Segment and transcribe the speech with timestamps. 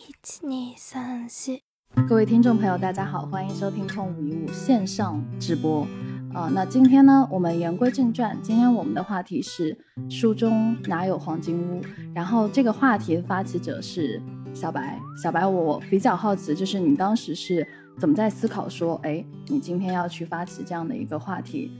[0.00, 1.60] 一、二、三、四。
[2.08, 5.86] 各位听众朋友，大家好，欢迎收听《空无一物》线上直播。
[6.32, 9.76] 啊，那今天呢，我们言归正传，今天我们的话题是
[10.08, 11.82] 书中哪有黄金屋？
[12.14, 14.22] 然后这个话题的发起者是
[14.54, 14.98] 小白。
[15.22, 17.66] 小白，我比较好奇，就是你当时是
[17.98, 21.70] 怎么在思考说，哎，你今天要去发起这样的一个话题？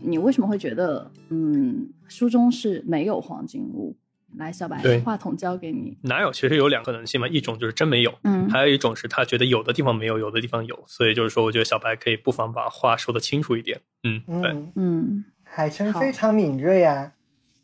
[0.00, 3.94] 你为什么会觉得，嗯，书中是没有黄金屋？
[4.36, 5.96] 来，小白，话筒交给你。
[6.02, 6.30] 哪有？
[6.30, 10.84] 其实有两个可能性嘛，一种就是真没有，嗯，还有一种是他觉得有的地方没有，有的地方有。
[10.86, 13.80] 所以就是说，我觉得小白可以不妨把话说的清楚一点。
[14.02, 17.12] 嗯，对，嗯，海城非常敏锐啊，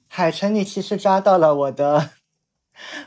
[0.09, 2.11] 海城，你其实抓到了我的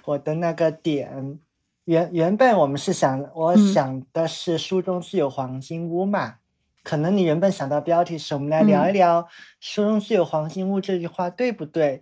[0.06, 1.40] 我的那个点。
[1.86, 6.36] 原原本我们是想，我想的是书中自有黄金屋嘛，
[6.84, 9.28] 可能你原本想到标题是我们来聊一聊
[9.60, 12.02] 书中自有黄金屋这句话对不对？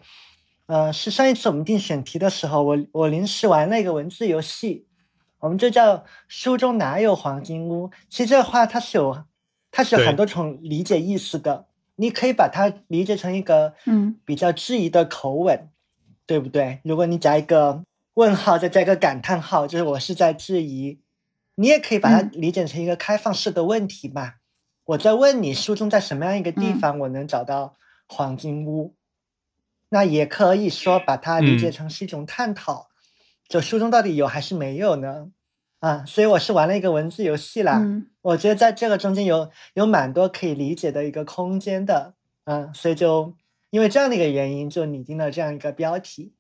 [0.68, 4.88] 呃，是上一次我们定选题的时候，我我临时玩了一个文字游戏，
[5.40, 7.92] 我们就叫“书中哪有黄金屋”。
[8.10, 9.26] 其实这话它是有，
[9.70, 11.68] 它是有很多种理解意思的。
[11.98, 15.70] 你可以把它理解成一个嗯比较质疑的口吻，
[16.26, 16.80] 对不对？
[16.84, 17.84] 如果你加一个
[18.16, 21.00] 问号，再加一个感叹号，就是我是在质疑。
[21.56, 24.34] 你也可以把它理解成一个开放式的问题嘛。
[24.86, 27.76] 我在问你，书中在什么样一个地方我能找到
[28.08, 28.94] 黄金屋？
[29.96, 32.90] 那也可以说把它理解成是一种探讨，
[33.48, 35.32] 就书中到底有还是没有呢？
[35.80, 37.80] 啊，所以我是玩了一个文字游戏啦。
[37.82, 43.34] 嗯我觉得在这个中间有有蛮多可以理解的一个空间的，嗯，所以就
[43.70, 46.34] 因为这样的一个原因，就拟定了这样一个标题。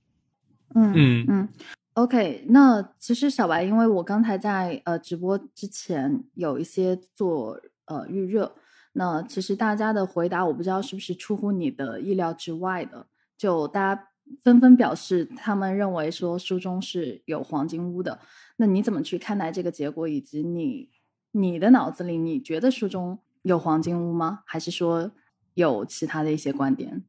[0.73, 1.49] 嗯嗯嗯
[1.93, 2.43] ，OK。
[2.49, 8.53] 那其实小白，因为我刚才在呃直播之前有一些做呃预热，
[8.91, 13.05] 那其实大家的回答我不知道是不是出乎你的意料之外的。
[13.37, 14.09] 就大家
[14.43, 18.19] 纷纷表示，他们认为说书中是有黄金屋的。
[18.57, 20.07] 那你怎么去看待这个结果？
[20.07, 20.89] 以及你
[21.31, 24.43] 你的脑子里，你觉得书中有黄金屋吗？
[24.45, 25.11] 还是说
[25.53, 27.03] 有其他的一些观点？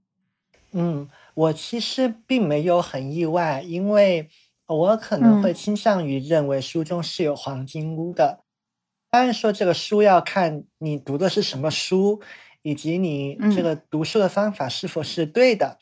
[0.72, 4.28] 嗯，我其实并没有很意外，因为
[4.66, 8.40] 我可能会倾向于认为书中是有黄金屋的。
[9.10, 12.20] 当然说这个书要看你读的是什么书，
[12.62, 15.78] 以及你这个读书的方法是否是对的。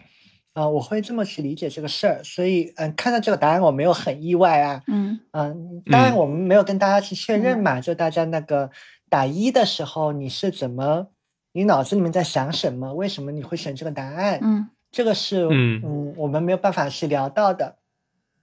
[0.54, 5.18] 啊，我会这么去理解这个事儿，所以嗯，看到这个答案我没有很意外啊，嗯。
[5.32, 8.70] 嗯，当然我们没有跟大家去确认嘛，就大家那个
[9.10, 11.08] 打一的时候你是怎么，
[11.52, 14.38] 你脑子里面在想什么，为什么你会选这个答案？
[14.42, 16.14] 嗯，这个是嗯。
[16.16, 17.78] 我们没有办法去聊到的，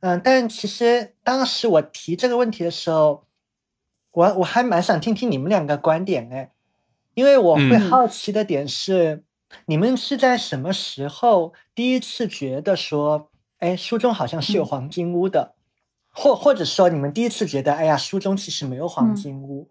[0.01, 3.23] 嗯，但其实当时我提这个问题的时候，
[4.11, 6.51] 我我还蛮想听听你们两个观点哎，
[7.13, 9.23] 因为我会好奇的点是。
[9.65, 13.29] 你们是在什么时候第一次觉得说，
[13.59, 15.55] 哎，书中好像是有黄金屋的，
[16.09, 19.69] 或或者说你们第一次觉得，哎呀，书中其实没有黄金屋，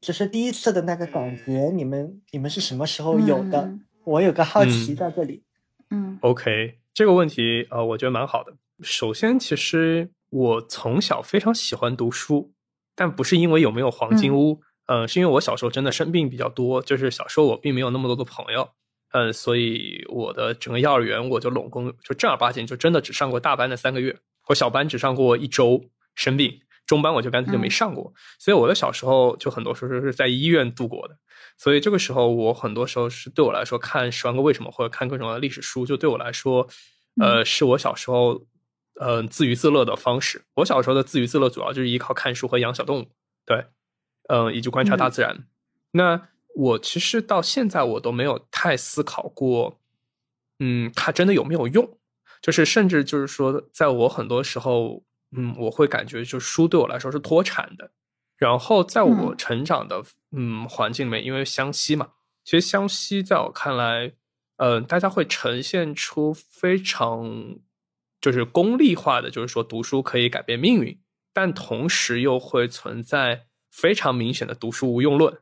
[0.00, 3.72] 只是第一次的那个感觉，你们你们是什么时候有的？
[4.04, 5.42] 我有个好奇在这里。
[5.90, 8.52] 嗯，OK，这个问题呃，我觉得蛮好的。
[8.82, 12.52] 首先，其实我从小非常喜欢读书，
[12.94, 18.68] 但不是因为有没有黄金屋，嗯，是因为我小时候真的生病比较多，就是小时候我并没有那么多的朋友。
[19.16, 25.84] 嗯，所以我的整个幼儿园我就拢共就正儿八经就真的只上过大班的三个月，我小班只上过一周
[26.16, 28.12] 生病，中班我就干脆就没上过。
[28.40, 31.16] 所以我的小时候就很多时候是在医院度过的。
[31.56, 36.66] 所以这个时候我很多时候是对我来说看《十万个为什么》或者看各种的历史书，就对我来说，
[37.20, 38.44] 呃，是我小时候
[39.00, 40.42] 嗯自娱自乐的方式。
[40.54, 43.06] 我小时候的自娱自乐主要就是依靠看书和养小动物，
[43.46, 43.66] 对，
[44.28, 45.46] 嗯，以及观察大自然。
[45.92, 46.33] 那。
[46.54, 49.78] 我其实到现在我都没有太思考过，
[50.60, 51.98] 嗯，它真的有没有用？
[52.40, 55.02] 就是甚至就是说，在我很多时候，
[55.36, 57.90] 嗯，我会感觉，就是书对我来说是脱产的。
[58.36, 62.10] 然后在我成长的嗯环境里面，因为湘西嘛，
[62.44, 64.12] 其实湘西在我看来，
[64.56, 67.56] 嗯，大家会呈现出非常
[68.20, 71.00] 就是功利化的，就是说读书可以改变命运，
[71.32, 75.38] 但同时又会存在非常明显的读书无用论。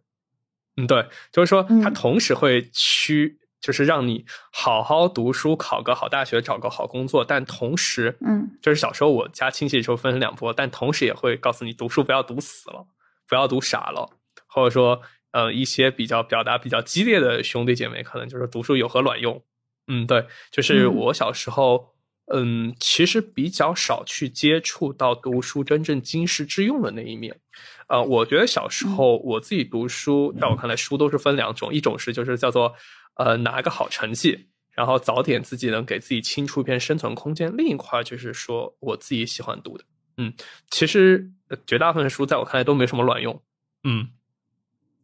[0.77, 12.87] 嗯，对，就是说，它同时会驱，就是让你好好读书，考个好大学，找个好工作，但同时，嗯，就是小时候我家亲戚就分成两波，但同时也会告诉你，读书不要读死了，
[13.29, 14.09] 不要读傻了，
[14.47, 15.03] 或者说，
[15.33, 19.43] 呃，一些比较表达比较激烈的兄弟姐妹，可能就是读书有何卵用？
[19.89, 21.92] 嗯，对，就是我小时候，
[22.27, 27.41] 嗯，其实比较少去接触到读书真正经世致用的那一面。
[27.89, 32.75] 呃，我觉得小时候我自己读书，在我看来，书都是分两种，一种是就是叫做，
[33.17, 39.85] 呃，拿一个好成绩，然后早点自己能给自己清出一片生存空间；另一块就是说我自己喜欢读的。
[40.17, 40.33] 嗯，
[40.71, 41.31] 其实
[41.67, 43.43] 绝大部分书在我看来都没什么卵用。
[43.85, 44.09] 嗯，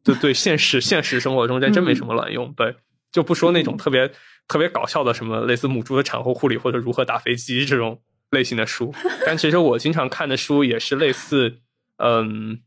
[0.04, 2.52] 对对，现实现实生活中间真没什么卵用。
[2.54, 2.76] 对，
[3.12, 4.10] 就不说那种特别
[4.48, 8.92] 特别搞笑的什么类似母猪的产后护理或者如何打飞机这种类型的书，
[9.24, 11.60] 但其实我经常看的书也是类似，
[11.98, 12.62] 嗯。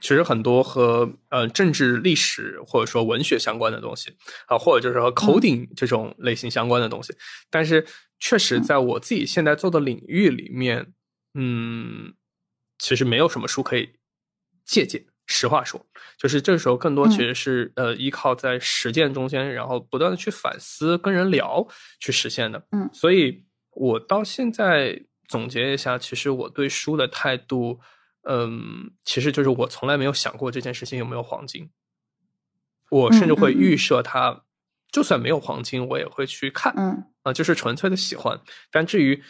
[0.00, 4.12] 其实很多和呃政治历史或者说文学相关的东西
[4.48, 7.14] 啊，或者就是和口顶这种类型相关的东西，
[7.48, 7.86] 但是
[8.18, 10.92] 确实在我自己现在做的领域里面，
[11.34, 12.12] 嗯，
[12.76, 13.90] 其实没有什么书可以
[14.64, 15.04] 借鉴。
[15.28, 15.80] 实话说，
[16.16, 21.64] 就是这个时候更多其实是呃依靠在实践中间，然后不断的去反思、跟人聊
[22.00, 22.66] 去实现的。
[22.72, 27.78] 嗯，所以我到现在总结一下，其实我对书的态度。
[28.30, 31.70] 嗯，其实就是我从来没有想过这件事情有没有黄金，
[32.90, 34.42] 我甚至会预设它，
[34.92, 38.38] 就算没有黄金，我也会去看，嗯啊，就是纯粹的喜欢。
[38.70, 39.22] 但至于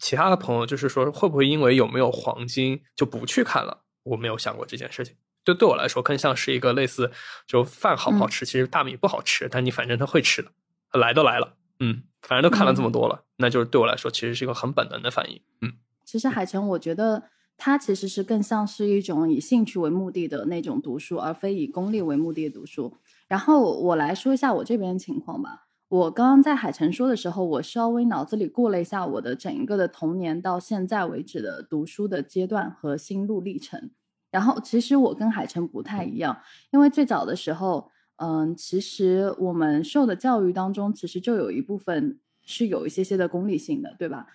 [0.00, 5.14] 其他的朋友，就是说会不会因为有没有黄金就不去看了，我没有想过这件事情。
[5.44, 7.10] 就对我来说，更像是一个类似，
[7.46, 10.50] 就饭好不好吃，其实大米不好吃，但你反正他会吃的，
[10.98, 15.72] 来都来了，嗯，反正都看了这么多了，那就是对我来说，其实是一个很本能的反应，嗯。
[16.04, 17.24] 其实海城，我觉得。
[17.60, 22.96] 它其实是更像是一种以兴趣为目的的那种读书，而非以功利为目的的读书。
[23.26, 25.66] 然后我来说一下我这边的情况吧。
[25.88, 33.90] 我刚刚在海城说的时候，我稍微脑子里过了一下我的整一个的童年到现在为止的读书的阶段和心路历程。
[34.30, 36.38] 然后其实我跟海城不太一样，
[36.70, 44.26] 因为最早的时候，嗯，其实我们受的教育当中，其实就有一部分是有一些些的功利性的，对吧？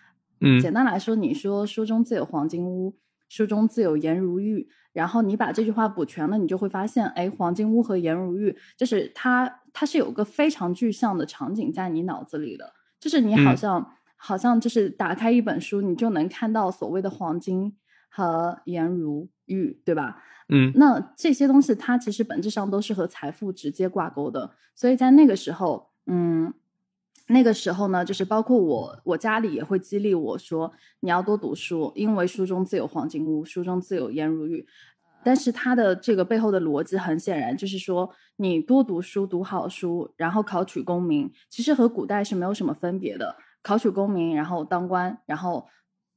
[0.42, 2.96] 嗯，简单来说，你说书中自有黄金屋。
[3.34, 17.76] 书中自有颜如玉，然后你把这句话补全了，你就会发现，哎，黄金屋和颜如玉，就是它，它是有个非常具象的场景在你脑子里的，就是你好像，好像就是打开一本书，你就能看到所谓的黄金
[18.08, 20.22] 和颜如玉，对吧？
[20.50, 26.54] 嗯，那这些东西它其实本质上都是和财富直接挂钩的，所以在那个时候，嗯。
[27.28, 34.68] 那个时候呢，就是包括我，我家里也会激励我说，你要多读书，因为书中自有黄金屋，书中自有颜如玉。
[35.24, 43.38] 但是他的这个背后的逻辑很显然，就是说你多读书，读好书，然后考取功名，其实和古代是没有什么分别的。
[43.62, 45.66] 考取功名，然后当官，然后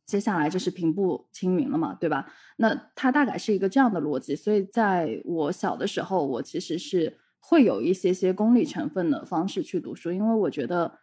[0.04, 2.26] 接下来就是平步青云了嘛，对吧？
[2.56, 4.34] 那它大概是一个这样的逻辑。
[4.34, 7.18] 所以在我小的时候，我其实是。
[7.48, 10.98] 会有一些些功利成分的方式去读书，因为我觉得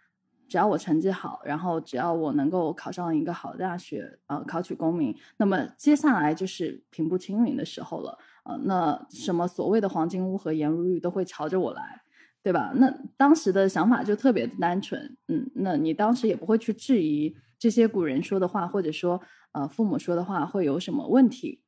[0.50, 12.02] 只要我成绩好，然后只要我能够考上一个好的大学，呃，考取功名，那么接下来就是平步青云的时候了，呃，那什么所谓的黄金屋和颜如玉都会朝着我来，
[12.44, 12.74] 对吧？
[12.76, 19.22] 那当时的想法就特别的单纯，嗯，那你当时也不会去质疑这些古人说的话，或者说
[19.54, 21.62] 呃父母说的话会有什么问题。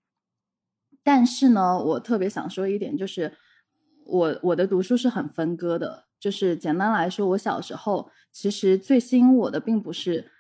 [1.01, 3.31] 但是呢，我特别想说一点就是。
[4.06, 10.31] 我我的读书是很分割的，就是简单来说，我小时候其实最吸引我的并不是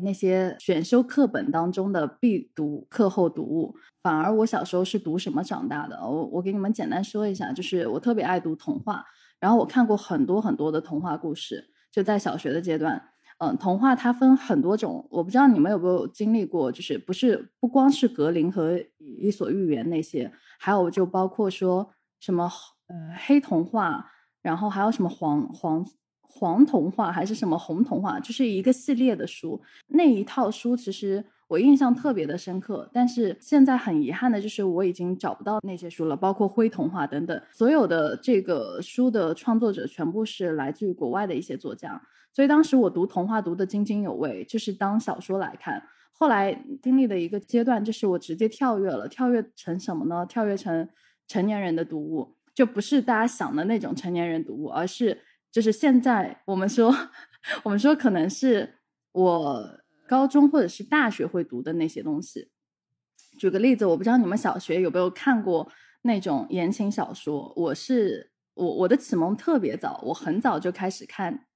[0.00, 5.96] 那些选修课本当中的必读课后读物，反而我小时候是读什么长大的？
[6.02, 9.04] 我我给你们简单说一下，就是我特别爱读童话，
[9.38, 13.10] 然后我看过很多很多的童话故事，就在小学的阶段。
[13.38, 22.50] 嗯，童话它分很多种，我不知道你们有没有经历过，就是不是不光是格林和伊索寓言那些，还有就包括说什么。
[22.92, 24.06] 呃，黑童话，
[24.42, 25.82] 然后还有什么黄黄
[26.20, 29.58] 黄童话，还是什么红童话，就是一个系列的书。
[29.88, 37.42] 那一套书其实我印象特别的深刻，但是现在很遗憾的就是我已经找不到那些书了，包括灰童话等等。
[37.50, 41.98] 所有的这个书的创作者全部是来自于国外的一些作家，
[42.34, 45.82] 所以当时我读童话读得津津有味，就是当小说来看。
[46.12, 50.26] 后来经历的一个阶段，就是我直接跳跃了，跳跃成什么呢？
[50.26, 50.86] 跳跃成
[51.26, 52.36] 成年人的读物。
[52.54, 56.94] 就不是大家想的那种成年人读物，而是就是现在我们说，
[57.64, 58.78] 我们说可能是
[59.12, 62.50] 我高中或者是大学会读的那些东西。
[63.38, 65.70] 举个例子，我不知道你们小学有没有看过
[66.02, 67.50] 那种言情小说。
[67.56, 71.46] 我是我我的启蒙特别早，我很早就开始看，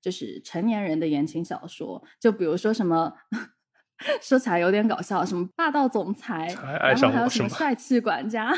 [0.00, 2.02] 就是成年人的言情小说。
[2.18, 3.12] 就比如说什么，
[4.22, 8.50] 说起来有点搞笑，什么霸道总裁，然后还有什么帅气管家。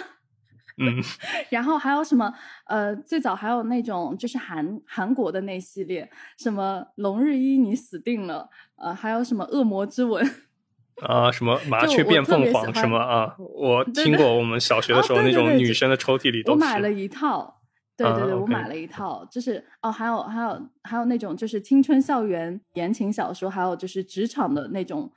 [0.81, 0.97] 嗯，
[1.51, 2.33] 然后还有什么？
[2.67, 10.25] 呃，最早还有那种就是韩韩国的那系列，什么龙日一你死定了，呃，还有什么恶魔之吻
[11.07, 13.37] 啊，什么麻雀变凤凰什么啊？
[13.39, 17.61] 我听过，我们小学的时候那种女生的抽屉里都我买了一套，
[17.97, 25.13] 对对对，我买了一套，就是哦，还有还有还有那种就是青春校园言情小说，还有就是职场的那种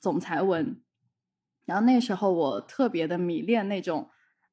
[0.00, 0.80] 总裁文。
[1.64, 4.10] 然后那时候我特别的迷恋那种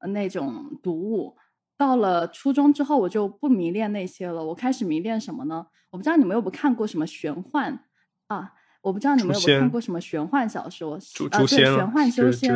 [0.07, 1.35] 那种读物。
[1.77, 4.43] 到了初中之后，我就不迷恋那些了。
[4.47, 5.67] 我开始迷恋什么呢？
[5.91, 7.85] 我不知道你们有没有看过什么玄幻
[8.27, 8.53] 啊？
[8.81, 10.95] 我不知道你们有没有看过什么玄幻小说
[11.29, 11.39] 啊？
[11.45, 12.53] 对，玄幻修仙。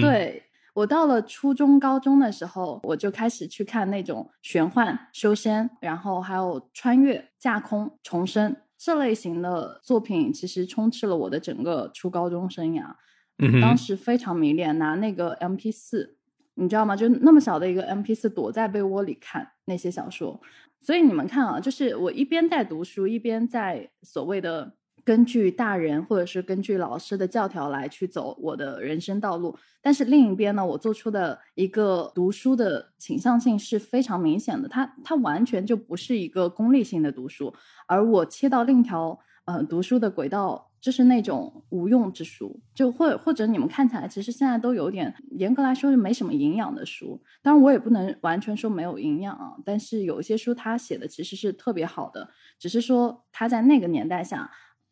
[0.00, 0.42] 对
[0.74, 12.94] 我到了初中、高中的时候，我就开始去看那种玄幻修仙，然后还有穿越、架空、重生这类型的作品，其实充斥了我的整个初高中生涯。
[13.38, 16.16] 嗯，当时非常迷恋，拿那个 M P 四。
[16.60, 16.94] 你知道吗？
[16.94, 20.38] 就那么小的一个 M P 四，躲在被窝里看那些小说。
[20.78, 29.56] 所以你们看啊，就是我一边在读书，一边在所谓的根据大人或者是根据老师的教条来去走我的人生道路。
[29.80, 37.54] 但是另一边呢，我做出的一个读书的倾向性是非常明显的，它它完全就不是一个功利性的读书，
[37.86, 40.69] 而我切到另一条呃读书的轨道。
[40.80, 47.22] 就是那种无用之书，就或或者你们看起来，其实现在都有点严格来说是没什么营养的书。
[47.42, 49.54] 当然，我也不能完全说没有营养啊。
[49.64, 54.50] 但是有一些书他写的其实是特别好的，只是说他在那个年代下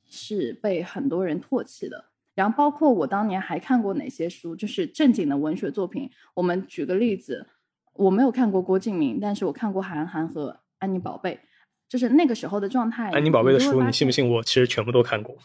[0.09, 2.05] 是被很多人唾弃的。
[2.35, 6.11] 然后，包括我当年还看过哪些书，就是正经的文学作品。
[6.35, 7.47] 我们举个例子，
[7.95, 11.41] 我没有看过郭敬明，但是我看过韩寒和安妮宝贝，
[11.89, 13.11] 就是那个时候的状态。
[13.11, 14.31] 安妮宝贝的书，你信不信？
[14.31, 15.37] 我其实全部都看过。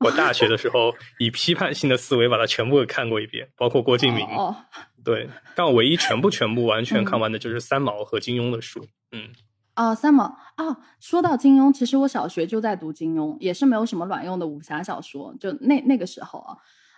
[0.00, 4.26] 我大学的时候 以批判性的思维把它全部看过一遍，包括郭敬明。
[4.26, 4.54] 哦，
[5.04, 8.86] 对，但我唯一全部全部完全看完的就是三毛和金庸的书。
[9.12, 9.30] 嗯，
[9.76, 10.24] 哦，三毛
[10.56, 16.56] 哦，说到金庸，其实我小学就在读金庸，也是没有什么卵用的武侠小说，就那那个时候啊。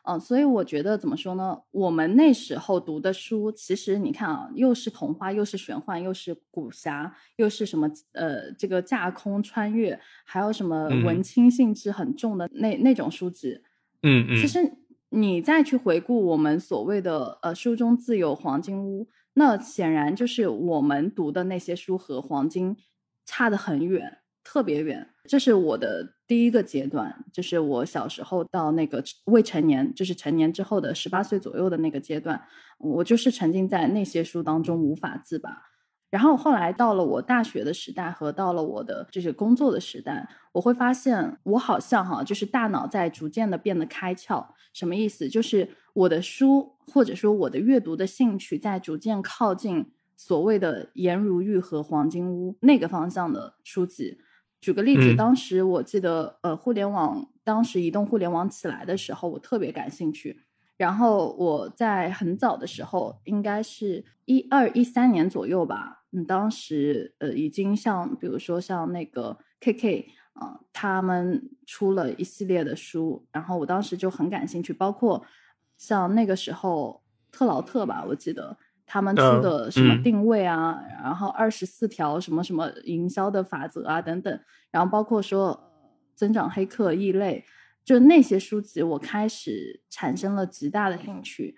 [0.09, 1.59] 嗯，所以我觉得怎么说呢？
[1.73, 13.61] 我们那时候读的书，其实你看啊，又是童话，又是玄幻，又是古侠，又是什么呃，这个架空穿越，还有什么文青性质很重的那那种书籍。
[14.03, 14.41] 嗯嗯。
[14.41, 14.61] 其实
[15.09, 22.77] 你再去回顾我们所谓的呃书中自有黄金屋，那显然就是我们读的那些书和黄金
[23.25, 25.11] 差得很远，特别远。
[25.25, 26.16] 这是我的。
[26.26, 32.42] 第一个阶段就是我小时候到那个未成年，就是成年之后的十八岁左右的那个阶段，
[32.78, 35.62] 我就是沉浸在那些书当中无法自拔。
[36.09, 44.47] 然后后来到了我大学的时代和到了我的就是工作的时代，我会发现我好像哈，就是大脑在逐渐的变得开窍。
[44.73, 45.28] 什么意思？
[45.28, 54.18] 就是我的书或者说我的阅读的兴趣在逐渐靠近所谓的颜如玉和黄金屋那个方向的书籍。
[54.61, 60.43] 举个例子，当时我记得，呃，互联网当时移动互联网起来的时候，我特别感兴趣。
[60.77, 75.25] 然后我在很早的时候，应该是一二一三年左右吧，嗯，当时呃已经像比如说像那个 KK 啊，他们出了一系列的书，然后我当时就很感兴趣，包括
[75.79, 78.59] 像那个时候特劳特吧，我记得。
[78.87, 84.40] 他们出的什么定位啊，然后二十四条什么什么营销的法则啊等等，
[84.71, 85.61] 然后包括说
[86.14, 87.45] 增长黑客异类，
[87.85, 91.57] 就那些书籍，我开始产生了极大的兴趣，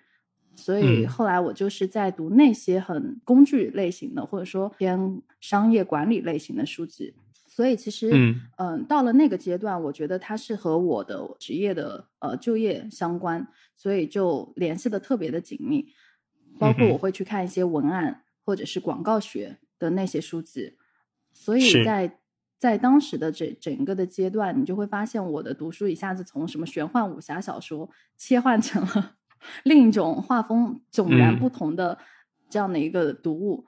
[0.57, 7.15] 所以后来我就是在读那些很工具类型的，或者说偏商业管理类型的书籍。
[7.47, 8.11] 所以其实，
[8.57, 15.89] 嗯，到了那个阶段，我觉得它是和我的职业的呃就业相关，所以就联系的特别的紧密。
[16.59, 20.77] 包括我会去看一些文案或者是广告学的那些书籍，
[21.33, 22.19] 所以在
[22.59, 29.15] 在当时的这整个的阶段，你就会发现我的读书一下子从什么玄幻武侠小说切换成了
[29.63, 31.99] 另一种画风迥然不同的
[32.51, 33.65] 这样的一个读物。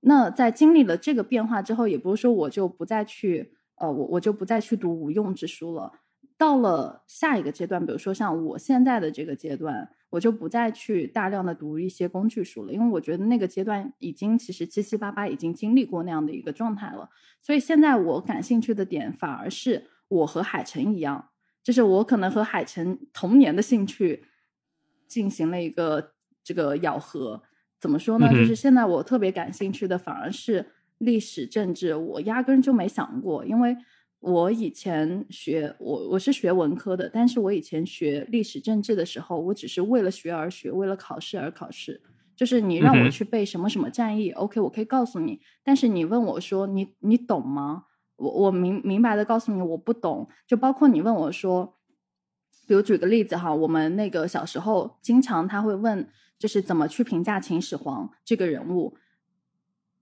[0.00, 5.92] 那在经历了这个变化之后，也不是说我就不再去呃，我我就不再去读无用之书了。
[6.36, 9.90] 到了下一个阶段，比如说像我现在的这个阶段。
[10.10, 17.10] 我就不再去大量的读一些工具书了，因为我觉得那个阶段已经其实七七八八已经经历过那样的一个状态了。
[17.40, 21.30] 所以现在我感兴趣的点反而是我和海晨一样，
[21.62, 24.24] 就是我可能和海晨童年的兴趣
[25.08, 26.12] 进行了一个
[26.44, 27.42] 这个咬合。
[27.80, 28.28] 怎么说呢？
[28.30, 33.76] 就是现在我特别感兴趣的反而是历史政治，我压根就没想过，因为。
[34.20, 42.00] 我以前学我我是学文科的，但是我以前学历史政治的时候，我只是为了学而学，为了考试而考试。
[42.34, 45.40] 就是你让我去背什么什么战役，OK，我可以告诉你。
[45.64, 47.84] 但是你问我说你你懂吗？
[48.16, 50.28] 我我明明白的告诉你我不懂。
[50.46, 51.78] 就包括你问我说，
[52.66, 56.06] 比如举个例子哈，我们那个小时候经常他会问，
[56.38, 58.96] 就是怎么去评价秦始皇这个人物。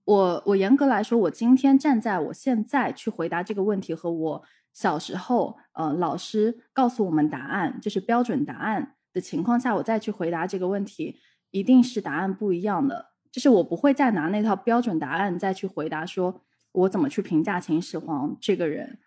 [0.05, 11.17] 我我严格来说，我今天站在我现在去回答这个问题，和我小时候呃老师告诉我们答案，就是标准答案的情况下，我再去回答这个问题，
[11.49, 13.13] 一定是答案不一样的。
[13.31, 18.99] 就是我不会再拿那套标准答案再去回答，说我怎么去评价秦始皇这个人，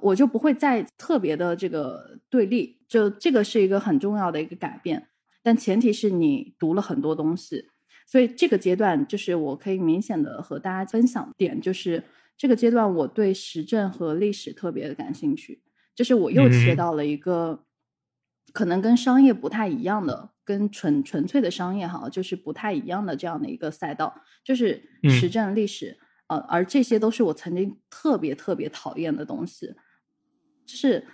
[0.00, 2.82] 我就不会再特别的这个对立。
[2.88, 5.08] 就这个是一个很重要的一个改变，
[5.42, 7.70] 但前提是你读了很多东西。
[8.06, 12.04] 所以这个阶段，就是我可以明显的和大家分享点，就是
[12.36, 15.62] 这个阶段我对时政和历史特别的感兴趣，
[15.94, 17.64] 就是我又切到了一个
[18.52, 29.74] 可能跟商业不太一样的，跟纯纯粹的商业哈，就是不太一样的这样的一个赛道，就是时政历史，呃，而这些都是我曾经特别特别讨厌的东西，
[30.66, 31.06] 就是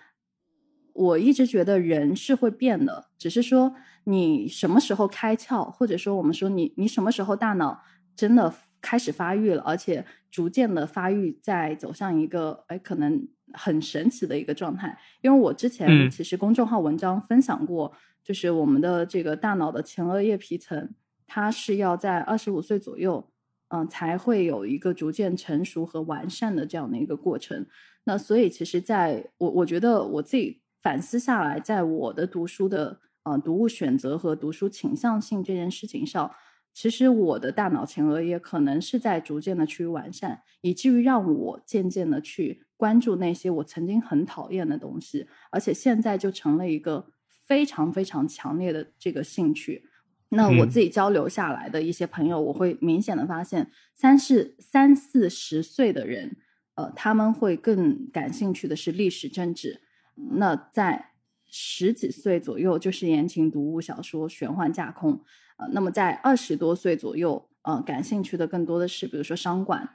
[0.95, 3.76] 我一直觉得人是会变的，只是说。
[4.11, 7.79] 你什么时候开窍，或者说我们说你你什么时候大脑
[8.17, 8.50] 真的
[8.81, 14.99] 开始发育了，而且逐渐的发育在走向一个哎可能很神奇的一个状态。
[15.21, 17.93] 因为我之前其实公众号文章分享过，
[18.25, 20.88] 就是我们的这个大脑的前额叶皮层，
[21.27, 23.31] 它是要在二十五岁左右，
[23.69, 27.67] 嗯，才会有一个逐渐成熟和完善的这样的一个过程。
[28.05, 33.00] 那所以其实在我我觉得我自己反思下来，在我的读书的。
[33.28, 36.30] 啊，读物选择和读书倾向性这件事情上，
[36.73, 47.12] 其实我的大脑前额叶可能是在逐渐的趋于完善，以至于让我渐渐的去关注那些我曾经很讨厌的东西，而且现在就成了一个
[47.47, 49.85] 非常非常强烈的这个兴趣。
[50.30, 56.37] 那我自己交流下来的一些朋友，我会明显的发现，三四三四十岁的人，
[56.75, 59.80] 呃，他们会更感兴趣的是历史政治。
[60.14, 61.12] 那在
[61.49, 65.21] 十几岁左右就是言情读物小说、玄幻架空，
[65.57, 69.88] 呃，那么在二十多岁左右，呃，感兴趣的更多的是比如说商管、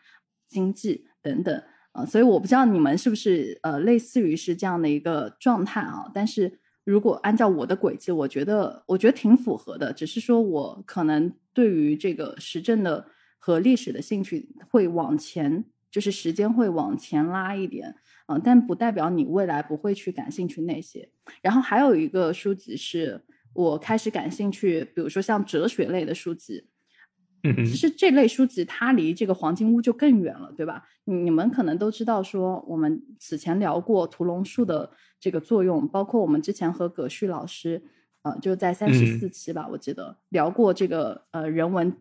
[0.48, 6.10] 经济等等，呃，所以我不知道你们是不是呃类似于是这样的一个状态啊？
[6.14, 13.06] 但是如果按照我的轨迹，我觉得我觉得挺符合的，只是说我可能对于这个时政的
[13.38, 17.96] 和历史的兴趣会往前，就是时间会往前拉一点。
[18.28, 21.10] 嗯，但不代表你未来不会去感兴趣那些。
[21.42, 23.22] 然后还有一个书籍是
[23.54, 26.66] 我开始感兴趣，比如说像哲学类的书籍。
[27.46, 30.82] 嗯其实这类书籍它离这个黄金屋就更远了，对吧？
[31.04, 37.84] 你们可能都知道，说我们此前聊过屠龙术的这个作用，包括我们之前和葛旭老师，
[38.22, 41.94] 呃，就在三十四期吧，我记得聊过这个呃人文，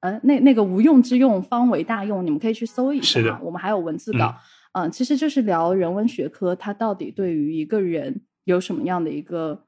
[0.00, 3.38] 呃那那个无用之用方为大用，你们可以去搜一下。
[3.40, 4.34] 我们还有文字稿。
[4.34, 4.34] 嗯，
[4.72, 9.66] 嗯其实就是聊人文学科，它到底对于一个人有什么样的一个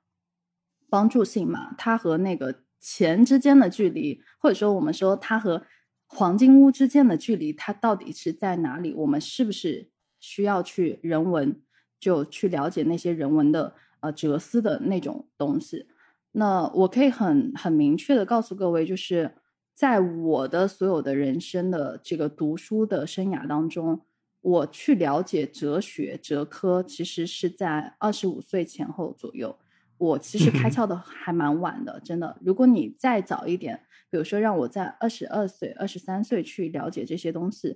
[0.88, 1.74] 帮助性嘛？
[1.76, 5.62] 它和那个钱之间的距离，或者说我们说它和
[6.06, 8.94] 黄金屋之间的距离，它到底是在哪里？
[8.94, 9.90] 我们是不是
[10.20, 11.60] 需要去人文，
[12.00, 15.86] 就去了解那些人文的呃哲思的那种东西？
[16.32, 19.34] 那我可以很很明确的告诉各位，就是
[19.74, 24.00] 在我的所有的人生的这个读书的生涯当中。
[24.44, 29.58] 我去了解哲学、哲科，其实是在二十五岁前后左右。
[29.96, 32.38] 我其实开窍的还蛮晚的，真的。
[32.44, 33.80] 如果你再早一点，
[34.10, 37.74] 比如说让我在二十二岁、二十三岁去了解这些东西，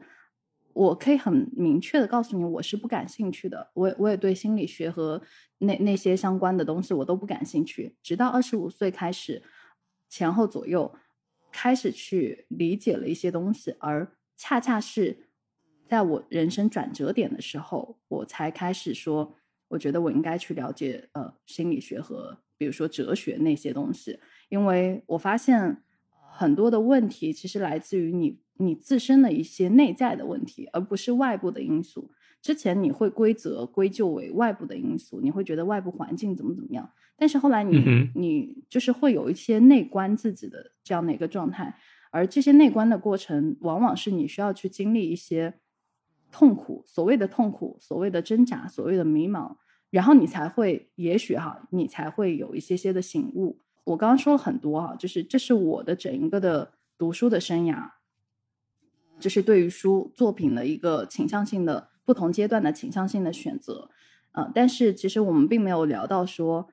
[0.74, 3.70] 我可以很明确的告诉你，我是不感兴趣的。
[3.72, 5.22] 我我也对心理学和
[5.60, 7.96] 那那些相关的东西我都不感兴趣。
[8.02, 9.42] 直到二十五岁开始
[10.10, 10.94] 前后左右，
[11.50, 15.27] 开始去理解了一些东西，而恰恰是。
[15.88, 19.34] 在我人生转折点的时候，我才开始说，
[19.68, 24.20] 我觉得我应该去了解呃心理学和比如说哲学那些东西，
[24.50, 32.10] 因为我发现很多的问题其实来自于你你自身的一些内在的问题，而不是外部的因素。
[32.42, 37.82] 之前你会归责归咎为外部的因素，你会觉得外部环境怎么怎么样，但是后来你
[38.14, 41.74] 你就是会有一些内观自己的这样的一个状态，
[42.10, 45.54] 而这些内观的过程，往往是你需要去经历一些。
[46.30, 49.56] 痛苦，所谓的痛苦，所谓的挣扎，所谓的迷茫，
[49.90, 53.60] 然后你才会，也许哈，你才会有一些些的醒悟。
[53.84, 57.92] 我刚刚说了很多哈，就是这是我的整一个的读书的生涯，
[59.18, 63.90] 就是对于书作品的一个倾向性的不同阶段的倾向性的选择。
[64.32, 66.68] 呃，但是其实我们并没有聊到说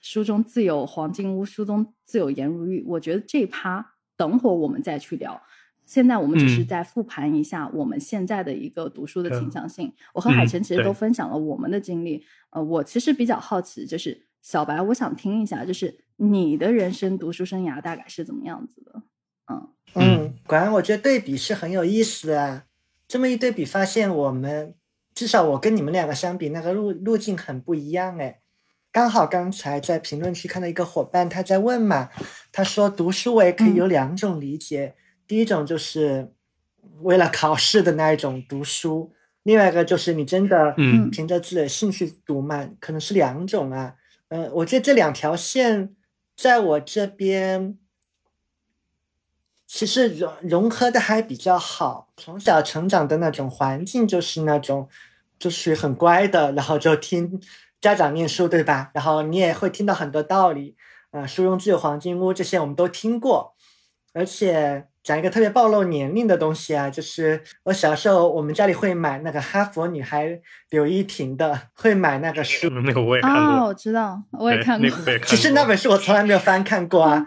[0.00, 2.82] 书中自有黄金屋，书中自有颜如玉。
[2.88, 5.42] 我觉得这趴等会儿我们再去聊。
[5.84, 9.92] 现在我们只是在复盘一下我们现在的一个读书的倾向性。
[10.12, 12.24] 我和海晨其实都分享了我们的经历。
[12.50, 19.02] 呃，我其实比较好奇，就是小白，我想听一下，就是你的人生读书生涯大概是怎么样子的？
[19.52, 22.64] 嗯嗯，果然我觉得对比是很有意思啊。
[23.06, 24.74] 这么一对比，发现我们
[25.14, 28.40] 至少我跟你们两个相比，那个路路径很不一样哎。
[28.90, 32.08] 刚好刚才在评论区看到一个伙伴他在问嘛，
[32.50, 34.94] 他说读书我也可以有两种理解，
[35.26, 36.32] 第一种就是
[37.00, 43.94] 为了考试的那一种读书，另外一个就是你真的嗯凭着自己的兴趣读嘛，可能是两种啊。
[44.28, 45.94] 嗯，我觉得这两条线
[46.36, 47.78] 在我这边
[49.66, 54.88] 其实融融合的还比较好，从小成长的那种环境就是那种
[55.38, 57.40] 就是很乖的，然后就听。
[57.80, 58.90] 家长念书对吧？
[58.94, 60.74] 然后你也会听到很多道理，
[61.10, 63.54] 呃，书中自有黄金屋这些我们都听过。
[64.14, 70.40] 而且讲一个特别暴露年龄的东西啊，就是我小时候我们家里会买那个哈佛女孩
[70.70, 72.70] 刘依婷的，会买那个书。
[72.70, 74.90] 那个我也看过，我知道，我也看过。
[75.26, 77.26] 其实那本书我从来没有翻看过啊，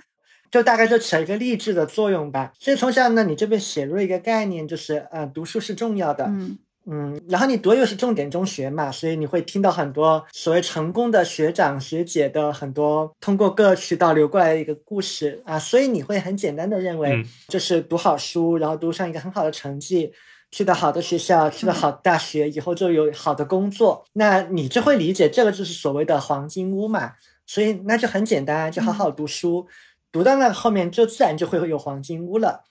[0.49, 2.51] 就大概就起了一个励志的作用吧。
[2.59, 6.25] 所以从小呢，你这边写入一个概念，就是呃，读书是重要的。
[6.25, 6.57] 嗯。
[6.89, 20.13] 嗯，然后你读又是重点中学嘛，所以你会听到很多所谓成功的学长学姐的很多通过各渠道流过来的一个故事啊，所以你会很简单的认为就是读好书，然后读上一个很好的成绩，
[20.49, 27.11] 去到好的学校，去到好的大学，以后就有好的工作，那你就会理解这个就是所谓的黄金屋嘛，
[27.45, 29.67] 所以那就很简单，就好好读书，
[30.09, 32.63] 读到那后面就自然就会有黄金屋了，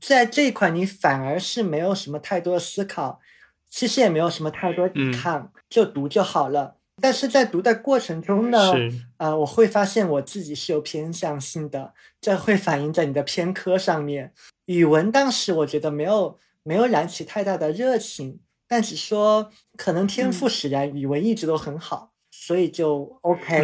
[0.00, 3.18] 在这一块你反而是没有什么太多的思考。
[3.74, 6.76] 其实也没有什么太多抵抗，就读就好了。
[7.02, 8.72] 但是在读的过程中呢，
[9.16, 14.32] 呃，我会发现我自己是有偏向性的，这会反映在你的偏科上面。
[14.66, 23.58] 语文当时我觉得没有没有燃起太大的热情，但是说可能天赋使然，语文一直都很好，所以就 OK。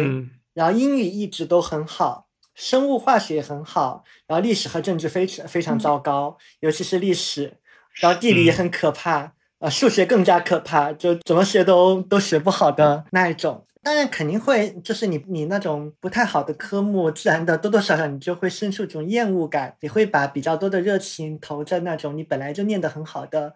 [0.53, 7.59] 然后英语一直都很好，生物化学也很好，然后历史和政治非常非常糟糕，尤其是历史，
[8.01, 9.35] 然后地理也很可怕。
[9.61, 13.63] 啊，数学更加可怕，就怎么学都都学不好的那一种。
[13.83, 23.53] 当然肯定会，就是你你那种不太好的科目，自然的多多少少你就会生出一种厌恶感，你会把比较多的热情投在那种你本来就念得很好的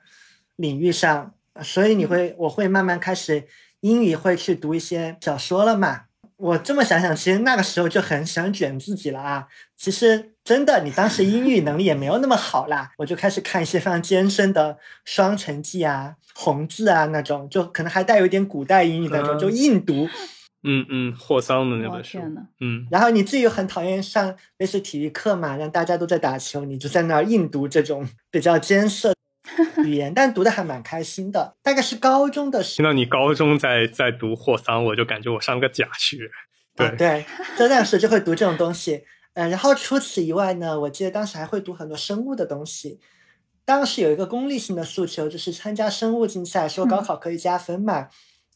[0.55, 1.33] 领域上。
[1.63, 3.47] 所以你会，我会慢慢开始
[3.79, 6.01] 英语会去读一些小说了嘛。
[6.37, 9.47] 我这么想想，其实那个时候就很想卷自己了啊。
[9.75, 12.91] 其实真的，你当时英语能力也没有那么好啦。
[12.99, 20.07] 我就开始看一些非常艰深的《双城记》啊、红字啊那种，就可能还带有一点古代英语那种，就硬读。
[20.67, 22.19] 嗯嗯，霍桑的那本书。
[22.59, 22.85] 嗯。
[22.91, 29.15] 然后你自己又很讨厌上类似体育课嘛，让大家都在打球，你就在那儿硬读这种比较艰涩
[29.83, 31.55] 语言，但读的还蛮开心的。
[31.63, 36.17] 大概是高中的时候，听到你高中在在读霍桑，我就感觉我上个假学。
[36.75, 37.25] 对对，
[37.57, 39.03] 在那时就会读这种东西。
[39.35, 42.99] 嗯，然后除此以外呢，我记得当时还会读很多生物的东西。
[43.65, 48.07] 当时有一个功利性的诉求，就是参加生物竞赛，说高考可以加分嘛。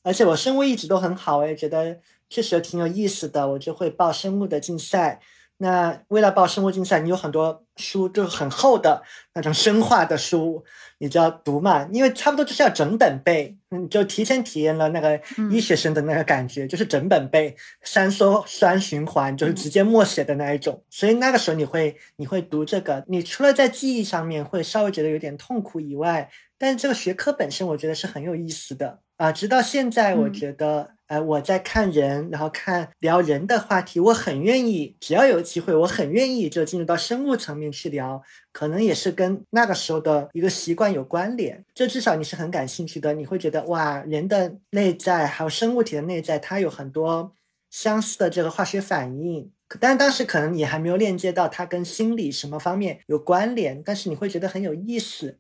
[0.03, 5.19] 而且我生物一直都很好，我也觉得确实挺有意思的，我就会报生物的竞赛。
[5.61, 10.63] 那为了报生物竞赛，你有很多书，就是很厚的那种生化的书，
[10.99, 11.85] 你就要读嘛。
[11.91, 15.19] 因为差不多就是要整本背，你就提前体验了那个
[15.51, 20.81] 医学生的那个感觉，就是整本背，三羧酸循环，就是直接默写的那一种。
[20.89, 29.29] 所以那个时候你会你会读这个，你除了在记忆上面会稍微觉得有点痛苦以外，但是这个学科本身我觉得是很有意思的啊。
[29.29, 30.91] 直到现在，我觉得。
[31.09, 41.65] 呃，我在看人，然后看聊人的话题，我很愿意，只要有机会，我很愿意就进入到生物层面去聊，可能也是跟那个时候的一个习惯有关联。
[41.73, 47.33] 就至少你是很感兴趣的，你会觉得哇，人的内在还有生物体的内在，它有很多
[47.71, 49.51] 相似的这个化学反应。
[49.79, 55.39] 但当时可能你还没有链接到它跟心理什么方面有关联，但是你会觉得很有意思。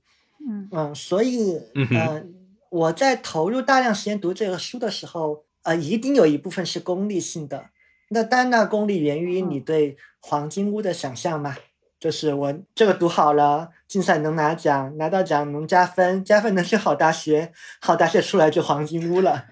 [0.49, 2.33] 嗯嗯，所以嗯，
[2.71, 5.45] 我在投入大量时间读这个书的时候。
[5.63, 7.69] 呃，一定有一部分是功利性的。
[8.09, 11.55] 那单那功利源于你对黄金屋的想象嘛？
[11.99, 19.47] 就是我这个读好了，竞赛能拿奖，拿到奖能加分，加分能去好大学，好大学出来就黄金屋了，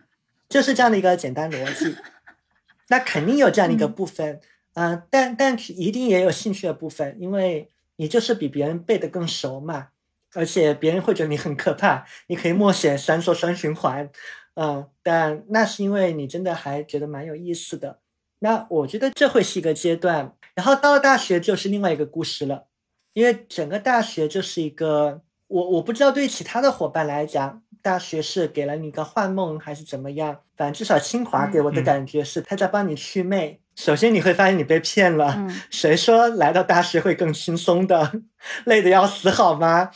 [0.48, 1.96] 就是这样的一个简单逻辑。
[2.88, 4.39] 那肯定有这样的一个部分，
[4.76, 9.89] 嗯，但但一定也有兴趣的部分，因为你就是比别人背的更熟嘛，
[10.34, 14.10] 而且别人会觉得你很可怕，你可以默写三说双循环。
[14.60, 18.00] 嗯，但那是因为你真的还觉得蛮有意思的。
[18.39, 22.65] 那我觉得这会是一个阶段，然后到了大学就是另外一个故事了。
[23.13, 30.39] 因为整个大学就是一个，我我不知道对其他的伙伴来讲，大学是给了你一个幻梦还是怎么样。
[30.56, 33.62] 反正至少清华给我的感觉是他在帮你祛魅。
[33.76, 38.22] 首先你会发现你被骗了，谁说来到大学会更轻松的？
[38.65, 39.91] 累得要死好吗？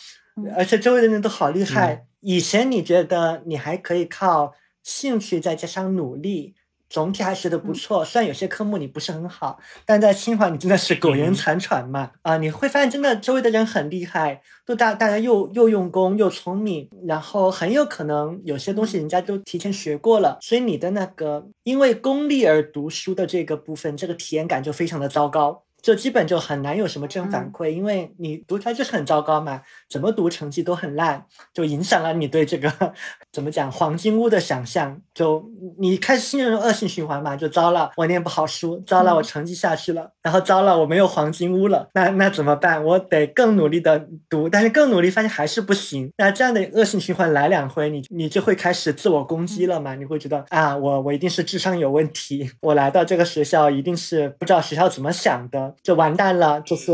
[0.56, 2.06] 而且周围的人都好厉害。
[2.22, 4.54] 以前你觉得你还可以靠
[4.84, 6.56] 兴趣再加上努力
[6.90, 8.04] 总体还学的不错。
[8.04, 12.12] 虽然有些科目你不是很好，但在清华你真的是苟延残喘嘛。
[12.22, 25.64] 啊，你会发现真的周围的人很厉害，都大大家又又用功又聪明，然后很有可能有些东西人家都提前学过了，所以你的那个因为功利而读书的这个部分，这个体验感就非常的糟糕。
[25.82, 32.72] 就基本就很难有什么正反馈，因为你读出来就是很糟糕嘛，怎么读成绩都很烂，就影响了你对这个
[33.34, 35.00] 怎么讲黄金屋的想象。
[35.14, 35.44] 就
[35.78, 42.84] 你开始进入恶性循环嘛，就糟了，我念不好书，糟了，我成绩下去了，然后糟了，我没有黄金屋了，那那怎么办？
[42.84, 46.12] 我得更努力的读，但是更努力发现还是不行。
[46.18, 49.96] 那这样的恶性循环来两回，你你就会开始自我攻击了嘛？
[49.96, 55.71] 你会觉得啊，我我一定是智商有问题，我来到这个学校一定是不知道学校怎么想的。
[55.82, 56.92] 就完蛋了，就是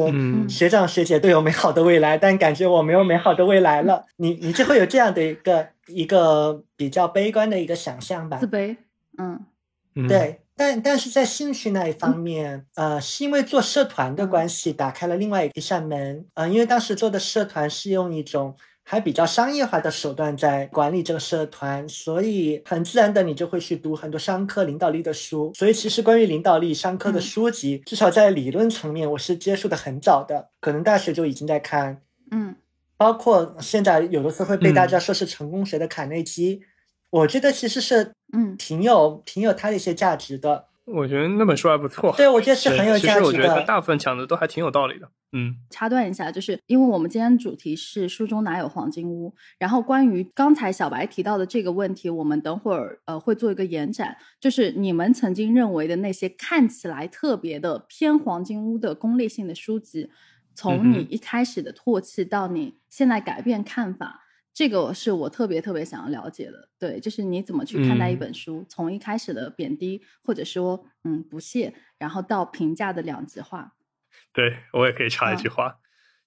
[0.48, 4.06] 学长学姐都有美好的未来，但感觉我没有美好的未来了。
[4.18, 8.38] 你你就会有这样的一个一个比较悲观的一个想象吧？
[8.38, 8.76] 自卑，
[9.18, 10.42] 嗯，对。
[10.56, 16.26] 但但是在兴趣那一方面，呃，是因为做社团的关系，打开了另外一扇门。
[16.34, 18.56] 呃，因为当时做的社团是用一种。
[18.90, 25.52] 还比较商业化的手段在管理这个社团，所以很自然的你就会去读很多商科领导力的书。
[25.54, 32.02] 所以其实关于领导力商科的书籍，至少在理论层面我是接触的很早的，可能大学就已经在看。
[32.32, 32.56] 嗯，
[32.96, 36.62] 包括现在有的时候会被大家说是成功学的卡内基，
[37.10, 40.68] 我觉得其实是嗯挺有挺有它的一些价值的。
[40.88, 43.14] 我觉得那本书还不错，对我觉得是很有价值的。
[43.14, 45.10] 其实我觉得大部分讲的都还挺有道理的。
[45.34, 60.10] 嗯，插断一下，就是因为我们今天主题是书中哪有黄金屋，然后关于刚才小白提到的这个问题，我们等会儿呃会做一个延展，就是你们曾经认为的那些看起来特别的偏黄金屋的功利性的书籍，
[60.56, 64.22] 从你一开始的唾弃到你现在改变看法。
[64.58, 73.74] 这个是我特别特别想要了解的，对，就是你怎么去看待一本书，从一开始的贬低或者说嗯不屑，然后到评价的两极化。
[74.34, 75.76] 对我也可以插一句话，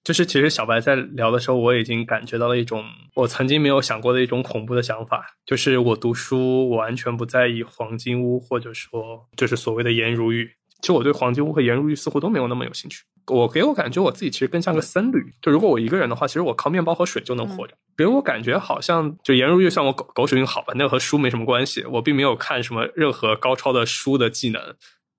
[0.01, 10.55] 就是其实小白在聊的时候，我已经感觉到了一种我曾经没有想过的一种恐怖的想法，就是我读书我完全不在意黄金屋，或者说就是所谓的颜如玉。
[10.81, 13.03] 其实我对黄金屋和颜如玉似乎都没有那么有兴趣。
[13.27, 15.23] 我给我感觉我自己其实更像个僧侣。
[15.41, 17.73] 就如果我一个人的话，其实我靠面包和水就能活着。
[17.95, 21.85] 给我感觉好像就颜如玉算我狗狗水运好吧，那个和书没什么关系。
[21.85, 24.59] 我并没有看什么任何高超的书的技能，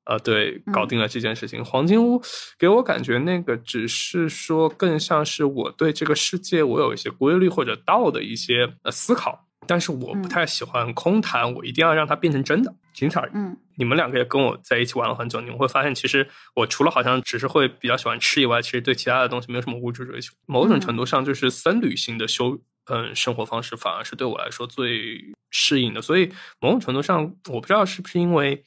[0.05, 1.65] 呃，对，搞定了这件事情。
[1.65, 2.21] 黄金屋
[2.59, 9.47] 给我感觉那个只是说更像是我对这个世界我有一些规律或者道的一些呃思考。
[9.67, 13.33] 但是我不太喜欢空谈，我一定要让它变成真的，仅此而已。
[13.35, 20.33] 嗯，你们两个也跟我在一起玩了很久，你们会发现，其实我除了好像只是会比较喜欢吃以外，其实对其他的东西没有什么物质追求。
[20.47, 26.03] 某种程度上，就是僧侣型的修嗯生活方式，反而是对我来说最适应的。
[26.03, 28.65] 所以某种程度上，我不知道是不是因为。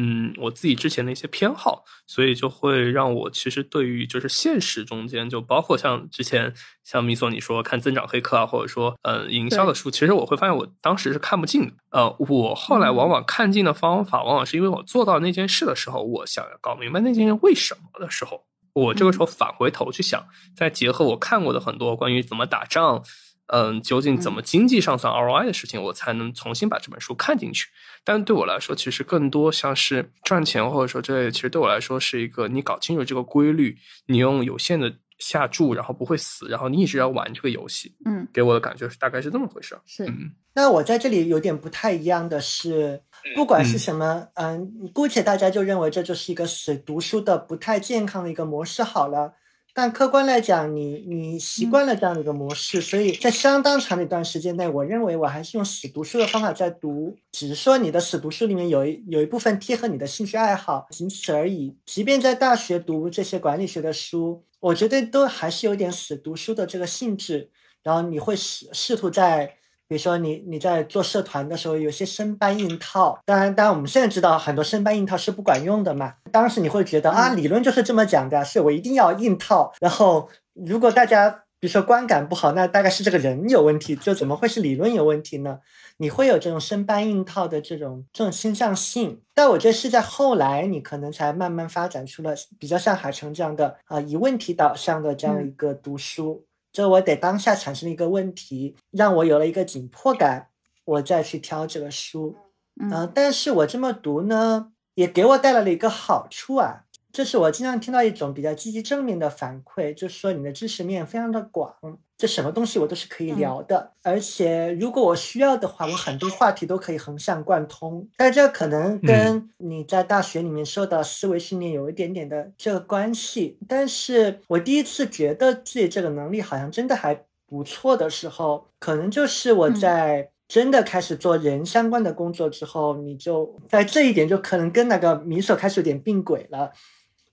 [0.00, 11.72] 嗯，我自己之前的一些偏好，所以就会让我其实对于就是现实中间，就包括像之前像米索你说看增长黑客啊，或者说呃营销的书，其实我会发现我当时是看不进的。
[11.90, 23.02] 呃，我后来往往看进的方法，往往是因为我做到那件事的时候，我想要搞明白那件事为什么的时候，我这个时候返回头去想，再结合我看过的很多关于怎么打仗。
[23.50, 27.66] 嗯，究竟怎么经济上算 ROI 的事情，我才能重新把这本书看进去？
[28.10, 37.94] 但对我来说，其实更多像是赚钱，或者说这其实对我来说是一个你搞清楚这个规律，你用有限的下注，然后不会死，然后你一直要玩这个游戏。
[38.06, 39.78] 嗯，给我的感觉是大概是这么回事。
[39.84, 40.10] 是，
[40.54, 43.02] 那我在这里有点不太一样的是，
[43.36, 49.34] 不管是什么，嗯，姑且大家就认为这就是一个死读书的不太健康的一个模式好了。
[49.74, 61.76] 但客观来讲，你你习惯了这样的一个模式，所以在相当长的一段时间内，我认为我还是用死读书的方法在读，只是说你的死读书里面有一有一部分贴合你的兴趣爱好，仅此而已。
[61.86, 67.50] 即便在大学读这些管理学的书，我觉得都还是有点死读书的这个性质。
[67.84, 69.57] 然后你会试试图在。
[69.88, 76.14] 比如说你你在做社团的时候，有些生搬硬套，当然当然我们现在知道很多生搬硬套是不管用的嘛。
[76.30, 79.72] 当时你会觉得啊，理论就是这么讲的，是我一定要硬套。
[79.80, 85.58] 然后如果大家比如说观感不好，那大概是这个人有问题，就怎么会是理论有问题呢？
[85.96, 89.20] 你会有这种生搬硬套的这种这种倾向性。
[89.34, 96.44] 但我觉得是在后来，你可能才慢慢发展出了比较像海城这样的啊，以问题导向的这样一个读书。
[96.78, 100.50] 就我得当下产生了一个问题，让我有了一个紧迫感，
[100.84, 102.36] 我再去挑这个书。
[102.80, 111.74] 嗯，但是我这么读呢，也给我带来了一个好处啊，就是我经常听到一种比较积极正面的反馈，就是说你的知识面非常的广。
[112.18, 118.08] 这什么东西我都是可以聊的，而且如果我需要的话，我很多话题都可以横向贯通。
[118.16, 123.56] 但这可能跟你在大学里面受到思维训练有一点点的这个关系。
[123.68, 136.72] 但是我第一次觉得自己这个能力好像真的还不错的时候，可能就是我在真的开始做人相关的工作之后，你就在这一点就可能跟那个米索开始有点并轨了，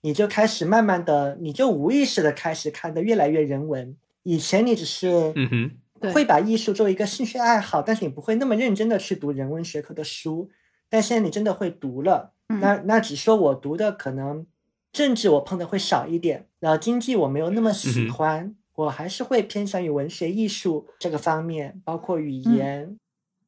[0.01, 3.97] 你就开始慢慢的，你就无意识的开始看的越来越人文。
[4.25, 5.47] 以前你只是嗯
[6.01, 10.49] 哼，会把艺术作为一个兴趣爱好，但是你不会那么认真的去读人文学科的书。
[10.89, 14.47] 但现在你真的会读了，那那只说我读的可能
[14.91, 22.97] 政治我碰的会少一点，然后经济我没有那么喜欢，我还是会偏向于文学艺术这个方面，包括语言、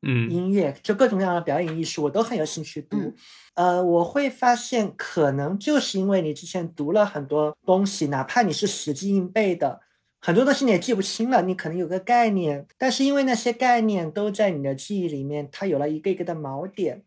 [0.04, 3.13] 嗯音乐，就各种各样的表演艺术，我都很有兴趣读。
[3.56, 9.82] 呃，我会发现可能就是因为你之前读了很多东西，哪怕你是死记硬背的。
[10.28, 17.06] 很多东西你也记不清了，你可能有个概念，但是因为那些概念都在你的记忆里面，它有了一个一个的锚点，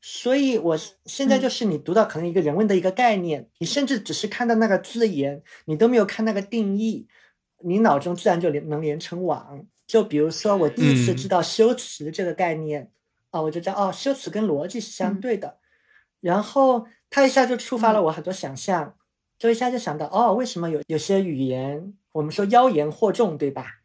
[0.00, 7.06] 所以我现在就是你读到可能一个人文的一个概念，你甚至只是看到那个字眼，你都没有看那个定义，
[7.62, 9.64] 你脑中自然就连能连成网。
[9.86, 12.90] 就比如说我第一次知道修辞这个概念，
[13.30, 15.58] 啊，我就知道哦，修辞跟逻辑是相对的，
[16.20, 18.96] 然后它一下就触发了我很多想象，
[19.40, 21.94] 就一下就想到哦，为什么有有些语言。
[22.12, 23.78] 我们说妖言惑众，对吧？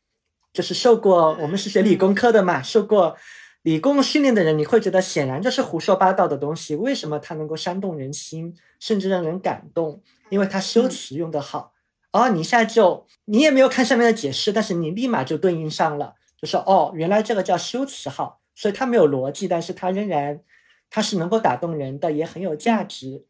[0.52, 3.16] 就是受过，我们是学理工科的嘛，受过
[3.62, 6.76] 理工训练的人，你会觉得显然就是胡说八道的东西。
[6.76, 10.02] 为什么它能够煽动人心，甚至让人感动？
[10.30, 11.72] 因为它修辞用得好。
[12.12, 20.42] 哦，你一下就你也没有看上面的解释，但是你立马就对应上了，就说哦，原来这个叫修辞好，所以它没有逻辑，但是它仍然
[20.90, 23.24] 它是能够打动人的，也很有价值，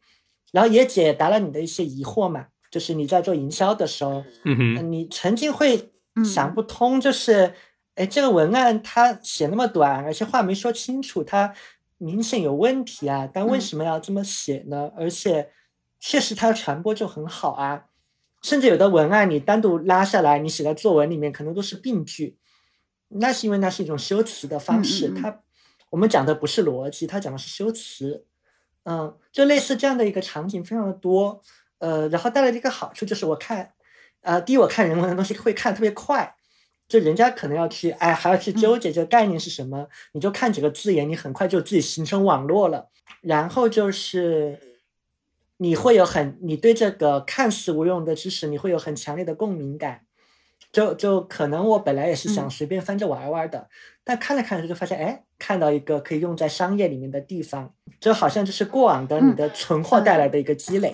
[0.56, 2.46] 然后也解答了你的一些疑惑嘛。
[2.70, 5.92] 就是你在做营销的时候，嗯哼，你曾经会
[6.24, 7.52] 想不通，就是，
[7.94, 11.52] 哎，这个文案它写那么短，而且话没说清楚，它
[11.98, 13.28] 明显有问题啊。
[13.30, 14.90] 但为什么要这么写呢？
[14.96, 15.50] 而且，
[16.00, 17.84] 确实它的传播就很好啊。
[18.42, 22.38] 甚至有的文案你单独拉下来，你写在作文里面可能都是病句，
[23.08, 25.10] 那是因为那是一种修辞的方式。
[25.10, 25.42] 它
[25.90, 28.24] 我们讲的不是逻辑，它讲的是修辞。
[28.88, 31.42] 嗯，就类似这样的一个场景非常的多。
[31.78, 33.72] 呃，然后带来的一个好处就是，我看，
[34.22, 36.36] 呃，第一，我看人文的东西会看特别快，
[36.88, 42.88] 就人家可能要去，哎，还要去纠结这个概念是什么，你就看几个字眼，你很快就自己形成网络了。
[43.20, 44.58] 然后就是，
[45.56, 50.02] 你会有很，你对这个看似无用的知识，你会有很强烈的共鸣感。
[50.72, 53.68] 就就可能我本来也是想随便翻着玩玩的，
[54.08, 60.92] 但看着看着就发现，哎，看到一个可以用在商业里面的地方，就好像就是过往的你的存货带来的一个积累。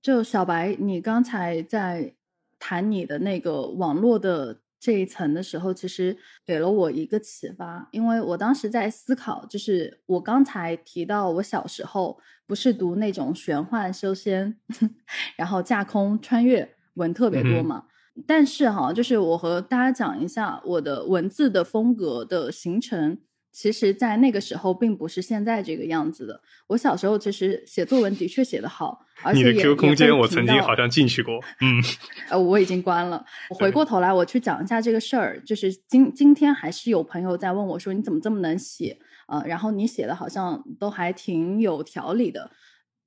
[0.00, 2.14] 就小白，你刚才在
[2.58, 6.16] 谈你的那个网络的这一层的时候，其实
[6.46, 14.56] 给了我一个启发，因为我当时在思考，就是我刚才提到我小时候不是读那种玄幻修仙，
[15.36, 17.84] 然后架空穿越文特别多嘛，
[18.26, 23.18] 但是哈，就是我和大家讲一下我的文字的风格的形成。
[23.52, 26.38] 其实，在那个时候，并不是现在这个样子的。
[26.66, 31.82] 我小时候其实写作文的确写得好，而且你的 QQ 空间我曾经好像进去过，嗯，
[32.28, 33.24] 呃，我已经关了。
[33.48, 38.98] 我回过头来，我去讲一下这个事儿，就是今今天还是有朋友在问我说：“你怎么这么能写？”
[39.28, 42.50] 呃，然后你写的好像都还挺有条理的。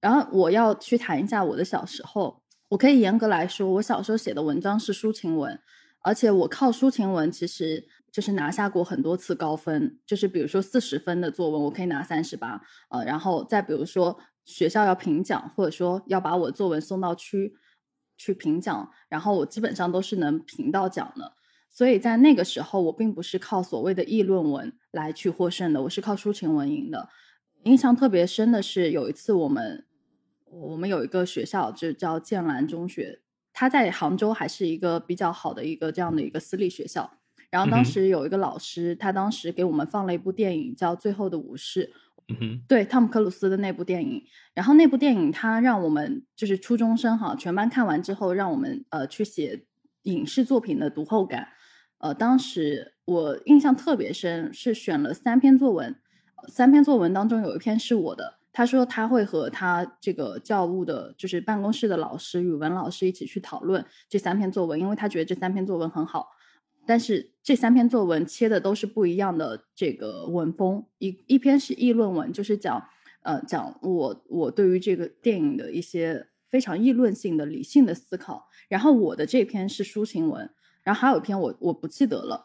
[0.02, 2.42] 然后我要去谈一下我的小时候。
[2.70, 5.60] 我可以严格来说，我小时候写的文章是抒情文，
[6.02, 7.88] 而且我靠抒情文其实。
[8.12, 17.54] 就是拿下过很多次高分，就是比如说四十分的作文，我可以拿三十八，呃，然后再比如说学校要评奖，或者说要把我作文送到区
[18.18, 21.34] 去评奖，然后我基本上都是能评到奖的。
[21.70, 27.10] 所以在那个时候，我并不是靠所谓的议论文来去获胜的，我是靠抒情文赢的。
[27.66, 29.86] 印象特别深的是有一次我们
[30.52, 33.22] 我们有一个学校就叫建兰中学，
[33.54, 37.18] 它在杭州还是一个比较好的一个这样的一个私立学校。
[37.52, 41.92] 然后当时有一个老师，他当时给我们放了一部电影，叫《最后的武士》，
[42.40, 44.24] 嗯对，汤姆克鲁斯的那部电影。
[44.54, 49.66] 然后那部电影他让我们就是初中生哈，全班看完之后，让我们呃去写
[50.04, 51.48] 影视作品的读后感。
[51.98, 55.96] 呃，当时我印象特别深，是选了三篇作文，
[56.48, 58.39] 三篇作文当中有一篇是我的。
[58.52, 66.30] 他说他会和他这个教务的，就是办公室的老师，语文老师一起去讨论这三篇作文，因为他觉得这三篇作文很好。
[66.86, 72.84] 但是这三篇作文切的都是不一样的这个文风，一一篇是议论文，就是讲
[73.22, 80.50] 呃讲我我对于这个电影的一些非常议论性的理性的思考，然后我的这篇是抒情文，
[80.82, 82.44] 然后还有一篇我我不记得了。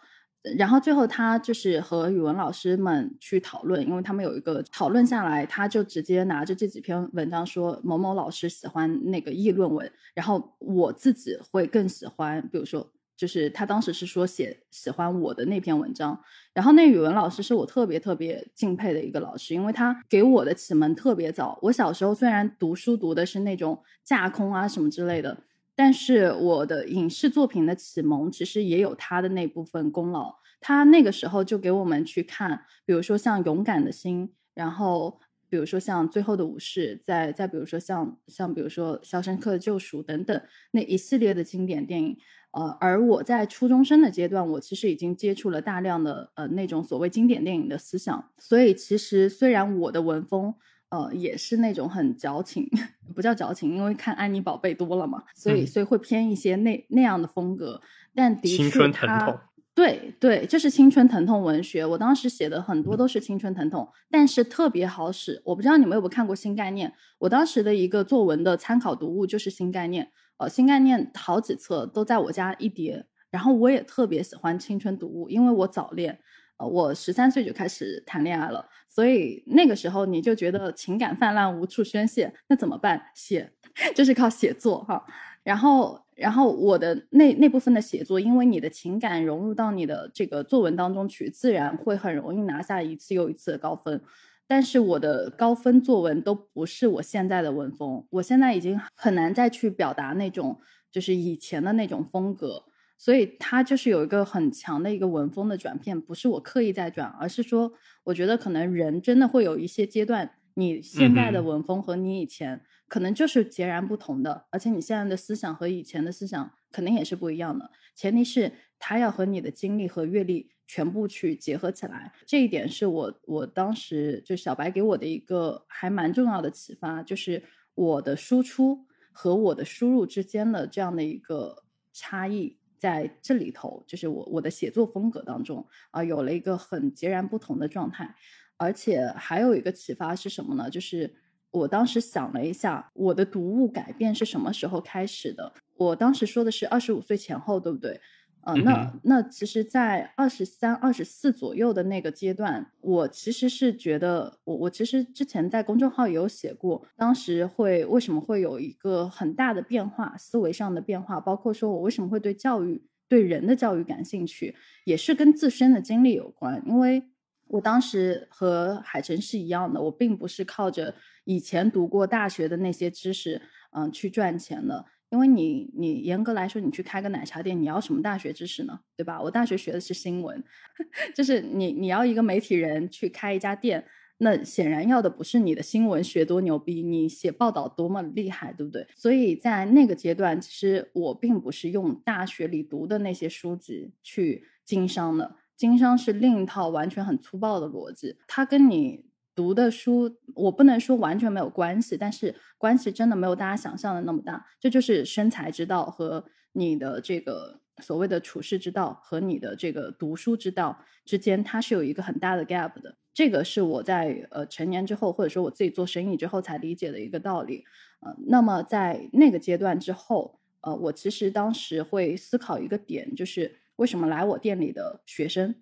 [0.59, 16.21] 然后最后他就是和语文老师们去讨论，因为他们有一个讨论下来，他就直接拿着这几篇文章说某某老师喜欢那个议论文，然后我自己会更喜欢，比如说就是他当时是说写喜欢我的那篇文章，
[16.53, 21.59] 然后那语文老师是我特别特别敬佩的一个老师，因为他给我的启蒙特别早。
[21.63, 25.39] 我小时候虽然读书读的是那种架空啊什么之类的。
[25.77, 30.37] 但是我的影视作品的启蒙其实也有他的那部分功劳。
[30.61, 42.17] 他那个时候就给我们去看，比如说像《勇敢的心》，然后比如说像《最后的武士》，再再比如说像像比如说《肖申克的救赎》等等那一系列的经典电影。
[42.53, 48.31] 呃，而我在初中生的阶段，我其实已经接触了大量的呃那种所谓经典电影的思想。
[48.39, 50.55] 所以其实虽然我的文风。
[50.95, 52.69] 呃，也是那种很矫情，
[53.17, 57.81] 不叫矫情，因为看安妮宝贝多了嘛，所以所以会偏一些那那样的风格。
[58.15, 61.85] 但的确，他对对，就是青春疼痛文学。
[61.85, 65.43] 我当时写的很多都是青春疼痛，但是特别好使。
[65.45, 66.89] 我不知道你们有没有看过《新概念》，
[67.19, 70.05] 我当时的一个作文的参考读物就是《新概念》。
[70.37, 76.21] 呃，《新概念》好几册都在我家一叠，然后我也特别喜欢青春读物，因为我早恋。
[76.57, 78.65] 呃，我十三岁就开始谈恋爱了，
[78.95, 83.07] 所以那个时候你就觉得情感泛滥无处宣泄，那怎么办？
[83.13, 83.51] 写，
[83.93, 85.05] 就是靠写作哈。
[85.43, 94.01] 然后，然后我的那那部分的写作，因为你的情感融入到你的这个作文当中去，自然会很容易拿下一次又一次的高分。
[94.47, 100.61] 但是我的高分作文都不是我现在的文风，我现在已经很难再去表达那种
[100.93, 102.67] 就是以前的那种风格。
[103.05, 107.71] 所以它就是有一个很强的一个文风的转变，不是我刻意在转，而是说，
[108.05, 117.71] 我觉得可能人真的会有一些阶段，你现在的文风和你以前可能就是截然不同的，而且你现在的思想和以前的思想肯定也是不一样的。
[117.95, 127.43] 前提是它要和你的经历和阅历全部去结合起来，这一点是我我当时就小白给我的一个还蛮重要的启发，就是
[127.75, 132.57] 我的输出和我的输入之间的这样的一个差异。
[132.85, 138.15] 在这里头，就是我我的写作风格当中啊，有了一个很截然不同的状态，
[138.59, 140.69] 而且还有一个启发是什么呢？
[140.69, 141.15] 就是
[141.51, 145.55] 我当时想了一下，我的读物改变是什么时候开始的？
[145.79, 147.99] 我当时说的是二十五岁前后，对不对？
[148.47, 166.63] 呃，那那其实，在二十三、二十四左右的那个阶段，我其实是觉得，我我其实之前在公众号也有写过，当时会为什么会有一个很大的变化，思维上的变化，包括说我为什么会对教育、对人的教育感兴趣，也是跟自身的经历有关。
[166.67, 167.03] 因为
[167.49, 173.41] 我当时和海晨是一样的，我并不是靠着以前读过大学的那些知识，
[173.73, 174.85] 嗯，去赚钱的。
[175.15, 178.81] 因为你，你严格来说，你去开个奶茶店，你要什么大学知识呢？
[178.97, 179.23] 对吧？
[179.23, 180.43] 我大学学的是新闻，
[181.15, 183.85] 就是你，你要一个媒体人去开一家店，
[184.19, 188.85] 那显然要的不是你的新闻学多牛逼，你写报道多么厉害，对不对？
[188.97, 199.05] 所以在那个阶段，其实我并不是用大学里读的那些书籍去经商的，经商是另一套完全很粗暴的逻辑，它跟你。
[199.35, 204.47] 读的书，我不能说完全没有关系，但是关系真的没有大家想象的那么大。
[204.61, 212.97] 这就是生财之道和你的这个所谓的处世之道和你的这个读书之道之间，它是有一个很大的 gap 的。
[213.13, 217.65] 这个是我在呃成年之后，或者说我自己做生意之后才理解的一个道理。
[218.01, 225.57] 呃，那么在那个阶段之后，呃，我其实当时会思考一个点，就是为什么来我店里的学生，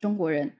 [0.00, 0.56] 中国人，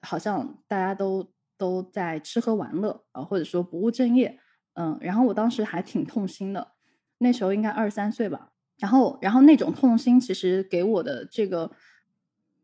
[0.00, 1.31] 好像大家都。
[1.62, 4.36] 都在吃喝玩乐啊，或者说不务正业，
[4.74, 6.72] 嗯，然后我当时还挺痛心的，
[7.18, 11.70] 那时候应该二十三岁吧，然后，然后那种痛心其实给我的这个，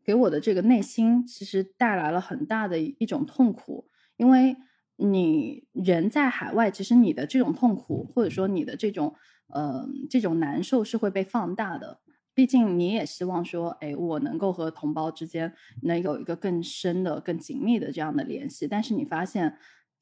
[0.03, 3.87] 给我的这个内心其实带来了很大的一种痛苦，
[4.17, 4.57] 因为
[4.97, 9.15] 你人在海外，其实你的这种痛苦或者说你的这种
[9.47, 12.01] 呃这种难受是会被放大的。
[12.39, 18.65] 毕竟你也希望说，哎，我能够和同胞之间能有一个更深的、更紧密的这样的联系。
[18.65, 19.57] 但是你发现，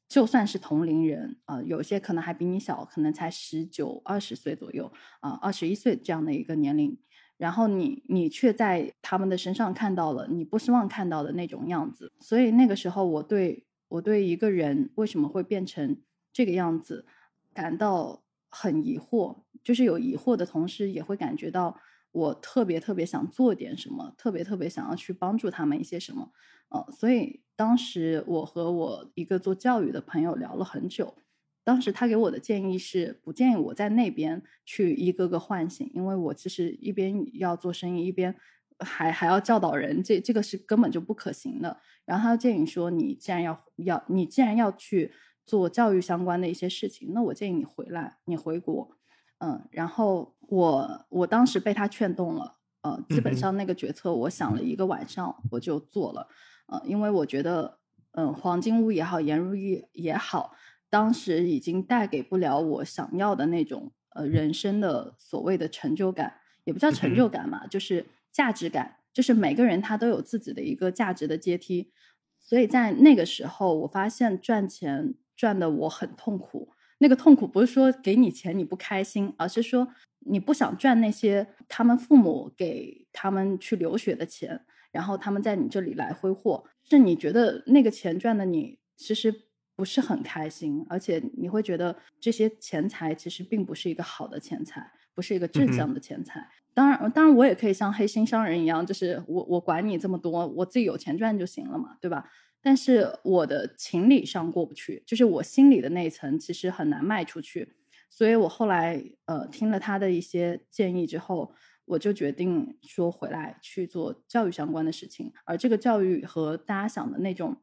[0.07, 6.95] 就算是同龄人啊，有些可能还比你小，可能才十九、二十岁左右啊，二十一岁这样的一个年龄，
[7.37, 12.13] 然后你你却在他们的身上看到了你不希望看到的那种样子。
[12.19, 15.97] 所以那个时候，我对我对一个人为什么会变成
[16.31, 17.07] 这个样子
[17.51, 18.21] 感到
[18.51, 21.75] 很疑惑，就是有疑惑的同时，也会感觉到。
[22.17, 26.31] 我特别特别想做点什么，特别特别想要去帮助他们一些什么，
[26.69, 31.15] 呃，所以当时我和我一个做教育的朋友聊了很久，
[31.63, 38.35] 当时他给我的建议是不建议我在那边去一个个唤醒，因为我其实一边要做生意，一边
[38.79, 41.79] 还还要教导人，这这个是根本就不可行的。
[42.05, 45.11] 然后他建议说，你既然要要你既然要去
[45.45, 48.97] 做教育相关的一些事情，那我建议你回来，你回国。
[49.39, 56.27] 嗯，然后我我当时被他劝动了，呃，基本上那个决策我想了一个晚上我就做了，
[56.67, 57.79] 呃，因为我觉得，
[58.13, 60.53] 嗯，黄金屋也好，颜如玉也好，
[60.89, 66.33] 当时已经带给不了我想要的那种呃人生的所谓的成就感，
[66.63, 67.29] 也不叫成就。
[67.29, 71.91] 感嘛，就是价值感，就是每个人他都有自己的一个价值的阶梯，
[72.39, 76.69] 所以在那个时候，我发现赚钱赚的我很痛苦。
[76.99, 79.87] 那个痛苦不是说给你钱你不开心，而是说
[80.19, 89.33] 你不想赚那些他们父母给他们去留学的钱，然后他们在你这里来挥霍，是你觉得那个钱赚的你其实
[89.75, 96.49] 不是很开心，而且你会觉得这些钱财其实并不是一个好的钱财，不是一个正向的钱财。
[96.73, 102.29] 当然，当然我也可以像黑心商人一样，就是我我管你这么多，我自己有钱赚就行了嘛，对吧？
[102.61, 107.75] 但是我的情理上过不去，就是我心里的那层其实很难迈出去，
[108.09, 111.53] 所以我后来呃听了他的一些建议之后，
[111.85, 117.55] 我就决定说回来去做教育相关的事情，而这个教育和大家想的那种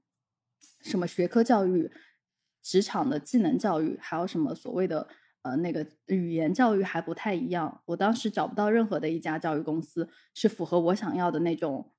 [0.81, 1.91] 什么学科教育、
[2.63, 5.07] 职场的技能教育，还有什么所谓的
[5.43, 7.83] 呃那个语言教育还不太一样。
[7.87, 11.93] 我当时找不到任何的一家教育公司是符合我想要的那种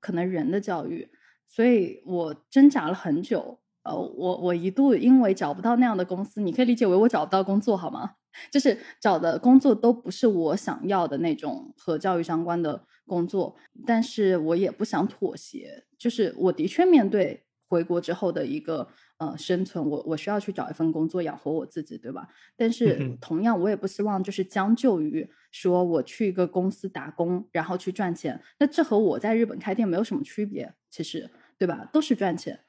[0.00, 1.10] 可能人的教育。
[1.48, 8.16] 所以我挣扎了很久，呃，我我一度因为找不到那样的公司，你可以理解为我找不到工作好吗？
[8.52, 18.86] 就是找的工作都不是我想要的那种和教育相关的工作，但是我也不想妥协，就是我的确面对回国之后的一个
[19.16, 22.28] 呃生存，我我需要去找一份工作养活我自己，对吧？
[22.56, 31.28] 但是同样，我也不希望就是将就于说我去一个公司打工，然后去赚钱，那这和我在日本开店没有什么区别，其实。
[31.58, 31.88] 对吧？
[31.92, 32.60] 都是赚钱，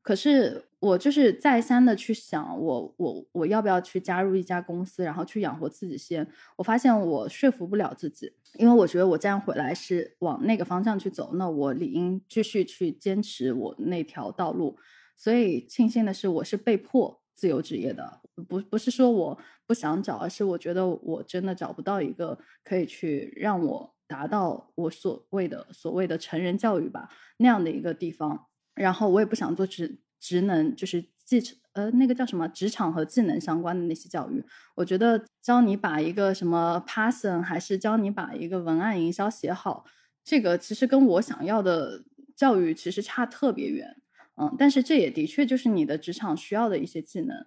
[0.00, 6.26] 可是我就是再三的去想，我我我要不要去加入一家公司，然后去养活自己先？
[6.56, 14.78] 我发现我说服不了自己，因为我觉得我这样回来是往那个方向去走，那我理应继续去坚持我那条道路。
[15.14, 23.94] 所以庆幸的是，我是被迫自由职业的，不不是说我不想找，而是我觉得我真的找不到一个可以去让我。
[24.08, 31.40] 达到我所谓的所谓的成人教育吧那样的一个地方，然后我也不想做职职能，就是技
[31.72, 34.42] 呃那个叫什么职场和技能相关的那些教育。
[34.74, 39.84] 我觉得教你把一个什么 Python，还是教你把一个文案营销写好，
[40.24, 42.02] 这个其实跟我想要的
[42.34, 43.96] 教育其实差特别远。
[44.40, 47.46] 嗯，但是这也的确就是你的职场需要的一些技能。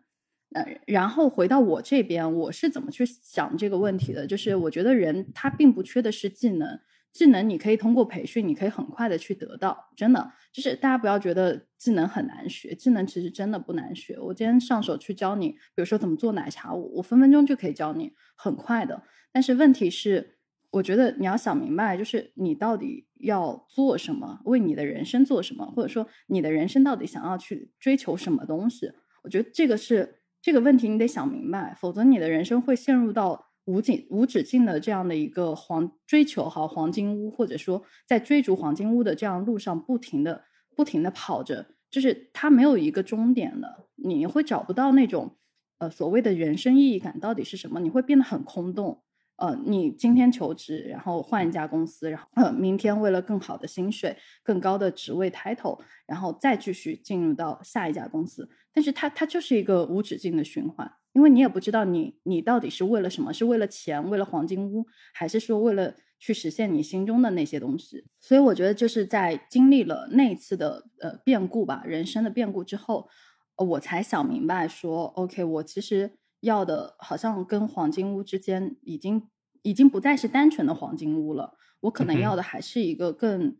[0.53, 4.27] 呃，然后回到我这边，我是怎么去想这个问题的？
[4.27, 6.77] 就是我觉得人他并不缺的是技能，
[7.13, 9.89] 技能你可以通过培训，你可以很快的去得到。
[9.95, 14.19] 真的，就是大家不要觉得技能很难学，技能其实真的不难学。
[14.19, 19.03] 我今天上手去教你，比如说怎么做奶茶，我我分分钟就可以教你，很快的。
[19.31, 20.35] 但是问题是，
[20.71, 28.91] 我觉得你要想明白，就是你到底要做什么，为你的人生做什么，或者说你的人生到底想要去追求什么东西？
[29.23, 30.17] 我觉得这个是。
[30.41, 40.43] 这个问题你得想明白，否则你的人生会陷入到无尽无止境的这样的一个黄追求哈黄金屋，或者说在追逐黄金屋的这样路上不停的
[40.75, 45.37] 不停的跑着，就是它没有一个终点的，你会找不到那种
[45.77, 49.03] 呃所谓的人生意义感到底是什么，你会变得很空洞。
[49.41, 68.05] 呃，你今天求职，然后换一家公司，然后呃，明天为了更好的薪水、更高的职位 title，然后再继续进入到下一家公司，但是它它就是一个无止境的循环，因为你也不知道你你到底是为了什么，是为了钱，为了黄金屋，还是说为了去实现你心中的那些东西？
[68.19, 73.09] 所以我觉得就是在经历了那一次的呃变故吧，人生的变故之后，
[73.57, 76.11] 我才想明白说，OK，我其实。
[76.41, 79.29] 要的好像跟黄金屋之间已经
[79.63, 83.57] 已经不再是单纯的黄金屋了，我可能要的还是一个更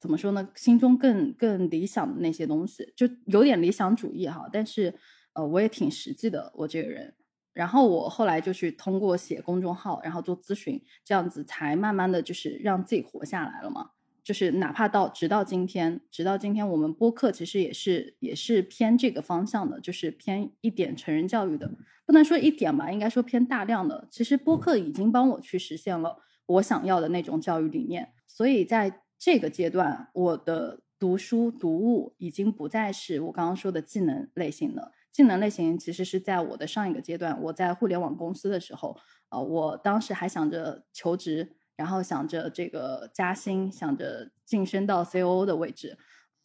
[0.00, 0.48] 怎么说呢？
[0.54, 4.48] 心中更更理想的那些东西，就有点理想主义哈。
[4.52, 4.94] 但是
[5.32, 7.14] 呃，我也挺实际的，我这个人。
[7.52, 13.90] 然后我后来就去通过写公众号，然后做咨询，这样子才慢慢的就是让自己活下来了嘛。
[14.28, 21.70] 就是哪怕到直到今天，直到今天，我们播客其实也是也是偏这个方向的，就是偏一点成人教育的，
[22.04, 24.06] 不能说一点吧，应该说偏大量的。
[24.10, 34.92] 其实播客已经帮我去实现了我想要的那种教育理念，所以在这个阶段，我的读书读物已经不再是我刚刚说的技能类型的。
[35.10, 38.94] 技能类型其实是在我的上一个阶段，我在互联网公司的时候，
[39.30, 45.96] 呃，我当时还想着求职，然后想着这个加薪，想着晋升到 COO 的位置，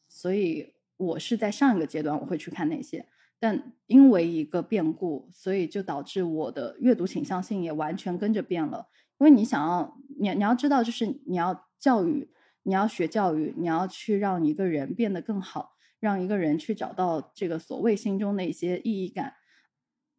[0.07, 3.05] 所以我是在上一个阶段我会去看那些，
[3.37, 8.87] 但因为一个变故，所以就导致我的阅读倾向性也完全跟着变了。
[9.17, 12.31] 因为你想要，你你要知道，就是你要教育，
[12.63, 15.73] 你要学教育，你要去让一个人变得更好。
[15.99, 19.35] 让一个人去找到这个所谓心中的一些意义感，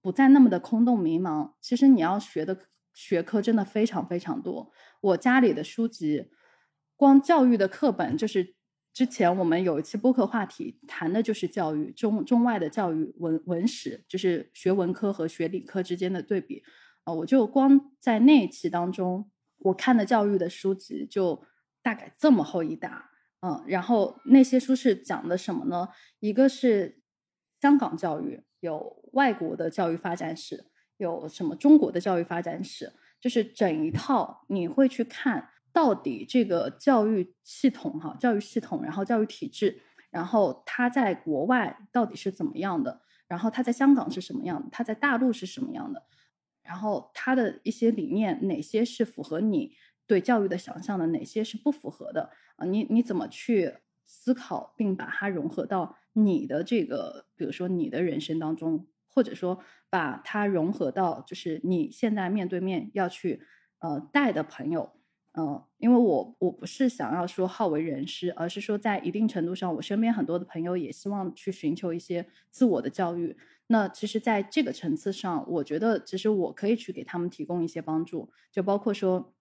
[0.00, 1.52] 不再那么的空洞迷茫。
[1.60, 2.58] 其实你要学的
[2.94, 4.72] 学科真的非常非常多。
[5.04, 6.30] 我家里的书籍，
[6.96, 8.54] 光教育的课本，就是
[8.94, 16.62] 之前我们有一期播客话题谈的就是教育中中外的教育文文史，就是学文科和学理科之间的对比
[17.04, 17.12] 啊。
[17.12, 21.44] 我就光在那一期当中，我看的教育的书籍就
[21.82, 23.10] 大概这么厚一沓。
[23.40, 25.88] 嗯，然后那些书是讲的什么呢？
[26.20, 27.02] 一个是
[27.60, 30.64] 香港教育，有外国的教育发展史，
[30.96, 32.94] 有什么中国的教育发展史，
[33.24, 46.02] 就是整一套你会去看到底这个教育系统哈，教育系统，然后教育体制，然后它在国外到底是怎么样的，然后它在香港是什么样的，它在大陆是什么样的，
[46.62, 49.72] 然后它的一些理念哪些是符合你。
[50.06, 52.66] 对教育的想象的哪些是不符合的啊？
[52.66, 53.72] 你你怎么去
[54.04, 63.40] 思考，并把它融合到你的这个，比如说你的人生当中，或者说把它融合到就是你现在面对面要去
[63.78, 64.92] 呃带的朋友，
[65.32, 73.36] 呃，因为我我不是想要说好为人师，而是说在一定程度上，我身边很多的朋友也希望去寻求一些自我的教育。
[73.68, 79.32] 那其实，在这个层次上，我觉得其实我可以去给他们提供一些帮助，就包括说。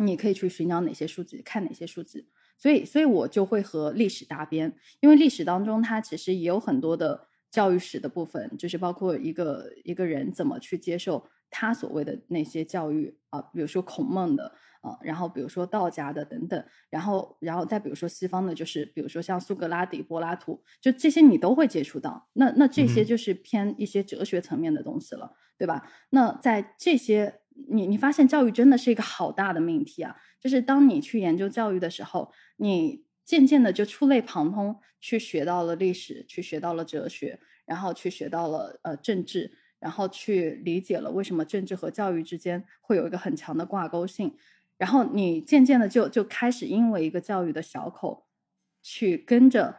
[0.00, 25.88] 你可以去寻找哪些书籍，看哪些书籍，所以，所以我就会和历史搭边，因为历史当中它其实也有很多的教育史的部分，就是包括一个一个人怎么去接受他所谓的那些教育啊，比如说孔孟的啊，然后比如说道家的等等，然后，然后再比如说西方的，就是比如说像苏格拉底、柏拉图，就这些你都会接触到，那那这些就是偏一些哲学层面的东西了，对吧？
[26.10, 27.40] 那在这些。
[27.70, 30.14] 你你发现教育真的是一个好大的命题啊！
[30.40, 44.34] 就是当你去研究教育的时候，你渐渐的就触类旁通，去学到了历史，去学到了哲学，然后去学到了呃政治，然后去理解了为什么政治和教育之间会有一个很强的挂钩性，
[44.78, 48.26] 然后你渐渐的就就开始因为一个教育的小口，
[48.80, 49.76] 去跟着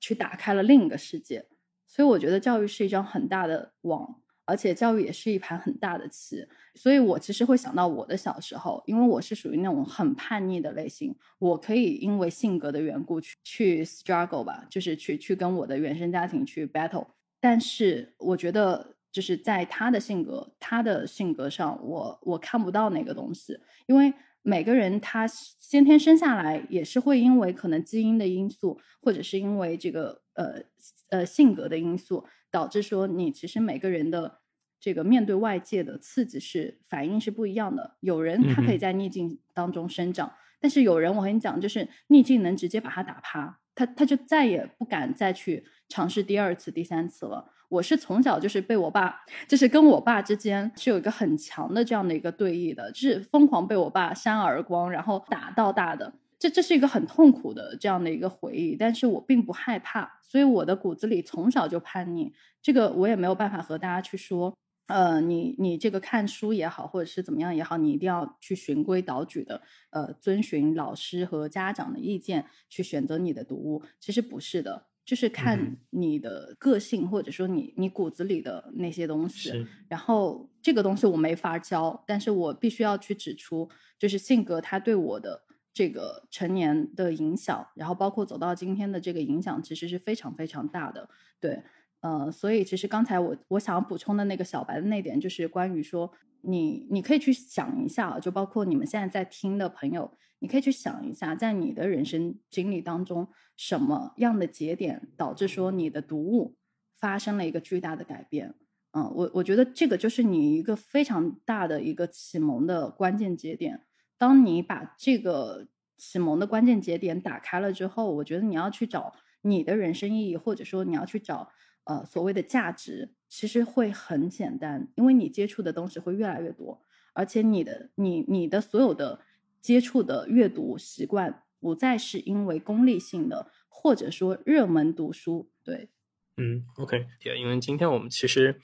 [0.00, 1.46] 去打开了另一个世界。
[1.86, 4.21] 所以我觉得教育是一张很大的网。
[4.52, 17.06] 而且教育也是一盘很大的棋，所以我其实会想到我的小时候，因为我是属于那种很叛逆的类型，我可以因为性格的缘故去去 struggle 吧，就是去去跟我的原生家庭去 battle。
[17.40, 30.62] 但是我觉得就是在他的性格，他的性格上，我我看不到那个东西，因为每个人他先天生下来也是会因为可能基因的因素，或者是因为这个呃
[31.08, 32.26] 呃性格的因素。
[32.52, 34.41] 导致说你其实每个人的
[34.82, 37.96] 这个面对外界的刺激是反应是不一样的。
[38.00, 47.52] 有人他可以在逆境当中生长，但是有人我跟你讲，就是逆境能直接把他打趴，他他就再也不敢再去尝试第二次、第三次了。
[47.68, 56.12] 我是从小就是被我爸，就是跟我爸之间是有一个很强的这样的一个对弈的，就是疯狂被我爸扇耳光，然后打到大的。
[56.38, 64.52] 这这是一个很痛苦的这样的一个回忆，但是我并不害怕，所以我的骨子里从小就叛逆，这个我也没有办法和大家去说，
[64.86, 85.44] 呃，你你这个看书也好，或者是怎么样也好，你一定要去循规蹈矩的，呃，遵循老师和家长的意见去选择你的读物，其实不是的，就是看你的个性或者说你你骨子里的那些东西，然后这个东西我没法教，但是我必须要去指出，就是性格它对我的。
[85.74, 91.08] 这个成年的影响，然后包括走到今天的这个影响，其实是非常非常大的。
[91.40, 91.62] 对，
[92.02, 106.56] 呃，所以其实刚才我我想要补充的那个小白的那点，就是关于说，你你可以去想一下，就包括你们现在在听的朋友，你可以去想一下，在你的人生经历当中，什么样的节点导致说你的读物
[106.96, 108.54] 发生了一个巨大的改变？
[108.94, 113.82] 嗯，我我觉得这个就是你一个非常大的一个启蒙的关键节点。
[114.18, 121.50] 当你把这个启蒙的关键节点打开了之后，我觉得你要去找你的人生意义，或者说你要去找
[121.84, 126.80] 呃所谓的价值，其实会很简单，因为你接触的东西会越来越多，
[127.12, 129.20] 而且你的你你的所有的
[129.60, 135.88] 接触的阅读习惯不再是因为功利性的，或者说热门读书，对，
[136.36, 137.06] 嗯，OK，
[137.36, 138.60] 因为今天我们其实，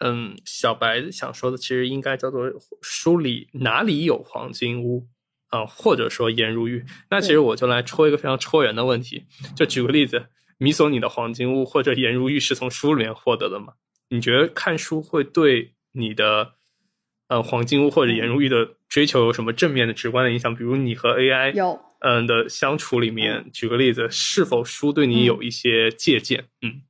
[0.00, 2.50] 嗯，小白想说的其实应该叫做
[2.80, 5.08] 书里哪里有黄金屋？
[5.50, 6.86] 啊，或者说颜如玉。
[7.10, 9.24] 那其实我就来戳一个非常戳人的问题，
[9.56, 10.26] 就举个例子，
[10.60, 13.72] 米索你的黄金屋 或者颜如玉是从书里面获得的吗？
[14.10, 16.52] 你觉得看书会对你的
[17.28, 20.54] 呃黄金屋或者颜如玉的追求有什么正面的直观的影响？
[20.54, 26.44] 比如你和 AI 有嗯的相处里面，举个例子，是否书对你有一些借鉴？
[26.62, 26.82] 嗯。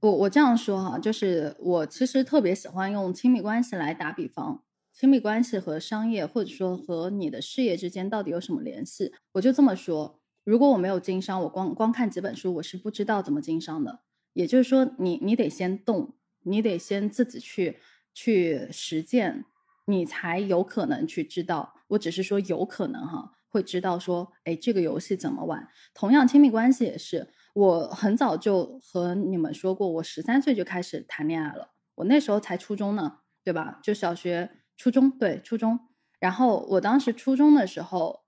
[0.00, 4.62] 我我这样说哈，就是我其实特别喜欢用亲密关系来打比方，
[4.94, 9.12] 亲密关系和商业或者说和你的事业之间到底有什么联系？
[9.32, 10.19] 我就这么说，
[10.50, 14.00] 如果我没有经商，我光光看几本书，我是不知道怎么经商的。
[14.32, 17.78] 也就是说，你你得先动，你得先自己去
[18.12, 19.44] 去实践，
[19.84, 21.74] 你才有可能去知道。
[21.90, 25.68] 我只是说有可能哈，会知道说，哎，这个游戏怎么玩。
[25.94, 27.28] 同样，亲密关系也是。
[27.54, 31.70] 我很早就和你们说过，我十三岁就开始谈恋爱了。
[31.94, 33.78] 我那时候才初中呢，对吧？
[33.84, 35.78] 就小学、初中，对，初中。
[36.18, 38.24] 然后我当时初中的时候，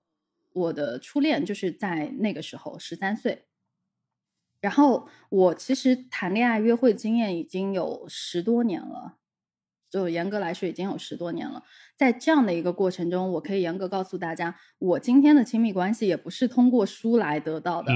[0.53, 3.45] 我的初恋就是在那个时候，十三岁。
[4.61, 9.17] 然后我其实谈恋爱、约会经验已经有十多年了，
[9.91, 11.65] 就严格来说已经有十多年了。
[11.97, 17.93] 在这样的一个过程中，我可以严格告诉大家，我今天的亲密关系也不是通过书来得到的。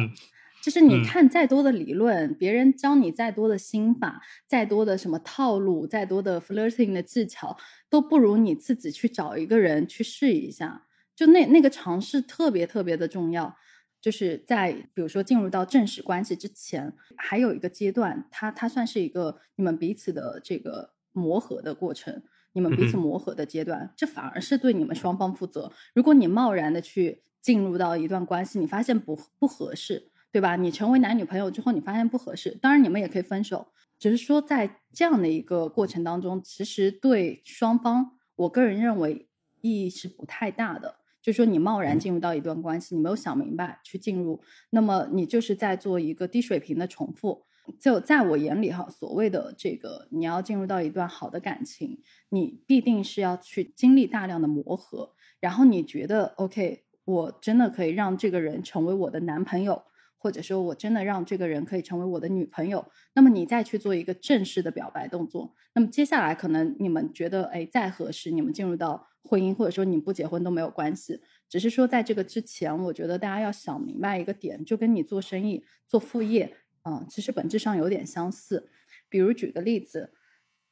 [0.60, 7.56] 就是你看再多的理论，别人教你再多的心法，再多的什么套路，再多的 flirting 的技巧，
[7.88, 10.88] 都不如你自己去找一个人去试一下。
[11.16, 13.56] 就那那个尝试特别特别的重要。
[14.00, 25.72] 就是在比如说进入到正式关系之前，还有一个阶段，它它算是一个你们彼此的这个磨合的过程，你们彼此磨合的阶段，这反而是对你们双方负责。
[25.94, 30.12] 如果你贸然的去进入到一段关系，你发现不不合适。
[30.32, 30.54] 对吧？
[30.54, 33.68] 你成为男女朋友之后，你发现不合适，当然你们也可以分手。
[33.98, 39.30] 只是说在这样的一个过程当中，其实对双方，我个人认为
[39.62, 40.96] 意义是不太大的。
[41.26, 47.44] 就是说你贸然进入到一段关系，你没有想明白去进入，那么你就是在做一个低水平的重复。
[47.80, 59.82] 就在我眼里哈，所谓的这个你要进入到一段好的感情，你必定是要去经历大量的磨合，然后你觉得 OK，我真的可以让这个人成为我的男朋友。
[60.18, 71.20] 或者说我真的让这个人可以成为我的女朋友，那么你再去做一个正式的表白动作，那么接下来可能你们觉得哎再合适，你们进入到婚姻，或者说你不结婚都没有关系。
[71.48, 78.70] 只是说在这个之前，我觉得大家要想明白一个点，就跟你做生意做副业啊，其实本质上有点相似。
[79.08, 80.12] 比如举个例子，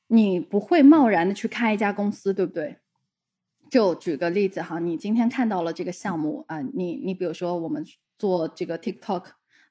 [0.07, 2.79] 你不会贸然的去开一家公司，对不对？
[3.71, 7.85] 就举个例子哈，你今天看到了这个项目啊，你你比如说我们
[8.17, 9.25] 做这个 TikTok。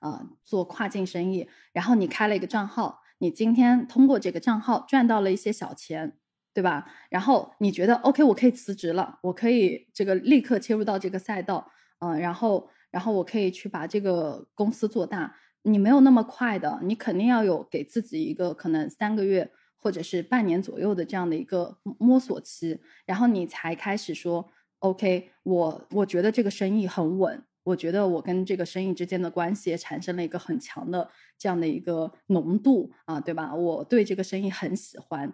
[0.04, 6.18] 啊，做跨境生意，然后你开了一个账号，你今天通过这个账号赚到了一些小钱，
[6.54, 6.86] 对吧？
[7.10, 15.36] 然后你觉得 OK，我可以辞职了，我可以这个立刻切入到这个赛道，嗯，然后然后我可以去把这个公司做大。
[15.64, 24.50] 你没有那么快的，你肯定要有给自己一个可能三个月或者是半年左右的这样的一个摸索期，然后你才开始说
[24.80, 27.44] OK，我我觉得这个生意很稳。
[27.64, 33.56] 我觉得我跟这个生意之间的关系也产生了一个很强的这样的一个浓度啊，对吧？
[33.56, 35.34] 我对这个生意很喜欢，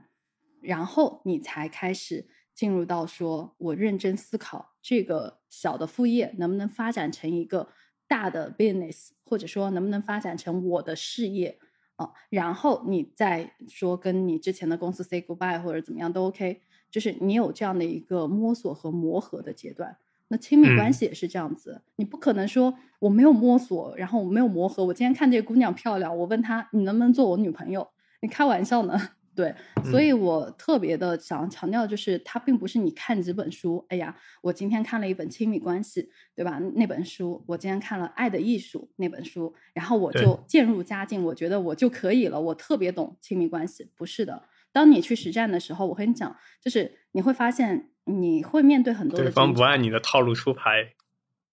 [0.62, 7.70] 然后你才开始进入到说我认真思考这个小的副业能不能发展成一个
[8.07, 11.57] 大的 business，或者说能不能发展成我的事业
[11.95, 12.12] 啊？
[12.30, 19.97] 然后你再说跟你之前的公司 say goodbye 或者怎么样都 OK，就是你有这样的一个摸索和磨合的阶段。
[20.32, 24.86] 那亲密关系也是这样子，你不可能说我没有摸索，然后我没有磨合。
[24.86, 27.88] 我今天看这个姑娘漂亮，我问她你能不能做我女朋友？
[28.22, 29.10] 你开玩笑呢？
[29.39, 29.55] 对，
[29.89, 36.59] 所以我特别的想强调，就是它并不是你看几本书，哎呀，我今天看了一本亲密关系，对吧？
[36.75, 43.89] 那本书，我今天看了《爱的艺术》那本书，然后我就渐入佳境，我觉得我就可以了，我特别懂亲密关系。
[43.95, 47.91] 不是的，当你去实战的时候，我跟你讲，就是你会发现。
[48.05, 50.95] 你会面对很多对方不按你的套路出牌，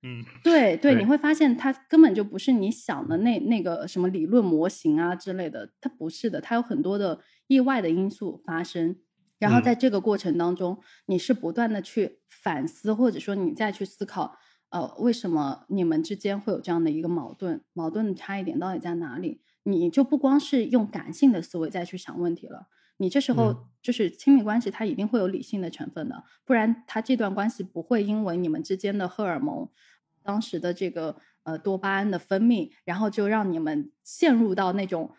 [0.07, 8.97] 嗯，对对，你会发现它根本就不是你想的那那个什么理论模型啊之类的，它不是的，它有很多的意外的因素发生。
[9.39, 14.39] 然后在这个过程当中，你是不断的去反思，或者说你再去思考，
[14.71, 17.61] 呃，为什么你们之间会有这样的一个矛盾？
[17.75, 19.43] 矛盾的差异点到底在哪里？
[19.65, 22.69] 你就不光是用感性的思维再去想问题了。
[22.99, 29.69] 你这时候就是亲密关系，它一定会有理性的成分的，不然它这段关系不会因为你们之间的荷尔蒙，
[30.27, 35.13] 当时的这个呃多巴胺的分泌，然后就让你们陷入到那种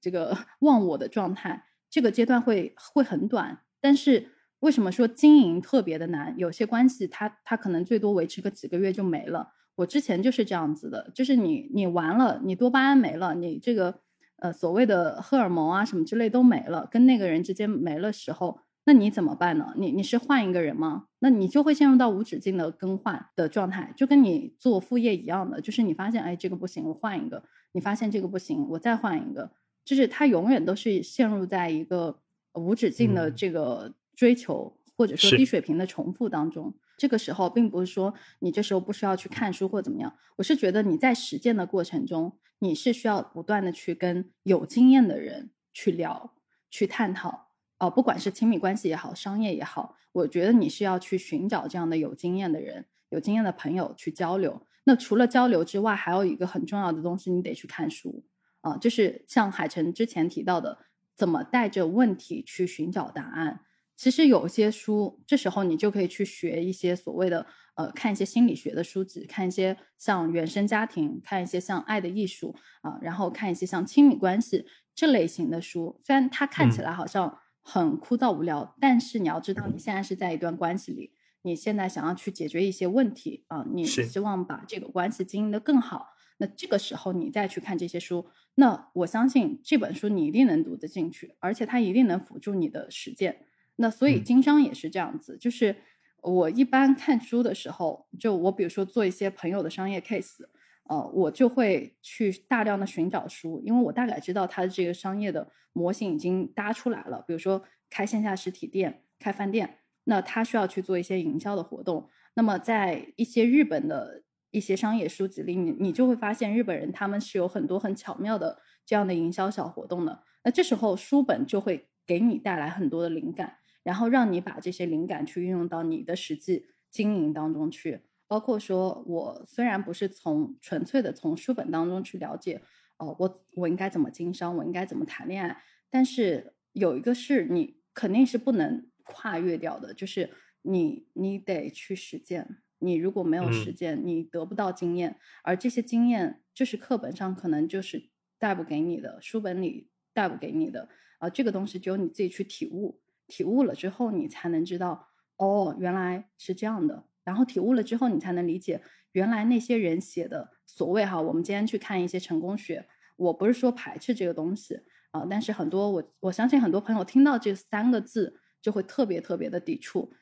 [0.00, 3.58] 这个忘我的状态，这个阶段会会很短。
[3.80, 4.30] 但是
[4.60, 6.34] 为什么说经营特别的难？
[6.38, 9.52] 有些关系它它可能最多维持个几个月就没了。
[9.74, 14.00] 我之前就是这样子的，就是你你完了，你多巴胺没了，你这个
[14.38, 18.60] 呃所谓的荷尔蒙啊什么之类都没了，跟那个人之间没了时候。
[18.88, 19.74] 那你怎么办呢？
[19.76, 21.08] 你你是换一个人吗？
[21.18, 29.50] 那你就会陷入到无止境的更换的状态，就跟你做副业一样的，就是你发现哎这个不行，我换一个；你发现这个不行，我再换一个。
[29.84, 32.20] 就是它永远都是陷入在一个
[32.54, 36.72] 无止境的这个追求或者说低水平的重复当中。
[36.96, 46.34] 这个时候并不是说你这时候不需要去看书或怎么样，我是觉得你在实践的过程中，你是需要不断的去跟有经验的人去聊、
[46.70, 47.45] 去探讨。
[47.78, 54.62] 哦，不管是亲密关系也好，商业也好，我觉得你是要去寻找这样的有经验的人、有经验的朋友去交流。
[54.84, 58.24] 那除了交流之外，还有一个很重要的东西，你得去看书
[58.62, 60.78] 啊，就是像海晨之前提到的，
[61.14, 63.60] 怎么带着问题去寻找答案。
[63.94, 76.00] 其实有些书，这时候你就可以去学一些所谓的呃，看一些心理学的书籍，看一些像原生家庭，看一些像爱的艺术啊，然后看一些像亲密关系这类型的书。
[76.02, 77.38] 虽然它看起来好像。
[77.68, 81.10] 很枯燥无聊，但是你要知道，你现在是在一段关系里，
[81.42, 86.10] 你现在想要去解决一些问题啊，你希望把这个关系经营的更好。
[86.36, 93.46] 那这个时候你再去看这些书，那我相信这本书你一定能读得进去，而且它一定能辅助你的实践。
[93.74, 95.74] 那所以经商也是这样子，就是
[96.22, 100.44] 我一般看书的时候，就我比如说做一些朋友的商业 case。
[100.88, 107.24] 呃，我就会去大量的寻找书，因为我大概知道它的这个商业的模型已经搭出来了。
[107.26, 112.08] 比如说开线下实体店、开饭店，那他需要去做一些营销的活动。
[112.34, 120.22] 那么在一些日本的一些商业书籍里，你你就会发现日本人他们是有很多很巧妙的这样的营销小活动的。
[120.44, 128.02] 那这时候书本就会给你带来很多的灵感，然后让你把这些灵感去运用到你的实际经营当中去。
[128.28, 132.62] 包括说，我虽然不是从纯粹的从书本当中去了解，
[132.98, 140.30] 哦，我我应该怎么经商，我应该怎么谈恋爱，但是有一个是你肯定是不能跨越掉的，就是
[140.62, 142.62] 你你得去实践。
[142.78, 155.08] 你如果没有实践，你得不到经验，而这些经验就是课本上可能就是带不给你的，书本里带不给你的，啊，这个东西只有你自己去体悟，体悟了之后，你才能知道，
[155.38, 157.06] 哦，原来是这样的。
[157.26, 161.20] 然后体悟了之后，你才能理解原来那些人写的所谓哈。
[161.20, 170.12] 我们今天去看一些成功学，我不是说排斥这个东西啊，但是很多我我相信很多朋友听到这三个字就会特别特别的抵触。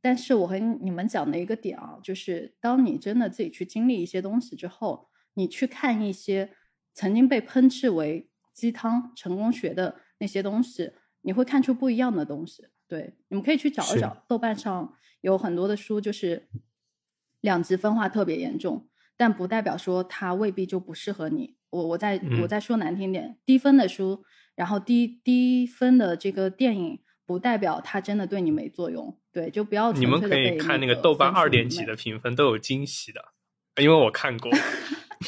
[0.00, 6.50] 但是我和你们讲的一个点啊，就是当你真的自己去经历一些东西之后，你去看一些
[6.94, 10.90] 曾经被喷斥为鸡汤成功学的那些东西，
[11.22, 12.66] 你会看出不一样的东西。
[12.88, 14.92] 对，你们可以去找一找，豆瓣上。
[15.20, 16.48] 有很多的书就是
[17.40, 21.56] 两极分化特别严重，但不代表说它未必就不适合你。
[21.70, 29.18] 我我再我再说难听点，低分的书，然后低低分的这个电影，不代表它真的对你没作用。
[29.30, 33.22] 对，就不要你们可以看那个豆瓣二点几的评分都有惊喜的，
[33.82, 34.50] 因为我看过。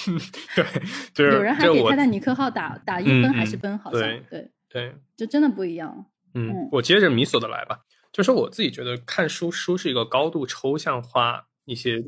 [0.54, 0.64] 对，
[1.12, 6.06] 就是有人还给泰坦尼克号打打一分还是分，好像对对，就真的不一样。
[6.34, 7.80] 嗯，我接着米索的来吧。
[8.12, 12.04] 就是我自己觉得看书，书是一个高度抽象化一些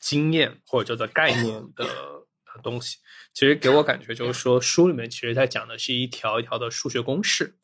[0.00, 1.86] 经验或者叫做概念的
[2.62, 2.98] 东西。
[3.34, 7.56] 其实给我感觉就是说，书里面其实在讲的是一条一条的数学公式。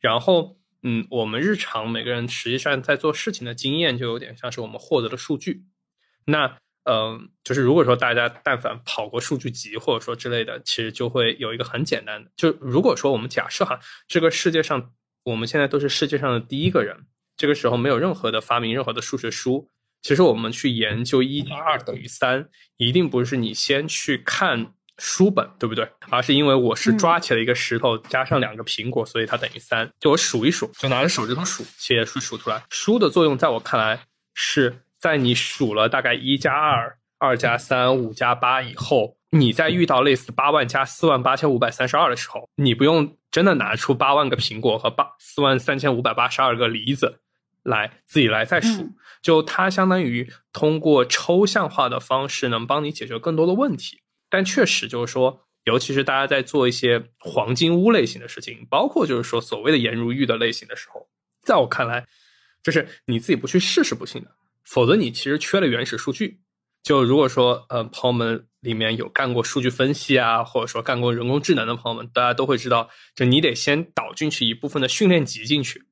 [0.00, 5.64] 然后，嗯，我们日常每个人实际上在做事情的经验，就有点像是我们获得的数据。
[6.24, 13.78] 那，嗯，就是如果说大家但凡跑过数据集或者说之类的，其实就会有一个很简单的，就如果说我们假设哈，
[14.08, 14.92] 这个世界上
[15.24, 17.06] 我们现在都是世界上的第一个人。
[17.42, 19.68] 这个时候没有任何的发明，任何的数学书。
[20.00, 25.90] 其实我们去研究一加二等于三，一定不是你先去看书本，对不对？
[26.08, 29.90] 而是因为我是抓起了一个石头，加上两个苹果，所以它等于三。
[29.98, 32.62] 就我数一数，就拿着手指头数，其实数数出来。
[32.70, 43.16] 书的作用，在我看来，是在你数了大概一加二、二加三、五加八以后，你在遇到类似八万加四万八千五百三十二的时候，你不用。
[43.32, 47.20] 真的拿出八万个苹果和八四万三千五百八十二个梨子
[47.62, 48.90] 来自己来再数，
[49.22, 54.02] 就它相当于通过抽象化的方式能帮你解决更多的问题。
[54.28, 61.08] 但确实就是说，尤其是大家在做一些黄金屋类型的事情，包括就是说所谓的颜如玉的类型的时候，
[61.42, 62.06] 在我看来，
[62.62, 64.30] 就是你自己不去试是不行的。
[64.64, 66.40] 否则你其实缺了原始数据，
[66.82, 75.84] 就如果说呃朋友们里面有干过数据分析啊，或者说干过人工智能的朋友们，大家都会知道，就你得先导进去一部分的训练集进去，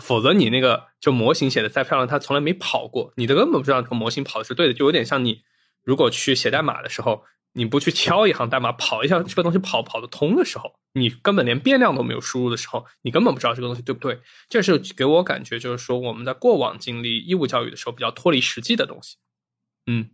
[0.00, 5.42] 否则你那个就模型写的再漂亮，它从来没跑过，你都根本不知道这个模型跑的是对的，就有点像你
[5.82, 7.24] 如果去写代码的时候。
[7.54, 14.18] 你不去敲一行代码，跑一下这个东西跑跑得通的时候，你根本连变量都没有输入的时候，你根本不知道这个东西对不对。
[14.48, 19.18] 这是给我感觉，就是说我们在过往经历义务教育的时候比较脱离实际的东西。
[19.86, 20.08] 嗯，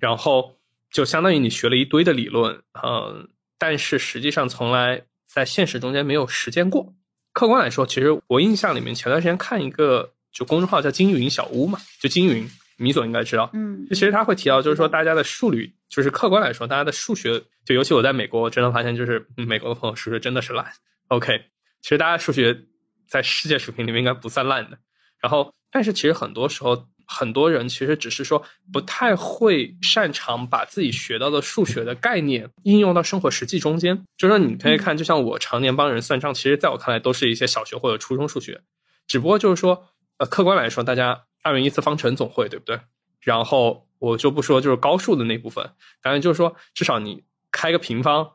[0.00, 0.58] 然后
[0.90, 6.92] 就相当于你学了一堆的理论，嗯，但是实际上从来在现实中间没有实践过。
[7.40, 12.46] 客观来说，其实我印象里面前段时间看一个就公众号叫金云小屋嘛，就金云。
[12.76, 20.70] 米总应该知道，嗯，就其实他会提到，就是说大家的数理，就是客观来说，大家的数学，就尤其我在美国，我真的发现，就是美国的朋友数学真的是烂。
[21.08, 21.42] OK，
[21.80, 22.54] 其实大家数学
[23.08, 24.76] 在世界水平里面应该不算烂的。
[25.18, 28.42] 然后，但是其实很多时候，很多人其实只是说
[28.72, 34.04] 不太会擅长把自己学到的数学的概念应用到生活实际中间。
[34.16, 38.60] 就是说，你可以看，就像我常年帮人算账，其实在我看来都是一些小学或者初中数学，
[39.06, 39.88] 只不过就是说，
[40.18, 41.24] 呃，客观来说，大家。
[41.42, 42.78] 二元一次方程总会对不对？
[43.18, 45.70] 然后我就不说就是高数的那部分，
[46.02, 48.32] 反正就是说至少你开个平方，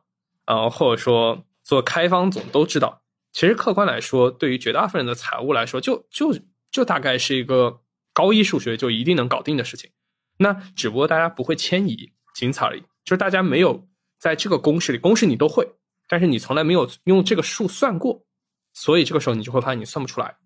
[0.47, 3.03] 呃，或者说做开方总都知道。
[3.31, 6.35] 其实客观来说，对于绝大部分人的财务来说，就就
[6.71, 7.81] 就大概是一个
[8.15, 9.91] 高一数学就一定能搞定的事情。
[10.37, 12.81] 那只不过大家不会迁移，仅此而已。
[13.03, 13.87] 就是大家没有
[14.17, 15.75] 在这个公式里，公式你都会，
[16.07, 18.25] 但是你从来没有用这个数算过，
[18.73, 20.37] 所以这个时候你就会发现你算不出来。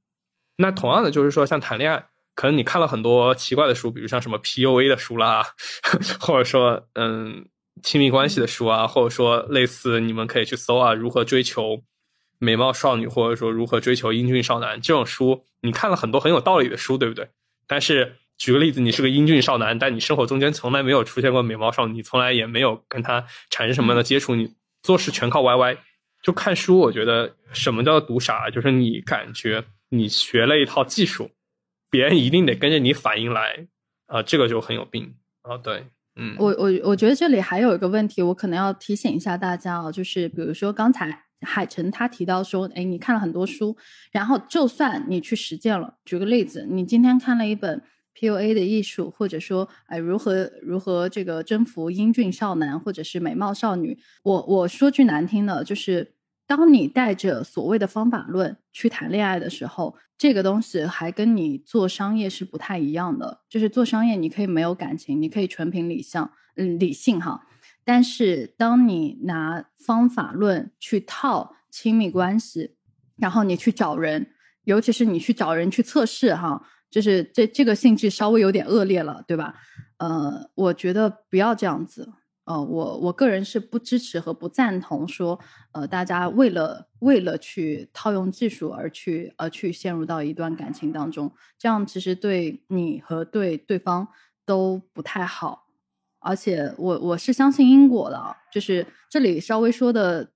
[0.58, 2.08] 那同样的就是说，像谈恋爱。
[2.36, 5.46] 可能你看了很多奇怪的书，比如像什么 PUA 的书啦，
[6.22, 7.46] 或者说嗯
[7.84, 11.84] 亲密关系的书啊，或者说类似你们可以去搜啊，如何追求
[12.38, 17.30] 美貌少女，或者说如何追求英俊少男这种书，你看了很多很有道理的书，对不对？
[17.70, 25.78] 但是举个例子，你是个英俊少男，但你生活中间从来没有出现过美貌少女，你从来也没有跟他产生什么的接触，你做事全靠 YY，
[26.24, 26.80] 就看书。
[26.80, 31.30] 我觉得什么叫读傻，就是你感觉你学了一套技术。
[31.92, 33.68] 别人一定得跟着你反应来
[34.08, 35.58] 啊，这个就很有病啊。
[35.58, 43.76] 对，嗯，我我我觉得这里还有一个问题，我可能要提醒一下大家啊，就是比如说刚才海晨他提到说，哎，你看了很多书，
[44.12, 47.82] 然后就算你去实践了，举个例子，你今天看了一本
[48.18, 56.14] PUA 的艺术，或者说哎如何如何这个征服英俊少男或者是美貌少女，我我说句难听的，就是。
[56.50, 63.42] 当你带着所谓的方法论去谈恋爱的时候，这个东西还跟你做商业是不太一样的。
[63.48, 67.46] 就是做商业，你可以没有感情，你可以纯凭理性，嗯，理性哈。
[67.92, 72.76] 但是当你拿方法论去套亲密关系，
[73.18, 74.28] 然后你去找人，
[74.66, 79.56] 尤其是你去找人去测试哈，就是这这个性质稍微有点恶劣了，对吧？
[79.98, 82.14] 呃，我觉得不要这样子。
[82.44, 85.40] 呃，我我个人是不支持和不赞同说，
[85.72, 94.08] 呃，大家为了为了去套用技术而去而去陷入到一段感情当中，这样其实对你和对对方
[94.46, 95.69] 都不太好。
[96.20, 100.30] 而且我我是相信因果的，就是这里稍微说的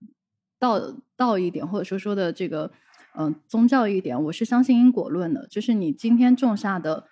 [0.59, 0.81] 道
[1.15, 2.71] 道一点，或者说说的这个
[3.17, 7.07] 嗯宗教一点，我是相信因果论的，就是你今天种下的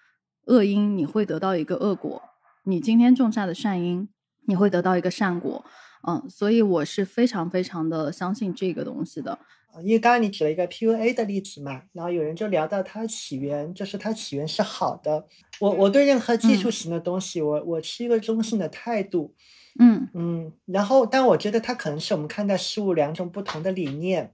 [0.46, 2.22] 恶因，你会得到一个恶果；
[2.64, 4.10] 你今天种下的善因。
[4.48, 5.64] 你会得到一个善果，
[6.08, 9.38] 嗯，所以我是非常非常的相信这个东西的。
[9.84, 15.26] 因为刚刚你举了一个 PUA 的例子嘛，然后有人就聊到它起源，就是它起源是好的。
[15.62, 19.34] 我我对任何技术型的东西，我我是一个中性的态度，
[19.80, 20.52] 嗯嗯。
[20.66, 24.34] 然后，但我觉得它可能是我们看待事物两种不同的理念，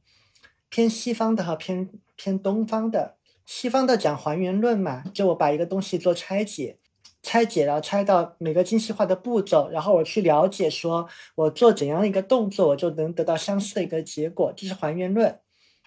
[0.70, 3.18] 偏西方的和偏偏东方的。
[3.46, 6.80] 西方的讲还原论嘛，就我把一个东西做拆解。
[7.28, 11.06] 拆解了，拆到每个精细化的步骤，然后我去了解，说
[11.36, 15.38] 我做怎样的一个动作，我就能得到相似的一个结果，这是还原论。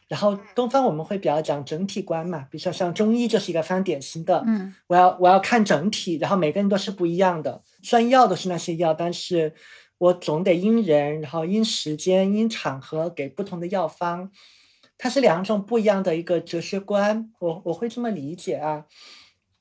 [0.07, 9.55] 然后东方我们会比较讲整体观嘛，比如说像中医就是一个非常典型的，嗯，我要我要看整体，然后每个人都是不一样的，虽然药都是那些药，但是
[9.97, 14.31] 我总得因人，然后因时间、因场合给不同的药方，
[14.99, 18.85] 它是两种不一样的一个哲学观，我我会这么理解啊。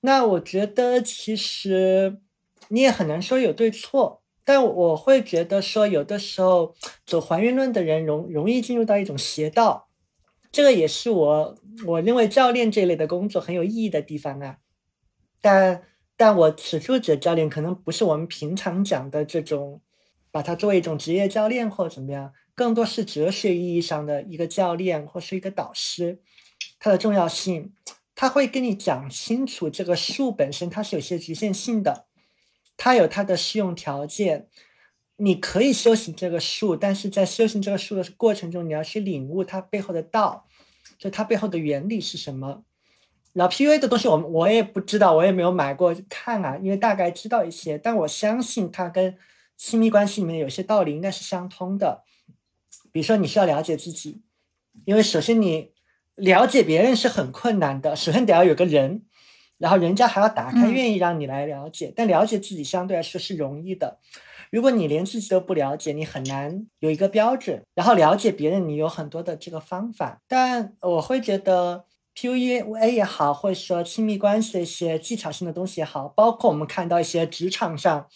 [0.02, 2.22] 那我觉得其实
[2.70, 6.74] 你也很难说有对错，但我会觉得说有的时候
[7.06, 9.90] 走还原论的人容容易进入到一种邪道，
[10.52, 14.58] 这个也是我我认为教练这类的工作很有意义的地方啊。
[15.42, 15.84] 但
[16.16, 19.82] 但我此处指教练可能不是我们平常讲的这种，
[20.32, 26.22] 把它作为一种职业教练或怎么样，更多是哲学意义上的一个教练或是一个导师，
[26.80, 27.74] 它的重要性。
[28.20, 32.08] 他会跟你讲清楚，这个数本身它是有些局限性的，
[32.76, 34.50] 它有它的适用条件。
[35.16, 40.50] 你可以修行这个术，但是在修行这个术的过程中，你要去领悟它背后的道，
[40.98, 42.66] 就它背后的原理是什么。
[43.32, 49.18] 然后 PUA 的东西，我我也不知道，我也没有买过看啊，因为大概知道一些，但我相信它跟
[49.56, 52.04] 亲密关系里面有些道理应该是相通的。
[52.92, 54.22] 比如说，你需要了解自己，
[54.84, 55.72] 因为首先你
[56.20, 59.04] 了解别人是很困难的，首先得要有个人，
[59.58, 61.92] 然后人家还要打开，愿意让你来了解。
[61.96, 64.00] 但了解自己相对来说是容易的。
[64.52, 67.62] 如果你连自己都不了解，你很难有一个标准。
[67.76, 70.22] 然后了解别人，你有很多的这个方法。
[70.28, 78.08] 但我会觉得 PUA 也好，或者说亲密关系的一些技巧性的东西也好，包括我们看到一些职场上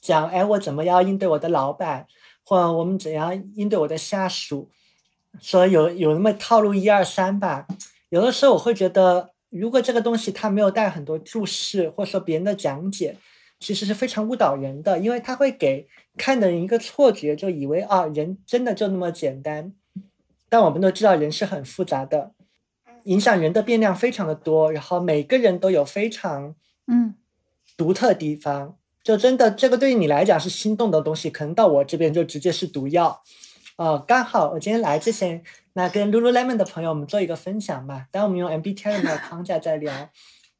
[0.00, 2.06] 讲，哎，我怎么样应对我的老板，
[2.44, 4.70] 或者我们怎样应对我的下属，
[5.40, 7.66] 说有有那么套路一二三吧。
[8.10, 13.16] 有的时候我会觉得，如果这个东西它没有带很多注释，或者说别人的讲解。
[13.60, 19.72] 其实是非常误导人的，因为它会给看的人一个错觉，就以为啊，人真的就那么简单。
[20.50, 22.32] 但我们都知道，人是很复杂的，
[23.04, 26.54] 影响人的变量非常的多，然后每个人都有非常
[26.88, 27.14] 嗯
[27.74, 28.76] 独特地方。
[29.02, 33.22] 就真的这个对于你来讲是心动的东西，可能到我这边就直接是毒药。
[33.76, 40.10] 呃，刚好我今天来之前，那跟 Lululemon 的朋友我们做一个分享嘛，当我们用 MBTI 的框架在聊，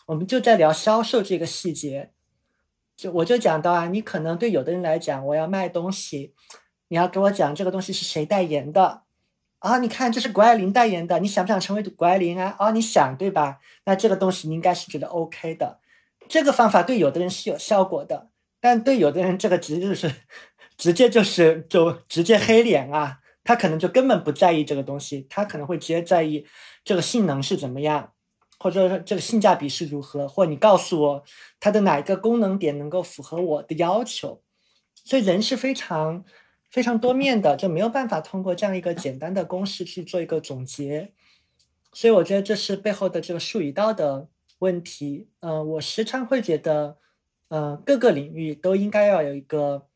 [0.07, 2.11] 我们就在聊销售这个细节。
[2.97, 6.35] 就我就讲到啊，你可能对有的人来讲，我要卖东西，
[6.89, 9.03] 你要给我讲这个东西是谁代言的
[9.61, 9.79] 啊？
[9.79, 12.57] 你看这是谷爱凌代言的，你想不想成为谷爱凌啊？
[12.59, 13.61] 哦，你想对吧？
[13.85, 15.79] 那这个东西你应该是觉得 OK 的。
[16.29, 20.13] 这个方法对有的人是有效果的，但对有的人这个直接就是
[20.77, 26.47] 直接就是就直接黑脸啊，他可能就根本不在意这个东西，他可能会直接在意
[26.85, 28.13] 这个性能是怎么样。
[28.61, 31.25] 或者说这个性价比是如何，或你告诉我
[31.61, 34.43] 它的哪一个功能点能够符合我的要求，
[35.05, 36.25] 所以人是非常
[36.71, 41.13] 非常多面的，就没有办法通过这样一个简单的公式去做一个总结。
[41.93, 44.29] 所以我觉得这是背后的这个术语道的
[44.61, 45.29] 问题。
[45.41, 46.97] 嗯，我时常会觉得，
[47.49, 49.89] 嗯，各个领域都应该要有一个，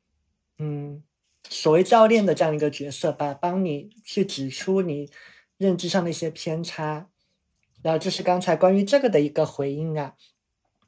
[0.59, 1.03] 嗯，
[1.49, 5.11] 所谓教练的这样一个角色吧，帮你去指出你
[5.57, 7.09] 认知上的一些偏差。
[7.83, 10.15] 然后这是刚才关于这个的一个回应啊。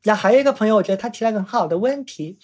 [0.03, 2.39] 然后还有一个朋友，我觉得他提了个很好的问题，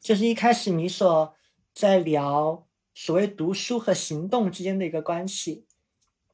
[0.00, 1.34] 就是一开始你所
[1.72, 5.64] 在聊所谓读书和行动之间的一个关系。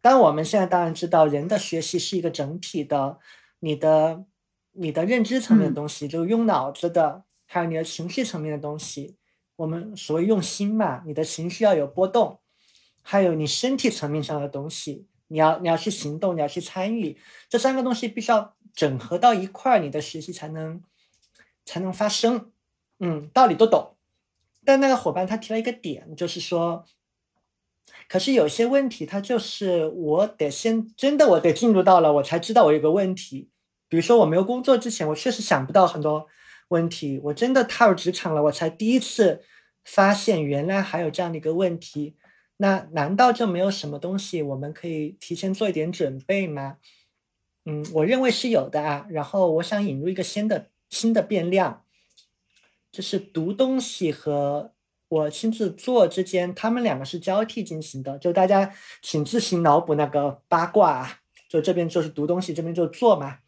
[0.01, 3.19] 但我们现在当然知道，人的学习是一个整体的，
[3.61, 4.25] 你的
[4.73, 9.17] 你的认知层面的东西，就是用脑子的，还有你的情绪层面的东西。
[9.57, 12.41] 我们所谓用心嘛，你的情绪要有波动，
[13.03, 15.07] 还有你身体层面上的东西。
[15.29, 20.83] 你要你要去行动，你要去参与，这三个东西必须要整合到一块儿，你的学习才能
[21.65, 22.53] 才能发生。
[23.01, 23.97] 嗯，道理都懂，
[24.65, 26.85] 但那个伙伴他提了一个点，就是说，
[28.07, 33.49] 可是有些问题，他就是我得先真的我得进入到了，我才知道我有个问题。
[33.89, 36.27] 比如说我没有工作之前，我确实想不到很多
[36.69, 39.43] 问题，我真的踏入职场了，我才第一次
[39.85, 42.17] 发现原来还有这样的一个问题。
[42.57, 46.77] 那难道就没有什么东西我们可以提前做一点准备吗？
[47.65, 49.07] 嗯，我认为是有的啊。
[49.11, 51.85] 然后我想引入一个新的新的变量，
[52.93, 54.73] 就是读东西和
[55.09, 58.19] 我亲自做之间，他们两个是交替进行的。
[58.19, 63.39] 就大家请自行脑补那个八卦啊，就这边就是读东西，这边就做嘛。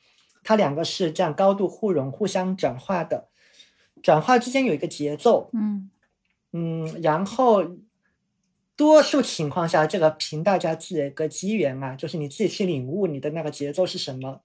[0.47, 3.29] 它两个是这样高度互融、互相转化的，
[4.03, 5.51] 转化之间有一个节奏。
[5.53, 5.91] 嗯
[6.53, 7.65] 嗯，然后。
[8.79, 14.43] 多数情况下，这个凭大家自己的一个机缘啊，就是你自己去领悟你的那个节奏是什么。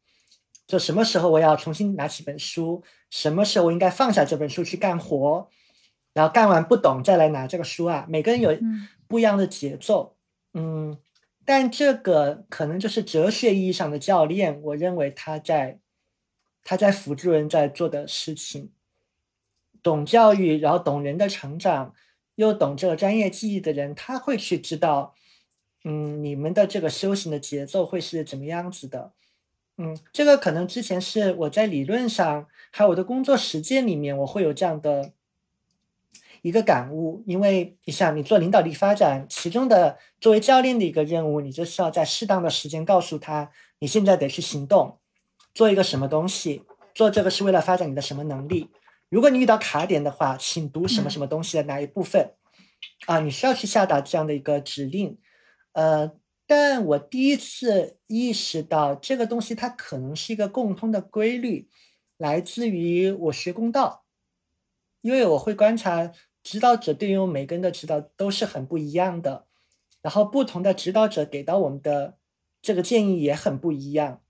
[0.65, 5.49] 就什么时候我要重新拿起本书，什么时候我应该放下这本书去干活，
[6.13, 8.05] 然后干完不懂再来拿这个书啊。
[8.07, 8.57] 每个人有
[9.05, 10.15] 不一样的节奏，
[10.53, 10.97] 嗯，
[11.43, 14.61] 但这个可能就是哲学意义上的教练。
[14.61, 15.79] 我认为他在
[16.63, 18.71] 他在辅助人在做的事情，
[19.83, 21.93] 懂教育，然后懂人的成长。
[22.35, 25.13] 又懂这个专业技艺的人，他会去知道，
[25.83, 29.11] 嗯，你们的这个修行的节奏会是怎么样子的，
[29.77, 35.11] 嗯，这个可能之前是我在理论上，还有我的工作实践里面，我会有这样的
[36.41, 37.21] 一个感悟。
[37.27, 44.97] 因为你想，你做领导力发展，其中的作为教练的一个任务，你就是要在适当的时间告诉他，你现在得去行动，
[45.53, 46.63] 做一个什么东西，
[46.93, 48.69] 做这个是为了发展你的什么能力。
[49.09, 52.35] 如果你遇到卡点的话，请读什么什么东西的哪一部分
[53.07, 53.19] 啊？
[53.19, 55.17] 你需要去下达这样的一个指令。
[55.73, 56.11] 呃，
[56.47, 61.69] 但我第一次意识到这个东西它可能是一个共通的规律，
[62.17, 64.05] 来自于我学公道。
[65.01, 66.11] 因为我会观察
[66.43, 69.47] 指导者对于我们每个人的指导都是很不一样的，
[70.01, 72.17] 然后不同的指导者给到我们的
[72.61, 74.21] 这个建议也很不一样，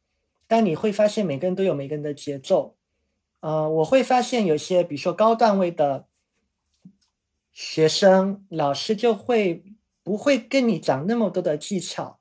[0.51, 2.75] 但你会发现每个人都有每个人的节奏。
[3.39, 6.07] 呃，我会发现有些，比如说高段位的
[7.53, 9.63] 学生，老师就会
[10.03, 12.19] 不会跟你讲那么多的技巧，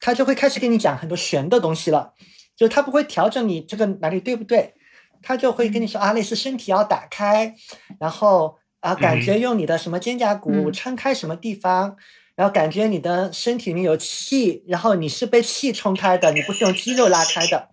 [0.00, 2.14] 他就会开始跟你讲很多玄的东西了，
[2.56, 4.72] 就他不会调整你这个哪里对不对，
[5.20, 7.54] 他就会跟你说啊，类似身体要打开，
[8.00, 11.98] 然后啊，感觉用你的什么肩胛骨撑开什么地方，
[12.36, 17.70] 然后感觉你的身体里有气，然后你是被气冲开的，你不是用肌肉拉开的，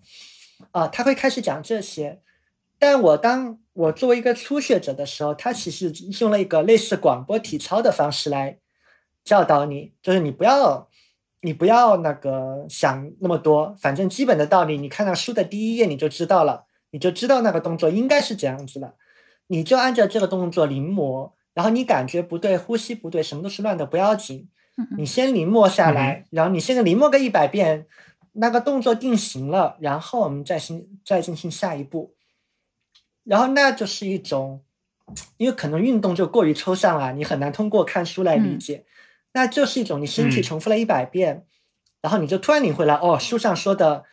[0.72, 2.22] 啊，他会开始讲这些。
[2.80, 8.58] 但我当我作为一个初学者的时候，他其实用了一个类似广播体操的方式来
[9.24, 10.90] 教导你，就是你不要，
[11.42, 18.96] 你不要那个想那么多，反正基本的道理，你看到书的第一页你就知道了，你就知道那个动作应该是这样子了，
[19.48, 24.50] 你就按照这个动作临摹，然后你感觉不对，呼吸不对，什么都是乱的，不要紧，
[24.98, 27.86] 你先临摹下来，然后你现在临摹个一百遍，
[28.34, 32.16] 那个动作定型了，然后我们再行再进行下一步。
[33.24, 34.64] 然后那就是一种，
[35.38, 38.86] 因为可能运动就过于抽象了，你很难通过看书来理解。
[39.34, 41.46] 那就是一种你身体重复了一百遍，
[42.02, 44.04] 然后你就突然领会了，哦，书上说的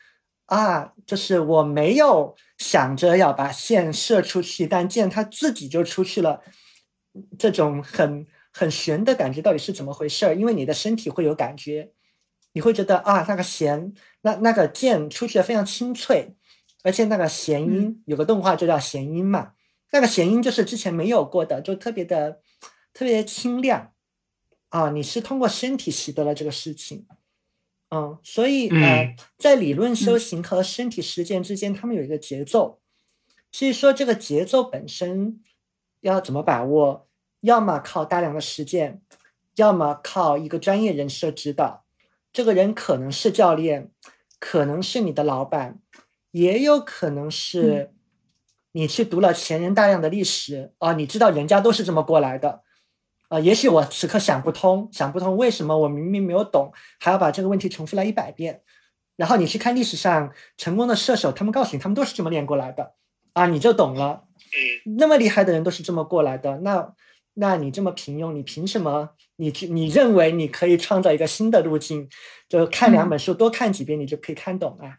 [0.47, 6.43] 啊，就是我没有想着要把线射出去，但箭它自己就出去了。
[7.39, 10.35] 这种很很玄的感觉到底是怎么回事儿？
[10.35, 11.93] 因为你的身体会有感觉，
[12.53, 13.93] 你会觉得啊，那个弦，
[14.23, 16.37] 那那个键出去的非常清脆。
[16.83, 19.53] 而且那个弦音有个动画就叫弦音嘛，
[19.93, 22.41] 那个弦音就是之前没有过的，就特别的
[22.95, 23.93] 特别清亮
[24.71, 24.89] 啊！
[24.89, 27.07] 你是通过身体习得了这个事情，
[27.91, 32.81] 嗯，所以呃，在理论修行和身体实践之间，他们有一个节奏。
[33.53, 35.43] 至于说这个节奏本身
[36.01, 37.07] 要怎么把握，
[37.41, 39.03] 要么靠大量的实践，
[39.57, 41.85] 要么靠一个专业人士的指导。
[42.33, 43.91] 这个人可能是教练，
[44.39, 45.81] 可能是你的老板。
[46.33, 47.93] 也有可能是，
[48.71, 52.63] 你去读了前人大量的历史啊，你知道人家都是这么过来的，
[53.29, 58.63] 啊，也许我此刻想不通，想不通为什么我明明没有懂，还要把这个问题重复了一百遍，
[59.17, 62.95] 然后你去看历史上成功的射手，他们告诉你他们都是这么练过来的，
[63.33, 64.29] 啊，你就懂了，
[64.97, 66.95] 那么厉害的人都是这么过来的，那
[67.35, 69.11] 那你这么平庸，你凭什么？
[69.37, 72.09] 你你认为你可以创造一个新的路径？
[72.49, 74.99] 就看两本书，多看几遍，你就可以看懂啊。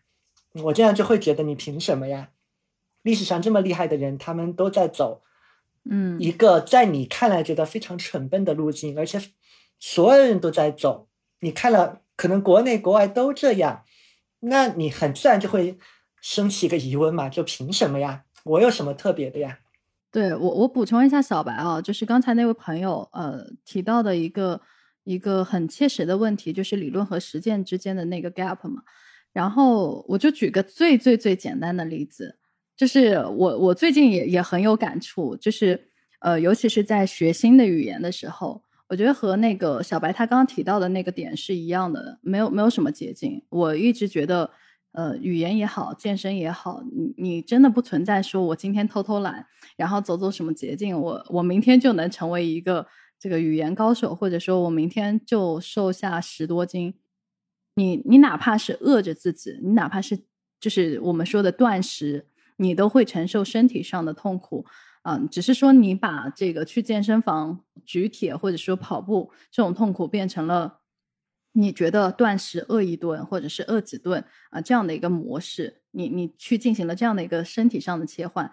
[0.64, 2.30] 我这样就会觉得你凭什么呀？
[3.04, 5.22] 历史上这么厉害的人，他们都在走，
[5.90, 9.22] 嗯，一个在你看来觉得非常蠢笨的路径，而且
[9.80, 11.08] 所有人都在走。
[11.40, 13.84] 你看了，可能国内国外都这样，
[14.40, 15.78] 那你很自然就会
[16.22, 17.28] 升起一个疑问嘛？
[17.30, 18.24] 就凭什么呀？
[18.44, 19.60] 我有什么特别的呀？
[20.12, 24.60] 对我，我补充一下，小白啊，就是刚才那位朋友呃提到的一个
[25.04, 28.82] 一个很切实的问题，就是理论和实践之间的那个 gap 嘛。
[29.32, 32.38] 然后我就举个最最最简单的例子，
[32.76, 35.88] 就是我我最近也也很有感触，就是
[36.20, 43.42] 呃，尤其是在学新的语言的时候，我觉得和那个小白他刚刚提到的那个点是一样的，没有没有什么捷径。
[43.48, 44.52] 我一直觉得，
[44.94, 49.48] 呃，语言也好，健身也好，你你真的不存在说我今天偷偷懒，
[49.78, 52.86] 然后走走什么捷径，我我明天就能成为一个
[53.18, 56.96] 这个语言高手，或者说我明天就瘦下十多斤。
[57.76, 60.20] 你你哪怕是饿着自己，你哪怕是
[60.60, 62.28] 就是我们说的断食，
[62.58, 64.66] 你都会承受身体上的痛苦，
[65.04, 70.81] 嗯，只是说你把这个去健身房举铁或者说跑步这种痛苦变成了
[71.54, 78.52] 你觉得断食饿一顿或者是饿几顿啊这样的一个模式，你你去进行了这样的一个身体上的切换，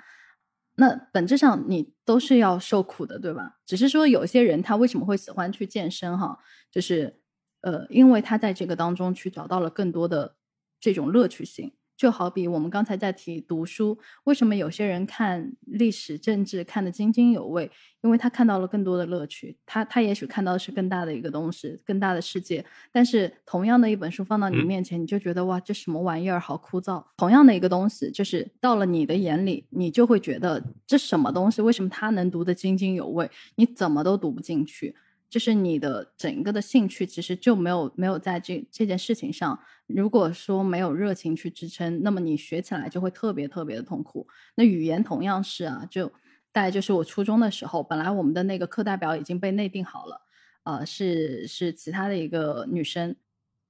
[0.76, 3.58] 那本质上你都是要受苦的，对吧？
[3.66, 6.38] 只是说有些人他为什么会喜欢去健身哈，
[6.70, 7.20] 就是。
[7.60, 10.36] 呃，因为他在这个当中去找到了更多的
[10.78, 17.68] 这种乐趣性，就好比我们刚才在提读书，为什么有些人看历史政治看得津津有味？
[18.02, 22.64] 因为他看到了更多的乐趣，他他也许看到的是更大的一个东西，更大的世界。
[22.92, 27.04] 但是同样的一本书放到你面前，你就觉得哇，这什么玩意儿，好枯燥。
[27.16, 31.60] 同样的一个东西，就是到了你的眼里，你就会觉得这什么东西？
[31.60, 33.28] 为什么他能读得津津有味？
[33.56, 34.94] 你怎么都读不进去？
[35.30, 39.58] 就是你的整个的兴趣其实就没有没有在这这件事情上。
[39.86, 44.26] 如果说没有热情去支撑，那么你学起来就会特别特别的痛苦。
[44.56, 46.08] 那语言同样是啊，就
[46.52, 50.22] 大概就是我初中的时候，本来我们的那个课代表已经被内定好了，
[50.64, 53.16] 呃，是是其他的一个女生，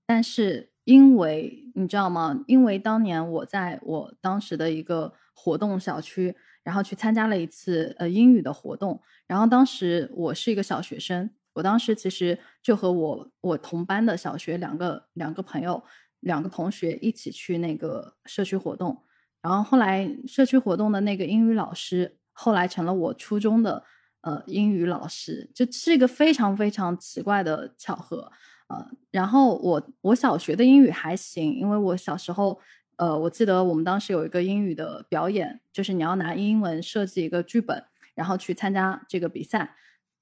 [0.06, 2.44] 但是因为你知道吗？
[2.46, 6.36] 因为当年我在我当时的一个活动小区。
[6.64, 9.00] 然后去参加了一次呃英语的活动。
[9.26, 15.82] 然后当时我是一个小学生，我当时其实就和我我同班的小学两个两个朋友
[16.20, 19.04] 两个同学一起去那个社区活动。
[19.42, 23.82] 然后后来社区活动的那个英语老师后来成了我初中的
[24.20, 28.30] 呃英语老师，就是一个非常非常奇怪的巧合。
[28.68, 32.60] 呃，然后我我小学的英语还行，因为我小时候，
[32.98, 37.82] 呃，我记得我们当时有一个英语的表演，就是你要拿英文设计一个剧本，
[38.14, 39.74] 然后去参加这个比赛。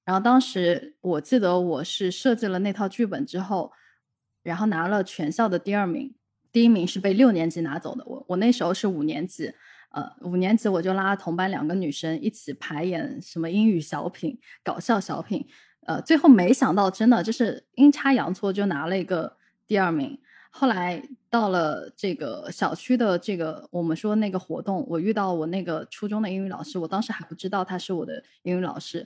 [0.07, 3.73] 然后当时我记得我是设计了那套剧本之后，
[4.41, 6.15] 然后拿了全校的第二名，
[6.49, 8.05] 第一名是被六年级拿走的。
[8.05, 9.53] 我我那时候是五年级，
[9.89, 15.45] 呃，五年级我就拉同班两个女生一起排演什么英语小品、搞笑小品。
[15.85, 19.35] 呃，最后没想到，真的就是阴差阳错就拿了一个
[19.67, 20.17] 第二名。
[20.49, 29.05] 后来到了这个小区的这个我们说那个活动，我遇到我那个初中的英语老师，我当时还不知道他是我的英语老师。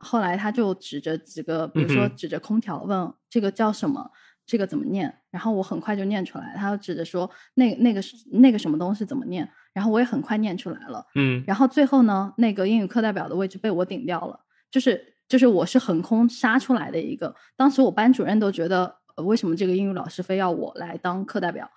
[0.00, 4.10] 后来他就指着几个，比如说指着空调问这个叫什么，
[4.44, 5.14] 这个怎么念？
[5.30, 6.54] 然后我很快就念出来。
[6.56, 9.48] 他又指着说那那个是那个什么东西怎么念？
[9.72, 11.06] 然后我也很快念出来了。
[11.14, 11.44] 嗯。
[11.46, 14.40] 然后最后呢，那个英语课代表的位置被我顶掉了，
[14.70, 15.06] 就是。
[15.30, 18.92] 就是我是横空杀出来的一个，当时我班主任都觉得，
[19.24, 21.70] 为什么这个英语老师非要我来当课代表？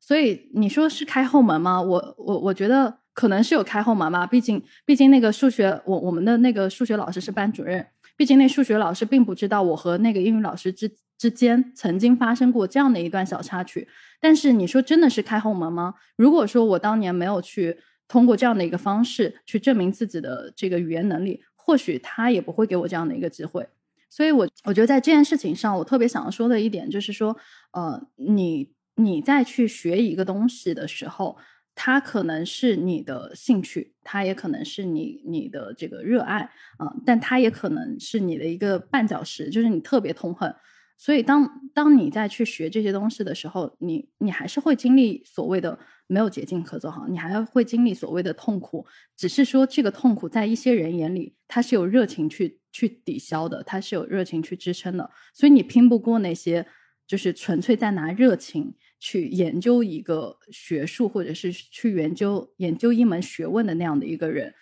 [0.00, 1.80] 所以你说是开后门吗？
[1.80, 7.84] 我我我觉得可能是有开后门吧，毕竟毕竟那个数学，我我们的那个数学老师是班主任，
[8.16, 10.88] 毕竟那数学老师并不知道我和那个英语老师之
[11.18, 13.88] 之间曾经发生过这样的一段小插曲。
[14.20, 15.94] 但是你说真的是开后门吗？
[16.16, 21.42] 如果说我当年没有去通过这样的一个方式去证明自己的这个语言能力。
[21.68, 23.68] 或许他也不会给我这样的一个机会，
[24.08, 27.36] 所以，我我觉得在这件事情上，我特别想要说的一点就是说，
[27.72, 31.36] 呃，你你在去学一个东西的时候，
[31.76, 36.40] 它可能是你的兴趣，它也可能是你你的这个热爱
[36.78, 40.52] 啊，但它也可能是你的一个绊脚石，就是你特别痛恨。
[40.98, 55.10] 所以，当当你在去学这些东西的时候，你你还是会经历所谓的没有捷径可走哈，你还会经历所谓的痛苦，只是说这个痛苦在一些人眼里，它是有热情去去抵消的，它是有热情去支撑的。
[55.34, 56.66] 所以你拼不过那些
[57.06, 64.54] 就是纯粹在拿热情去研究一个学术，或者是去研究研究一门学问的那样的一个人，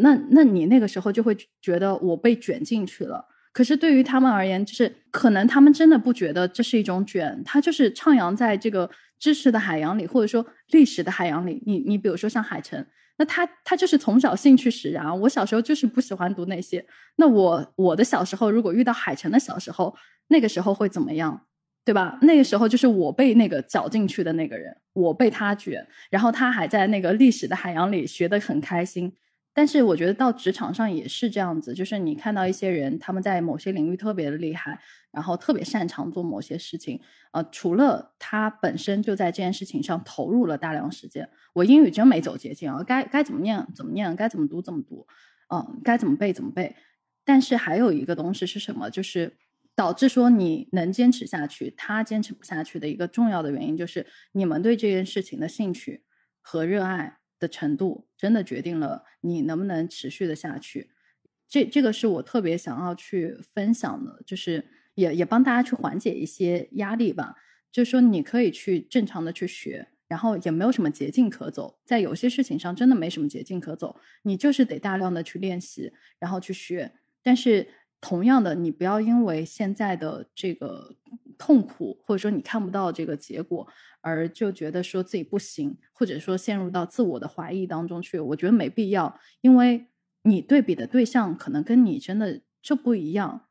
[0.00, 3.26] 那那你那个时候就会觉得我被卷进去了。
[3.52, 11.62] 可是对于他们而言，就是可能他们真的不觉得这是一种卷，他就是徜徉在这个知识的海洋里，或者说历史的海洋里。
[11.66, 12.82] 你你比如说像海城，
[13.18, 15.20] 那他他就是从小兴趣使然。
[15.20, 16.82] 我小时候就是不喜欢读那些，
[17.16, 19.94] 那我我的小时候如果遇到海城的小时候，
[20.28, 21.46] 那个时候会怎么样，
[21.84, 22.18] 对吧？
[22.22, 29.12] 那个时候就是我被那个搅进去的那个人，我被他卷，然后他还在那个历史的海洋里学得很开心。
[29.54, 34.80] 但是我觉得到职场上也是这样子，就是你看到一些人，他们在某些领域特别的厉害，
[35.10, 36.98] 然后特别擅长做某些事情，
[37.32, 45.06] 呃，除了他本身就在这件事情上投入了大量时间，我英语真没走捷径啊，该该怎么念怎么念，该怎么读怎么读，
[45.52, 46.74] 嗯，该怎么背怎么背。
[47.22, 48.88] 但是还有一个东西是什么？
[48.88, 49.36] 就是
[49.74, 56.04] 导致说你能坚持下去，他坚持不下去的一个重要的原因，就是你们对这件事情的兴趣
[56.40, 57.18] 和热爱。
[57.42, 60.92] 的程度真的决定了你能不能持续的下去，
[61.48, 67.34] 这这个是我特别想要去分享的，就是也也帮大家去缓解一些压力吧。
[67.72, 76.92] 就是说你可以去正常的去学，然后也没有什么捷径可走，在有些事情上真的没什么捷径可走，你就是得大量的去练习，然后去学。
[77.24, 77.66] 但是
[78.02, 80.94] 同样的，你不要因为现在的这个
[81.38, 83.66] 痛苦，或者说你看不到这个结果。
[84.04, 89.86] 而就觉得说自己不行，或者说陷入到自我的怀疑当中去，我觉得没必要，因为
[90.24, 93.42] 你对比的对象可能跟你真的就不一样。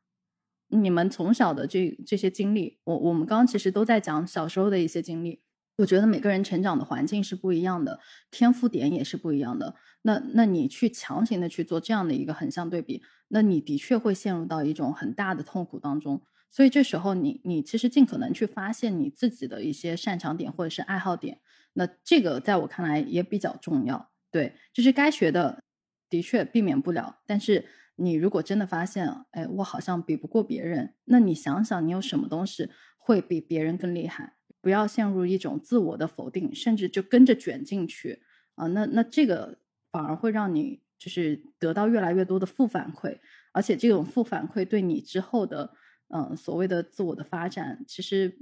[0.68, 5.42] 你们从小的这这些经历，我我们刚刚其实都在讲小时候的一些经历。
[5.82, 8.00] 我觉得每个人成长的环境是不一样的，
[8.30, 9.76] 天赋点也是不一样的。
[10.04, 16.22] 那那你去强行的去做这样的一个横向对比，那你的确会陷入到一种很大的痛苦当中。
[16.52, 21.40] 所以这时候，你你其实尽可能去发现你自己的一些擅长点或者是爱好点，
[21.74, 24.12] 那这个在我看来也比较重要。
[24.30, 25.64] 对，就是该学的
[26.10, 34.36] 的确避免不了，但是你如果真的发现，哎，我好像比不过别人，那你想想，你有什么东西会比别人更厉害？
[34.62, 38.22] 不要陷入一种自我的否定，甚至就跟着卷进去
[38.56, 39.58] 啊，那那这个
[39.92, 43.18] 反而会让你就是得到越来越多的负反馈，
[43.52, 45.74] 而且这种负反馈对你之后的。
[46.14, 48.38] 嗯，所谓的自我的发展，其实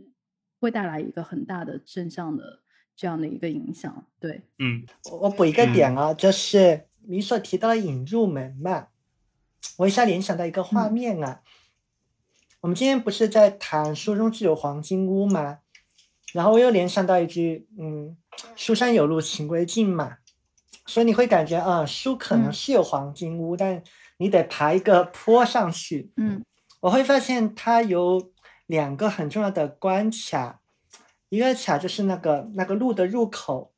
[0.60, 2.64] 会带来一个很大的正向的
[2.96, 4.08] 这样的一个影响。
[4.20, 8.88] 对，嗯，我我补一个点啊，就是你所提到的引入门嘛，
[9.78, 11.44] 我一下联想到一个画面啊。
[12.62, 15.60] 我们今天不是在谈书中自有黄金屋吗？
[16.34, 18.15] 然后我又联想到一句，嗯，
[18.56, 20.18] 书山有路勤为径嘛，
[20.85, 23.81] 所以你会感觉啊，书可能是有黄金屋，但
[24.18, 26.11] 你得爬一个坡上去。
[26.18, 26.43] 嗯，
[26.81, 28.31] 我会发现它有
[28.68, 30.60] 两个很重要的关卡，
[31.30, 33.72] 一个卡就是那个那个路的入口，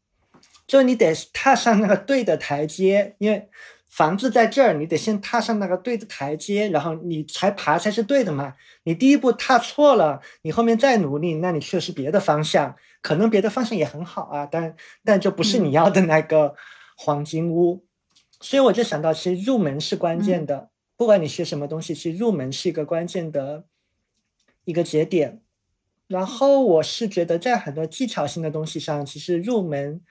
[0.67, 3.49] 就你得踏上那个对的台阶，因为。
[3.91, 8.55] 房子在这儿，你得先踏上那个对的台阶，然后你才爬才是对的嘛。
[8.83, 14.73] 你第一步踏错了，你后面再努力，那你去的是别的方向，可能别的方向也很好啊，但
[15.03, 16.55] 但就不是你要的那个
[16.95, 17.85] 黄金屋。
[18.39, 23.65] 所以我就想到，其实入门是关键的，不管你学什么东西，其实入门是一个关键的
[24.63, 25.41] 一个节点。
[26.07, 30.01] 然后我是觉得，在很多技巧性的东西上，其实入门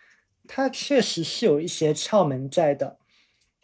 [0.46, 2.99] 它确实是有一些窍门在的。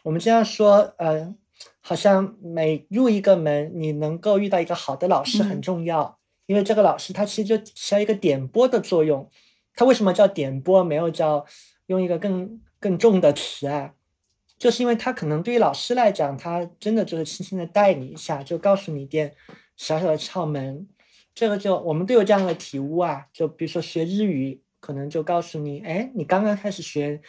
[0.07, 1.35] 我们这样说，呃，
[1.81, 9.29] 好像每入一个门，你能够遇到一个好的老师很重要，因为这个老师他其实就起到一个点拨的作用。
[9.75, 11.45] 他为什么叫点拨，没有叫
[11.87, 13.95] 用一个更更重的词啊？
[14.57, 19.35] 就是因为他可能对于老师来讲，他真的就是轻轻的带你一下，就告诉你一点
[19.75, 20.87] 小小的窍门。
[21.35, 27.21] 这个就我们都有这样的体悟啊，就比如说学日语，可能就告诉你，哎，你刚刚开始学。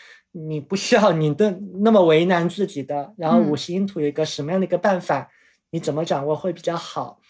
[0.47, 1.51] 你不需要你的
[1.81, 5.31] 那么为难自己的，然后五十音图有一个什么样的一个办法，
[5.71, 7.21] 你怎么掌握会比较好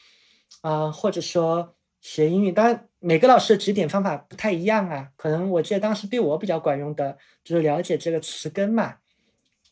[0.60, 0.90] 啊？
[0.90, 5.08] 或者说学英语，当然每个老师的指点方法不太一样啊。
[5.16, 8.96] 可能我记得当时对我比较管用的就是了解这个词根嘛，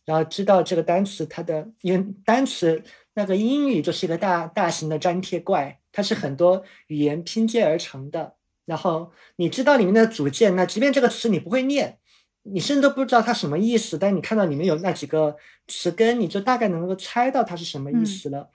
[0.05, 2.83] 然后知道这个单词它的，因为单词
[3.15, 8.35] 那个英语就是一个大大型的粘贴怪，它是很多语言拼接而成的。
[8.65, 11.99] 然后你知道里面的组件，那即便这个词你不会念。
[12.49, 15.37] 你甚至都不知道它什么意思，但你看到里面有那几个
[15.67, 18.51] 词根，你就大概能够猜到它是什么意思了。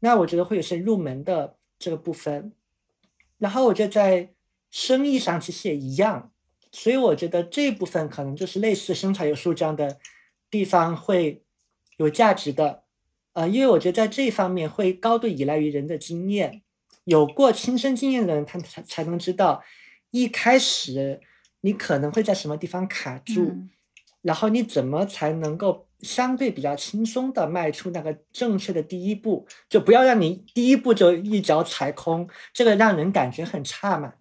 [0.00, 2.52] 那我觉得会有些入门的这个部分，
[3.36, 4.30] 然后我觉得在
[4.70, 6.32] 生意上其实也一样，
[6.72, 9.98] 所以我觉得这部分可能就是类似生产有术这样的
[10.50, 11.42] 地方会
[11.98, 12.84] 有价值的，
[13.34, 16.62] 呃，因为我觉得在这一方面会高度依赖于人的经验，
[17.04, 19.62] 有过亲身经验的人，他才才能知道
[20.10, 21.20] 一开始。
[21.60, 23.56] 你可能会在什么地方卡住，
[24.22, 29.46] 然后你怎么才能够相对比较轻松的迈出那个正确的第一步？
[29.68, 34.14] 就不要让你第一步就一脚踩空，这个让人感觉很差嘛。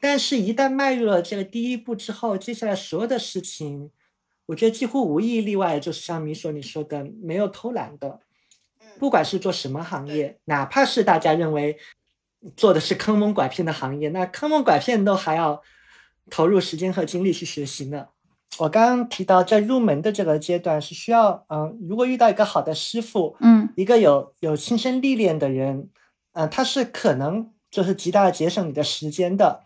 [0.00, 3.90] 但是，一旦迈入了这个第一步之后，接下来所有的事情，
[4.46, 8.20] 我觉得几乎无一例外，就是像米索你说的，没有偷懒的。
[8.98, 11.78] 不管是做什么行业，哪怕是大家认为
[12.56, 15.62] 做的是坑蒙拐骗的行业，那坑蒙拐骗都还要。
[16.30, 18.08] 投入时间和精力去学习呢？
[18.58, 25.88] 我刚刚提到，在入门的这个阶段是需要，嗯，如果遇到一个好的师傅，嗯，一个有有亲身历练的人，
[26.34, 29.62] 嗯，他是可能就是极大的节省你的时间的，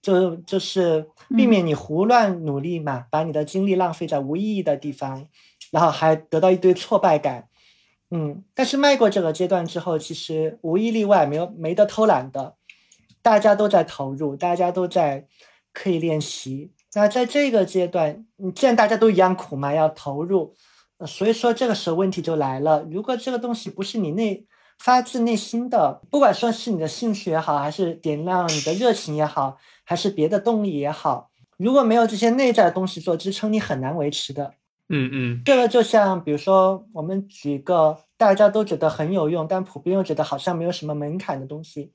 [0.00, 5.26] 就就是避免你胡乱努力嘛，把你的精力浪费在无意义的地方，
[5.72, 7.48] 然后还得到一堆挫败感，
[8.12, 12.54] 嗯，但是迈过这个阶段之后，其实无一例外没有没得偷懒的，
[13.22, 15.26] 大家都在投入，大家都在。
[15.72, 16.72] 可以练习。
[16.94, 20.54] 那在这个阶段，你既然大家都一样苦嘛，要投入，
[21.06, 22.84] 所以说这个时候问题就来了。
[22.90, 24.44] 如果这个东西不是你内
[24.76, 34.54] 发自内心的，不管说是你的兴趣也好，还是点亮你的热情也好，还是别的动力也好，如果没有这些内在的东西做支撑，你很难维持的。
[34.88, 41.92] 嗯嗯，这个就像比如说，我们举一个大家都觉得很有用，但普遍又觉得好像没有什么门槛的东西，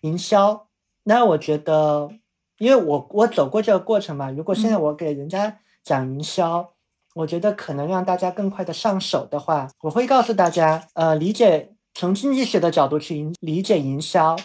[0.00, 0.66] 营销。
[1.04, 2.10] 那我觉得。
[2.58, 6.70] 因为我我走过这个过程嘛，如果现在我给人家讲营销，
[7.14, 14.36] 我觉得可能让大家更快的上手的话，我会告诉大家，呃，理解从经济学的角度去理解营销，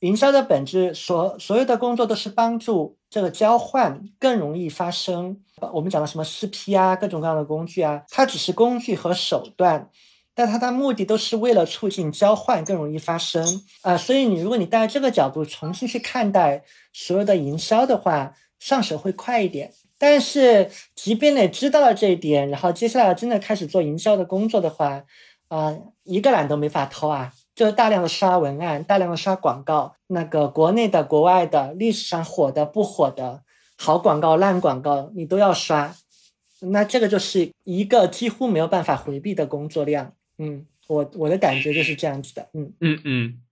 [0.00, 5.40] 营销的本质，所所有的工作都是帮助这个交换更容易发生。
[5.72, 9.90] 我们讲的什么四 P 啊，各种各样的工具啊，它只是工具和手段。
[10.38, 16.62] 但它的目的都是为了促进交换更容易发生啊，所以你如果你带这个角度重新去看待
[16.92, 19.72] 所有的营销的话，上手会快一点。
[19.98, 25.02] 但是即便你知道了这一点，然后接下来真的开始做营销的工作的话，
[25.48, 33.42] 啊，一个懒都没法偷啊，就是大量的刷文案，大量的刷广告，那个国内的、国外的、历史上火的、不火的，
[33.76, 35.96] 好广告、烂广告，你都要刷。
[36.60, 40.12] 那这个就是一个几乎没有办法回避的工作量。
[40.38, 42.48] 嗯，我我的感觉就是这样子的。
[42.54, 43.42] 嗯嗯嗯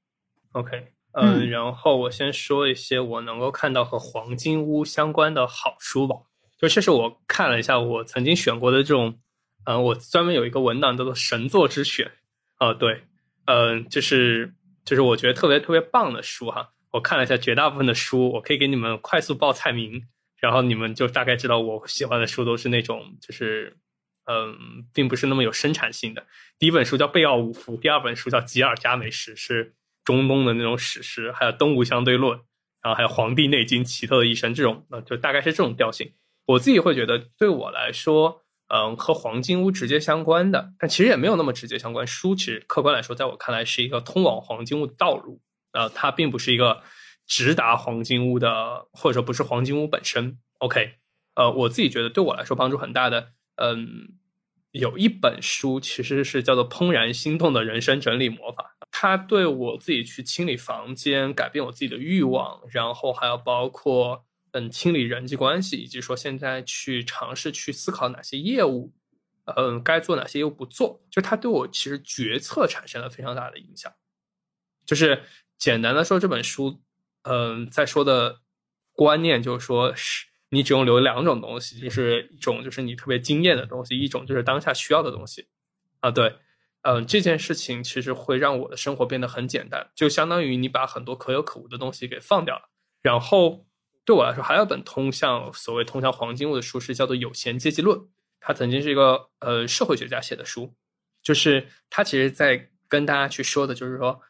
[0.52, 6.16] ，OK，嗯，然后我先说一些我能够看到和黄金屋相关的好书吧。
[6.58, 9.18] 就这是我看了一下我曾经选过的这种
[9.64, 12.10] 嗯，我专门有一个文档叫做“神作之选”，
[12.56, 13.02] 啊，对，
[13.46, 14.54] 嗯，就是
[14.84, 16.72] 就是我觉得特别特别棒的书哈。
[16.92, 20.06] 我看了一下绝大部分的书，我可以给你们快速报菜名，
[20.38, 23.76] 然后你们就大概知道我喜欢的书都是那种就是
[24.26, 26.26] 嗯，并不是那么有生产性的。
[26.58, 29.74] 第一本书叫《贝奥武夫》，第二本书叫《吉尔伽美什》，是
[30.04, 32.38] 中东的那种史诗，还有《东吴相对论》，
[32.82, 36.12] 然后还有《黄帝内经》《奇特的一生》这种，那就大概是这种调性。
[36.46, 38.42] 我自己会觉得，对我来说。
[38.68, 42.04] 嗯，和黄金屋直接相关的，但其实也没有那么直接相关。
[42.04, 45.40] 书其实客观来说，在我看来是一个通往黄金屋的道路，
[45.70, 46.82] 呃，它并不是一个
[47.28, 50.40] 直达黄金屋的，或者说不是黄金屋本身。
[50.58, 50.94] OK，
[51.36, 54.08] 呃，我自己觉得对我来说帮助很大的，嗯，
[54.70, 64.24] 有一本书其实是叫做《怦然心动的人生整理魔法》，它对我自己去清理房间、改变我自己的欲望，然后还要包括。
[64.52, 68.90] 嗯，清理人际关系，以及说现在去尝试去思考哪些业务，
[69.54, 73.92] 嗯，该做哪些又不做，就它对我其实决策产生了非常大的影响。
[74.86, 75.24] 就是
[75.58, 76.80] 简单的说，这本书，
[77.24, 78.40] 嗯，在说的
[78.92, 80.24] 观念就是说，是
[80.56, 85.46] 你只用留两种东西，就是一种就是你特别惊艳的东西，一种就是当下需要的东西。
[86.00, 86.34] 啊，对，
[86.82, 92.70] 嗯，这件事情其实会让我的生活变得很简单，就相当于你把很多可有可无的东西给放掉了，
[93.02, 93.64] 然后。
[94.06, 97.98] 对我来说，还有本通向所谓通向黄金屋的书是叫做《有钱阶级论》，
[98.38, 100.72] 它曾经是一个呃社会学家写的书，
[101.24, 104.20] 就是他其实在跟大家去说的，就是说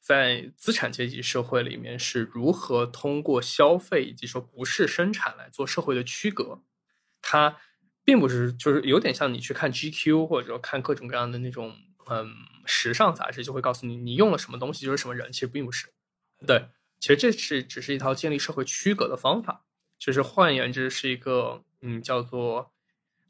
[0.00, 6.62] 在资产阶级社会里面是如何通过消费以及说不是生产来做社会的区隔。
[7.22, 7.58] 它
[8.02, 11.76] 并不是就是有点像你去看 GQ 或者说看各种各样的那种
[12.08, 12.28] 嗯
[12.64, 15.92] 时尚杂志，就会告诉你你用了什么东西就是什么人，其实并不是，
[16.46, 16.68] 对。
[16.98, 19.64] 其实这是只是一套建立社会区隔的方法，
[19.98, 22.72] 就是换言之是一个嗯叫做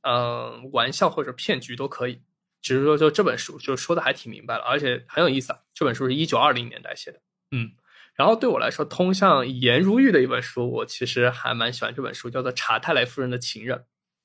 [0.02, 2.22] 呃玩笑或者骗局都可以。
[2.62, 5.58] 只是说就这本书就说的还挺明白了，而且很有意思啊。
[5.74, 7.20] 这本书是一九二零年代写的，
[7.50, 7.72] 嗯。
[8.14, 13.78] 然后对我来说，通向颜如玉的一本书，我其实还蛮喜欢这本书，叫做《查泰莱夫人的情人》。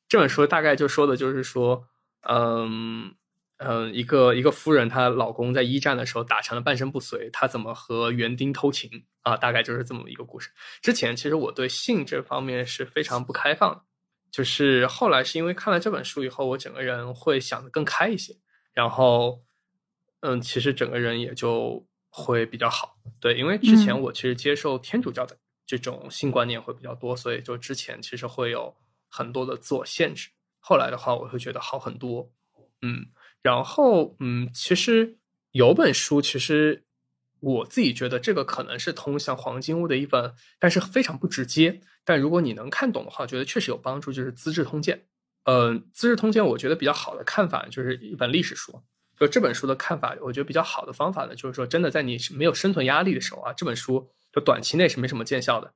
[0.10, 1.88] 这本书大概就说的就是说，
[2.22, 3.16] 嗯。
[3.58, 9.38] 嗯，一个一个夫人，她老公在一战的时候打成了半身不遂，她怎么和园丁偷情啊？
[9.38, 10.50] 大概就是这么一个故事。
[10.82, 13.82] 之前其实我对性这方面是非常不开放的，
[14.36, 18.36] 就是后来是因为看了这本书以后，我整个人会想的更开一些，
[18.74, 19.42] 然后
[20.20, 22.98] 嗯，其实整个人也就会比较好。
[23.22, 28.76] 对，因为之前我其实接受天主教的这种性观念会比较多，所以就之前其实会有
[29.08, 30.28] 很多的自我限制。
[30.60, 32.30] 后来的话，我会觉得好很多，
[32.82, 33.06] 嗯。
[33.42, 35.18] 然后，嗯，其实
[35.52, 36.84] 有本书，其实
[37.40, 41.80] 我自己觉得这个可能是通向黄金屋的一本，但是非常不直接。
[42.06, 44.14] 但如果你能看懂的话，觉得确实有帮助。
[44.14, 44.96] 就是《资治通鉴》。
[45.44, 48.82] 嗯，《资治通鉴》我觉得比较好的看法就是一本历史书。
[49.20, 55.74] 就这本书的看法，我觉得比较好的方法呢，就是说，真的在你没有生存压力的时候啊，这本书就短期内是没什么见效的。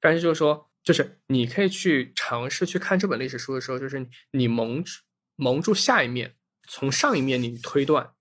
[0.00, 4.84] 但是就是说，就是你可以去尝试去看这本历史书的时候，就是你蒙
[5.36, 6.36] 蒙住下一面。
[6.68, 8.12] 从上一面你推断，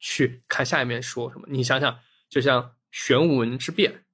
[0.00, 1.46] 去看下一面说什么？
[1.48, 4.05] 你想想，就像玄武门之变，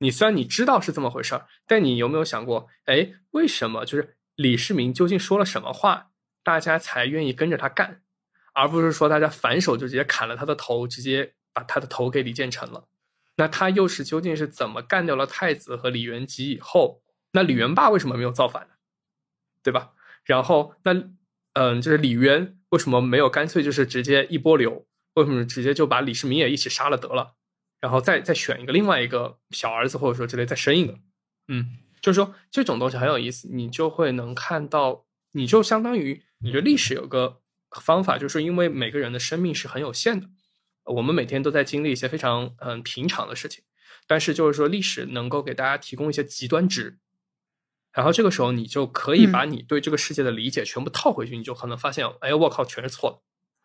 [0.00, 6.10] 你虽然你知道是这么回事儿，但你有没有想过，哎，为什么就是李世民究竟说了什么话，
[6.42, 8.02] 大家才愿意跟着他干，
[8.52, 12.88] 而不是说大家反手就直接砍了他的头，直接把他的头给李建成了？
[13.36, 17.02] 那他又是究竟是怎么干掉了太子和李元吉以后？
[17.32, 18.74] 那李元霸为什么没有造反呢？
[19.62, 19.92] 对吧？
[20.24, 20.92] 然后那
[21.54, 22.56] 嗯，就是李渊。
[22.70, 24.86] 为什么没有干脆就是直接一波流？
[25.14, 27.34] 为什么直接就把李世民也一起杀了得了？
[27.80, 30.98] 然后再再选一个另外一个小儿子，或者说之类再生一个？
[31.48, 37.40] 嗯，就是说这种东西很有意思，你就会能看到，你就相当于你的历史有个
[37.80, 40.28] 方法，就是因为每个人的生命是很有限的，
[40.84, 43.64] 我们每天都在经历一些非常嗯平常的事情，
[44.06, 46.98] 但是就是说历史能够给大家提供一些极端值。
[47.92, 53.18] 然后这个时候，你就可以把你对这个世界的理解全部套回去，你就可能发现，哎，我靠，全是错的，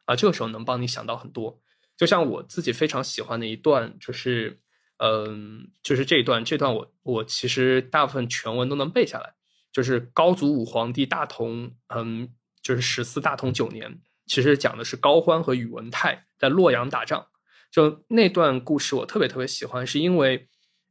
[0.06, 1.62] 啊，这个时候能帮你想到很多。
[1.98, 4.60] 就像我自己非常喜欢的一段，就是，
[4.98, 9.34] 嗯，就是这一段，这段我我其实大部分全文都能背下来。
[9.72, 12.30] 就是高祖武皇帝大同，嗯，
[12.62, 17.28] 就是十四大同九年，其实讲的是高欢和宇文泰在洛阳打仗。
[17.72, 20.48] 就那段故事，我特别特别喜欢，是因为。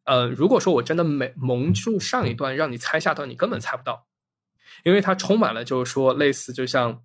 [0.07, 4.07] 呃，如果说我真的没蒙住上一段，让你猜下段，你根本猜不到，
[4.85, 7.03] 因为它充满了就是说类似，就像，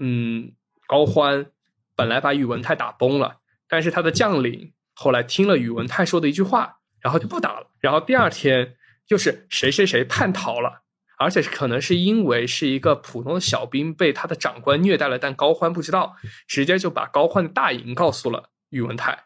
[0.00, 0.50] 嗯，
[0.88, 1.46] 高欢
[1.94, 3.39] 本来把宇文泰打崩了，
[3.70, 8.74] 但是他的将领后来听了宇文泰说的一句话，然后就不打了，然后第二天
[9.08, 10.82] 又是谁谁谁叛逃了
[11.16, 16.16] 而且可能是因为是一个普通的小兵被他的长官虐待了，但高欢不知道，
[16.48, 19.24] 直接就把高欢的大营告诉了宇文泰，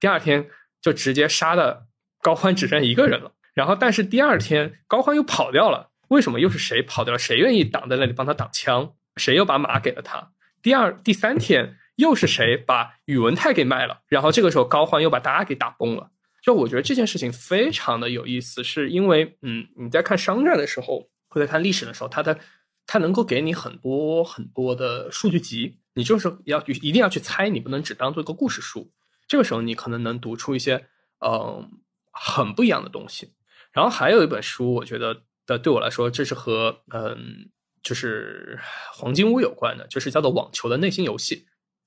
[0.00, 0.48] 第二天
[0.82, 1.86] 就直接杀的
[2.20, 3.32] 高欢只剩一个人了。
[3.54, 7.18] 然后，但是第二天高欢又跑掉了，为什么又是谁跑掉了？
[7.18, 8.92] 谁愿意挡在那里帮他挡枪？
[9.16, 10.32] 谁又把马给了他？
[10.60, 14.02] 第二、第三天又是谁把宇文泰给卖了？
[14.06, 16.10] 然后这个时候高欢又把大家给打崩了。
[16.42, 22.38] 就我觉得这件事情非常的有意思，是因为嗯，你在看商战的时候，或者看历史的时候，它的
[22.86, 28.92] 它能够给你很多很多的数据集，你就是要一定要去猜，你不能只当做一个故事书。
[29.26, 30.86] 这个时候你可能能读出一些
[31.18, 31.68] 嗯
[32.12, 33.32] 很不一样的东西。
[33.72, 37.50] 然后还有一本书，我觉得的对我来说，这是和嗯，
[37.82, 38.58] 就是
[38.92, 41.36] 黄金屋有关的，就是叫做《网球的内心游戏》。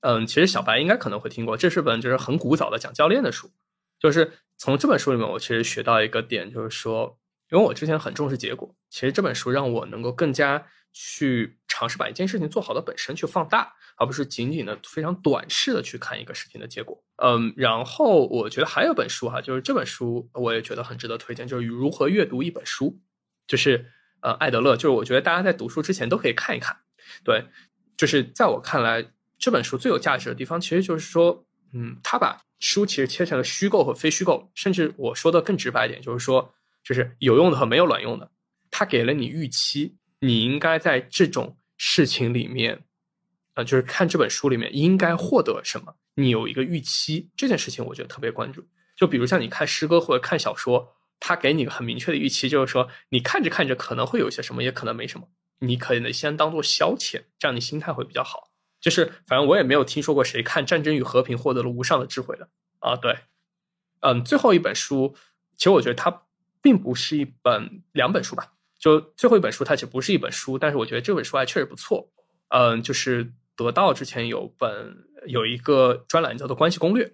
[0.00, 3.50] 嗯，其实小白应该可能会听过，这是本就是很古早的讲教练的书。
[3.98, 7.18] 就是从这本书里面，我其实学到一个点，就是说，
[7.50, 17.04] 因为我之前很重视结果，其实这本书让我能够更加去尝试把一件事情做好的本身去放大，而不是仅仅的非常短视的去看一个事情的结果。
[17.22, 22.98] 嗯，然后我觉得还有本书哈，就是这本书我也觉得很值得推荐，就是如何阅读一本书，
[23.46, 23.84] 就是
[24.22, 26.74] 呃艾德勒，就是我觉得大家在读书之前都可以看一看。
[27.22, 27.44] 对，
[27.98, 29.04] 就是在我看来，
[29.40, 36.52] 这本书最有价值的地方，其实就是说，嗯，他把书其实切成了虚构和非虚构，甚至我说的更直白一点，就是说，
[36.84, 38.30] 就是有用的和没有卵用的，
[38.70, 42.84] 他给了你预期，你应该在这种事情里面，
[43.54, 45.96] 呃，就是看这本书里面应该获得什么。
[46.16, 48.62] 你有一个预期，这件事情我觉得特别关注。
[48.94, 55.26] 就比如像你看诗歌或者看小说，他给你很明确的预期，就是说你看着看着可能会有些什么，也可能没什么，
[55.60, 58.49] 你可能先当做消遣，这样你心态会比较好。
[58.80, 62.48] 就是反正我也没有听说过谁看《战争与和平》获得了无上的智慧的
[62.78, 62.96] 啊。
[62.96, 63.18] 对，
[64.00, 65.14] 嗯，最后一本书，
[65.56, 66.22] 其实我觉得它
[66.62, 72.10] 并不是一本两本书吧，就最后一本书它其实不是一本书，但是我觉得这本书还确实不错。
[72.48, 75.06] 嗯，就是得到之前有本。
[75.26, 77.04] 有一个专栏叫做《关系攻略》，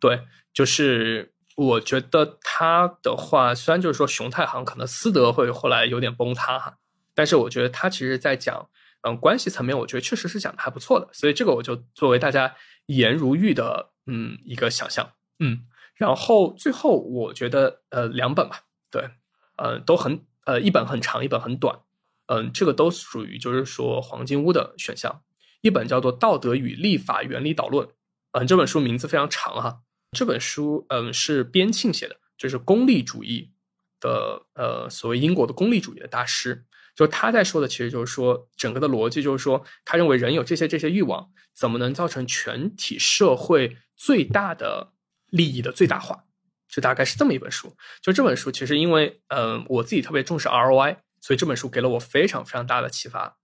[0.00, 6.78] 对，就是我觉得他的话，虽然就是说熊太行可能私德会后来有点崩塌哈，
[7.14, 8.68] 但是我觉得他其实在讲，
[9.02, 12.54] 嗯，关系层面，我觉得确实是讲的还不错的，所以这个我就作为大家
[12.86, 19.10] 颜如玉的，嗯，一个想象，嗯，然后最后我觉得，呃，两本吧，对，
[19.56, 21.80] 呃，都很，呃，一本很长，一本很短，
[22.26, 25.22] 嗯，这个都属于就是说黄金屋的选项。
[25.62, 27.86] 一本叫做《道德与立法原理导论》，
[28.32, 29.82] 嗯，这本书名字非常长哈。
[30.10, 33.52] 这本书，嗯，是边沁写的，就是功利主义
[34.00, 36.66] 的，呃，所谓英国的功利主义的大师。
[36.94, 44.92] 就他在说的，其实就是说，整个的逻辑就是说，他认为人有这些这些欲望，怎么能造成全体社会最大的
[45.30, 46.24] 利益的最大化？
[46.68, 47.74] 就大概是这么一本书。
[48.00, 53.36] 就这本书，其实因为，嗯，我自己特别重视 ROI，所以这本书给了我非常非常大的启发。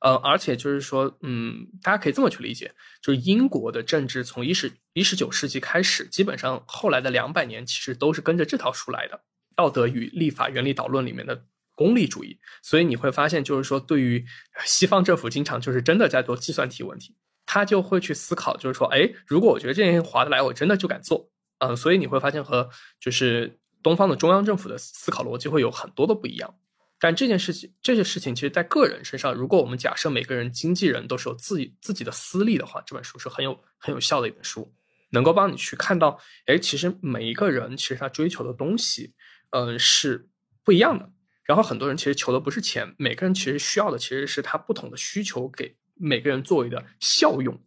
[0.00, 9.16] 呃，而且就是说，嗯，大家可以这么去理解，就是英国的政治从一十一十九世纪开始，基本上后来的两百年其实都是跟着这套书来的，
[9.56, 12.38] 《道德与立法原理导论》里面的功利主义。
[12.62, 14.24] 所以你会发现，就是说，对于
[14.64, 17.14] 西方政府，经常就是真的在做计算题问题，
[17.46, 21.30] 他就会去思考，就是说，哎，如果我觉得这件事情划得来，我真的就敢做。
[21.58, 22.68] 嗯，所以你会发现和
[23.00, 26.54] 就是东方的中央政府的思考逻辑会有很多的不一样。
[26.98, 34.72] 但这件事情，这些事情，其实，在个人身上，如果我们假设每个人经纪人都是有自己自己的私利的话，这本书是很有很有效的一本书，
[35.10, 39.12] 能够帮你去看到，哎，其实每一个人其实他追求的东西，
[39.50, 40.28] 嗯，是
[40.62, 41.10] 不一样的。
[41.44, 47.62] 然后很多人其实求的不是钱，每个人其实需要的其实是他不同的需求给每个人作为的效用。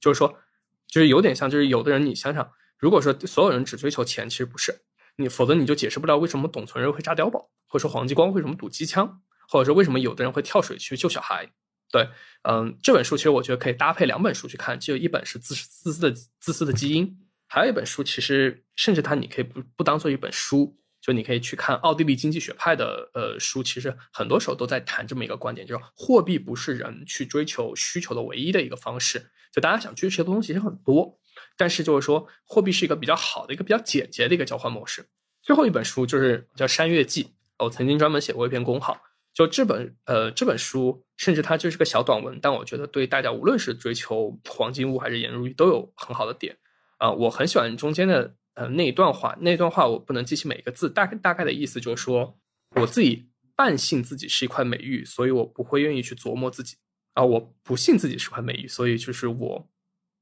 [0.00, 0.38] 就是说，
[0.86, 4.82] 就是有点像，就是有的人你想想，如果说所有人只追求钱，其实不是。
[5.16, 11.50] 你否则你就解释不了为什么董存瑞会炸碉堡，或者说黄继光为什么堵机枪，或者说为什么有的人会跳水去救小孩。
[11.90, 12.08] 对，
[12.42, 16.10] 嗯，这本书其实我觉得可以搭配两本书去看，就一本是自自私的
[16.40, 17.14] 自私的基因，
[17.46, 31.18] 还有一本书其实甚至它你可以不不当做一本书，就你可以去看奥地利经济学派的呃书，其实很多时候都在谈这么一个观点，就是货币不是人去追求需求的唯一的一个方式，就大家想追求的东西其实很多。
[31.56, 35.04] 但是就是说，货币是一个比较好的一个比较简洁的一个交换模式。
[35.42, 37.24] 最后一本书就是叫《山月记》，
[37.58, 39.02] 我曾经专门写过一篇公号。
[39.34, 46.56] 就这本呃这本书，甚至它就是个小短文，但我觉得对大家无论是追求黄金屋还是颜如玉都有很好的点
[46.98, 47.10] 啊。
[47.10, 52.38] 我很喜欢中间的呃那一段话，那段话我不能记起每一个字，大概大概的意思就是说，
[52.76, 56.76] 我自己半信自己是一块美玉，所以我不会愿意去琢磨自己
[57.14, 57.22] 啊。
[57.24, 59.70] 我不信自己是块美玉，所以就是我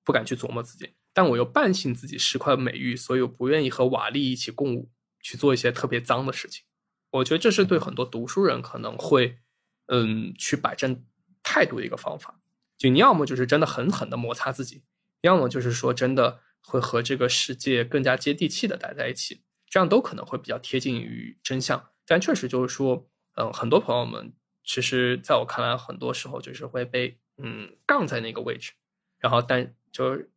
[0.05, 0.91] 不敢去琢磨自己。
[1.13, 4.91] 但我又半信自己是块美玉，所以我不愿意和瓦砾一起共舞，
[5.21, 6.65] 去做一些特别脏的事情。
[7.11, 9.39] 我觉得这是对很多读书人可能会
[9.87, 11.05] 嗯，去摆正
[11.43, 12.41] 态度的一个方法。
[12.79, 14.85] 就你要么就是真的狠狠的摩擦自己，
[15.23, 21.91] 要么就是说真的会和这个世界更加接地气的待在一起，这样都可能会比较贴近于真相。
[22.07, 24.33] 但确实就是说，嗯，很多朋友们
[24.65, 28.73] 其实在我看来，很多时候就是会被嗯杠在那个位置，
[29.19, 30.31] 然后但就是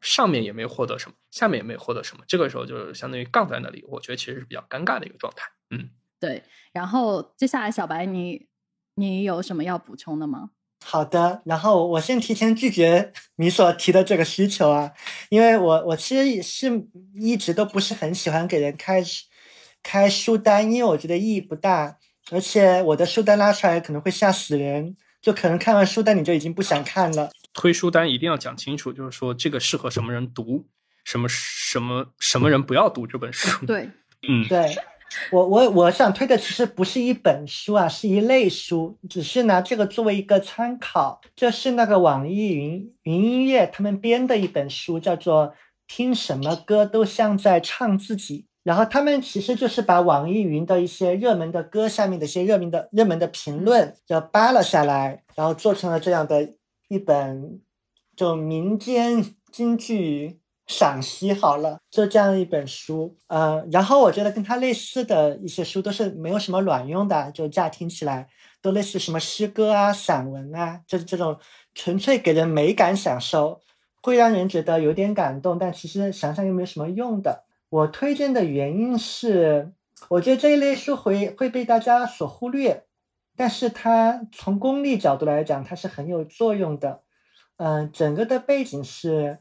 [0.00, 5.50] 上面也没获得什么，下面也没获得什么，这个时候就是相当于杠在那里，我觉得其实是比较尴尬的一个状态。
[5.70, 6.42] 嗯，对。
[6.72, 8.48] 然后接下来小白，你
[8.94, 10.50] 你有什么要补充的吗？
[10.84, 14.92] 好的，然后我先提前拒绝 你所提的这个需求啊，
[15.28, 19.02] 因为我我其实是一直都不是很喜欢给人开
[19.82, 21.98] 开书单，因为我觉得意义不大，
[22.30, 27.30] 而且我的书单拉出来可能会吓死人，就可能看完书单你就已经不想看了。
[27.52, 30.66] 推书单一定要讲清楚，就是说这个适合什么人读，
[31.04, 33.66] 什么什么什么人不要读这本书。
[33.66, 33.90] 对，
[34.28, 34.76] 嗯，对。
[35.32, 41.20] 我我我想推的其实不是一本书啊，是一类书，只是拿这个作为一个参考。
[41.34, 45.48] 这是那个网易云云音乐他们编的一本书，叫做
[45.86, 48.42] 《听什么歌都像在唱自己》。
[48.62, 56.50] 然后他们其实就是把网易云的一些热门的歌下面的一些热门的热门的评论，就扒了下来，然后做成了这样的
[56.88, 57.60] 一本，
[58.14, 60.39] 就民间京剧。
[60.70, 68.28] 赏析好了，就这样一本书，呃，然后我觉得跟它类似的一些书都是没有什么卵用的，就乍听起来
[68.62, 71.36] 都类似什么诗歌啊、散文啊，就是这种
[71.74, 73.60] 纯粹给人美感享受，
[74.00, 77.42] 会让人觉得有点感动，但其实想想又没有什么用的。
[77.68, 79.72] 我推荐的原因是，
[80.08, 82.84] 我觉得这一类书会会被大家所忽略，
[83.36, 87.02] 但是它从功利角度来讲，它是很有作用的。
[87.56, 89.40] 嗯，整个的背景是。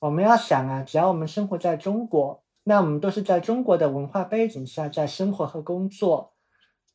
[0.00, 6.32] 我们要想啊，只要我们生活在中国，那我们都是在中国的文化背景下在生活和工作。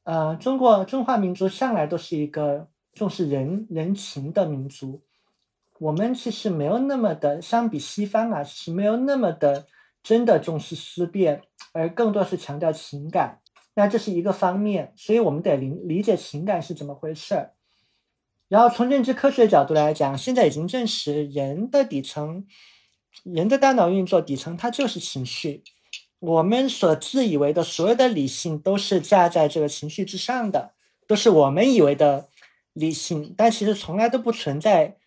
[0.03, 5.03] 呃，中国中华民族向来都是一个重视人人情的民族。
[5.80, 9.68] 我们其实没有那么的，相比西方啊，是没有那么的
[10.02, 13.40] 真的重视思辨，而更多是强调情感。
[13.76, 17.52] 那这是一个方面，所以我们得理理解情感是怎么回事儿。
[18.48, 22.48] 然后从认知科学角度来讲，现在已经证实人的底层。
[23.23, 25.63] 人的大脑运作底层，它就是情绪。
[26.19, 30.73] 我们所自以为的所有的理性，都是架在这个情绪之上的，
[31.07, 32.29] 都是我们以为的
[32.73, 34.97] 理性，但其实从来都不存在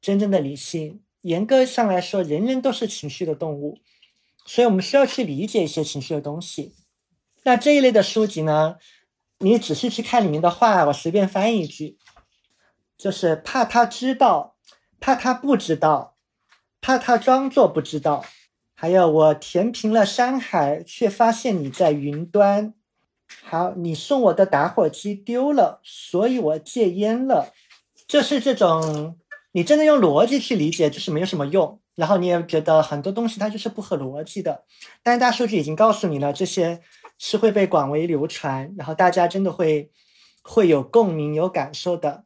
[0.00, 1.02] 真正的理性。
[1.22, 3.78] 严格上来说，人人都是情绪的动物，
[4.46, 6.74] 所以我们需要去理解一些情绪的东西。
[7.42, 8.76] 那这一类的书籍呢，
[9.38, 11.98] 你仔细去看里面的话，我随便翻译一句，
[12.96, 14.56] 就是怕他知道，
[15.00, 16.16] 怕他不知道。
[16.80, 18.24] 怕他装作不知道，
[18.74, 22.74] 还有我填平了山海，却发现你在云端。
[23.44, 27.52] 好，你送我的打火机丢了，所以我戒烟了。
[28.08, 29.16] 就是这种，
[29.52, 31.80] 你真的用逻辑去理解，就是没有什么用。
[31.94, 34.64] 然后你也觉得很多东西它就是不合逻辑的，
[35.02, 36.80] 但是大数据已经告诉你了，这些
[37.18, 39.90] 是会被广为流传，然后大家真的会
[40.42, 42.24] 会有共鸣、有感受的。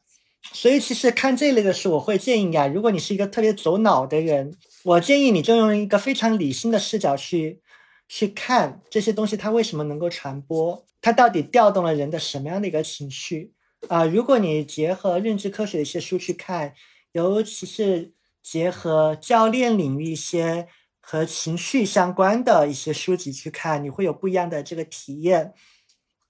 [0.53, 7.61] 所以其实看这类的书，我会建议呀，如果你是一个特别走脑的人，我建议你就用一个非常理性的视角去
[8.07, 13.51] 去看这些东西，它为什么能够传播，它到底调动了人的什么样的一个情绪
[13.89, 14.05] 啊？
[14.05, 16.73] 如果你结合认知科学的一些书去看，
[17.11, 20.67] 尤其是结合教练领域一些
[20.99, 25.53] 和情绪相关的一些书籍去看，你会有不一样的这个体验。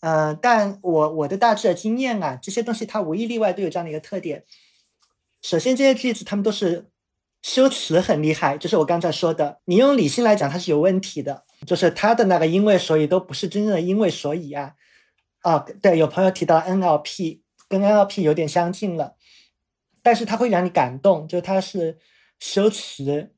[0.07, 4.43] 嗯，但我我的大致的经验啊，这些东西它无一例外都有这样的一个特点。
[5.41, 6.91] 首先，这些句子它们都是
[7.41, 14.75] 修辞很厉害，就是我刚才说的，你用理性来讲它是有问题的，就是它的那个因为所以都不是真正的因为所以啊。
[15.41, 19.15] 啊，对，有朋友提到 NLP，跟 NLP 有点相近了，
[20.03, 21.97] 但是它会让你感动，就它是
[22.37, 23.31] 修辞，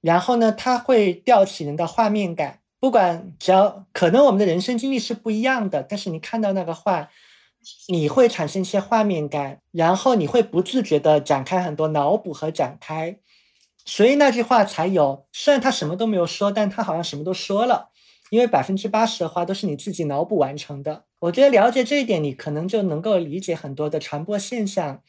[0.00, 2.60] 然后呢，它会吊起人的画面感。
[2.78, 7.08] 不管只要可能，我们的人生经历是不一样的，但是你看到那个画，
[7.88, 13.18] 你会产生一些画面感，然后你会不自觉的展开很多脑补和展开，
[13.84, 15.26] 所以那句话才有。
[15.32, 17.88] 虽然他什么都没有说，但他好像什么都说了，
[18.28, 21.04] 因为百分之八十的话都是你自己脑补完成的。
[21.20, 25.00] 我觉得了解这一点，你可能就能够理解很多的传播现象，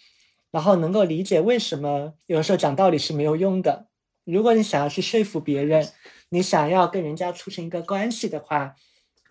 [0.51, 3.87] 然后能够理解为什么有时候讲道理是没有用的。
[4.23, 5.89] 如果你想要去说服别人。
[6.29, 8.75] 你想要跟人家促成一个关系的话，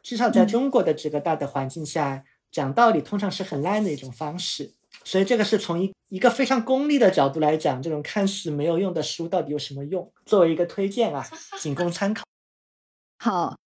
[0.02, 4.72] 至少在中国的这个大的环境下，讲道理通常是很烂的一种方式。
[5.04, 10.10] 所以这个是从一一个非常功利的角度来讲，这种看似没有用的书到底有什么用？
[10.24, 11.24] 作为一个推荐啊，
[11.60, 12.24] 仅供参考。
[13.22, 13.56] 好，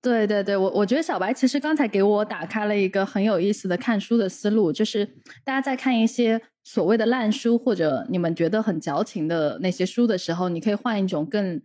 [0.00, 5.04] 对对对，我我觉得小白其实刚才给我打开了一个很有意思的看书的思路，就是
[5.44, 11.60] 大家在看一些所谓的烂书或者你们觉得很矫情的那些书的时候，你可以换一种更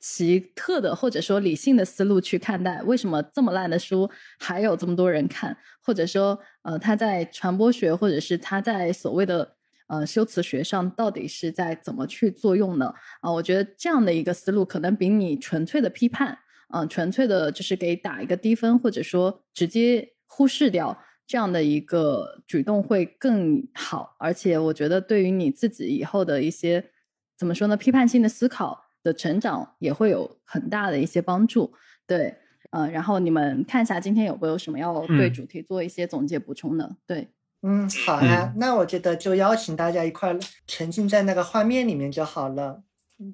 [0.00, 9.56] 奇特的或者说理性的思路去看待，为什么这么烂的书还有这么多人看，或者说呃，他在传播学或者是他在所谓的
[9.88, 12.94] 呃修辞学上到底是在怎么去作用呢？
[13.20, 16.38] 啊，我觉得这样的一个思路可能比你纯粹的批判。
[16.70, 24.14] 嗯，纯粹的就是给打一个低分，或者说直接忽视掉这样的一个举动会更好。
[24.18, 26.90] 而且我觉得对于你自己以后的一些
[27.38, 31.72] 怎么说呢，批判性的思考的成长也会有很大的一些帮助。
[32.06, 32.36] 对，
[32.70, 36.96] 嗯，然后你们看一下今天有没有什么要对主题做一些总结补充的？
[37.06, 37.28] 对，
[37.62, 40.36] 嗯，好呀，那我觉得就邀请大家一块
[40.66, 42.82] 沉浸在那个画面里面就好了。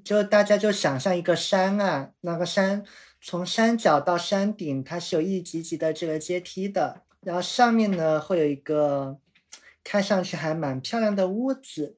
[0.03, 2.85] 就大家就想象一个山啊，那个山。
[3.27, 7.03] 从山脚到山顶，它是有一级级的这个阶梯的。
[7.23, 9.19] 然后上面呢，会有一个
[9.83, 11.97] 看上去还蛮漂亮的屋子，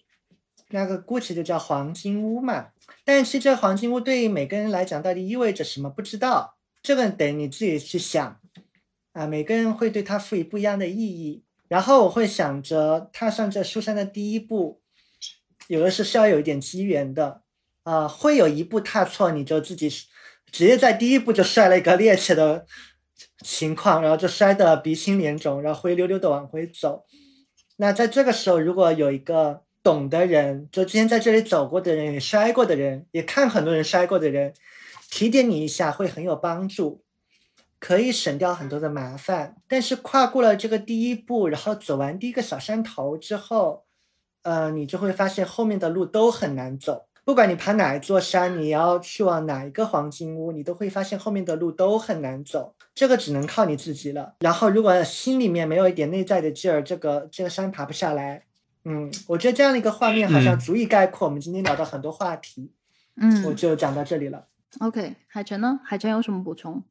[0.70, 2.68] 那个估计就叫黄金屋嘛。
[3.04, 5.88] 但是这黄金屋对于每个人来讲，到底意味着什么？
[5.90, 8.40] 不知道，这个得你自己去想
[9.12, 9.26] 啊。
[9.26, 11.44] 每个人会对它赋予不一样的意义。
[11.68, 14.80] 然后我会想着，踏上这书山的第一步，
[15.68, 17.42] 有的是需要有一点机缘的
[17.82, 18.06] 啊。
[18.06, 19.90] 会有一步踏错，你就自己。
[20.52, 22.66] 直接在第一步就摔了一个趔趄的
[23.44, 27.04] 情况，然后就摔得鼻青脸肿，然后灰溜溜的往回走。
[27.78, 34.52] 那在这个时候，如果有一个懂的人，就之前在这里走过的人，也摔过的人，也看很多人摔过的人，
[35.08, 37.04] 提点你一下，会很有帮助，
[37.78, 39.54] 可以省掉很多的麻烦。
[39.68, 43.84] 但是跨过了这个第一步，然后走完第一个小山头之后，
[44.42, 47.06] 呃，你就会发现后面的路都很难走。
[47.24, 52.74] 不管你爬哪一座山，你要去往哪一个黄金屋，你都会发现后面的路都很难走。
[52.92, 54.34] 这个只能靠你自己了。
[54.40, 58.42] 然后，如果心里面没有一点内在的劲儿，这个这个山爬不下来。
[58.88, 62.70] 嗯，我觉得这样的一个画面好像足以概括我们今天聊的很多话题。
[63.16, 64.46] 嗯，我就讲到这里了。
[64.78, 65.80] OK，海泉呢？
[65.84, 66.84] 海泉有什么补充？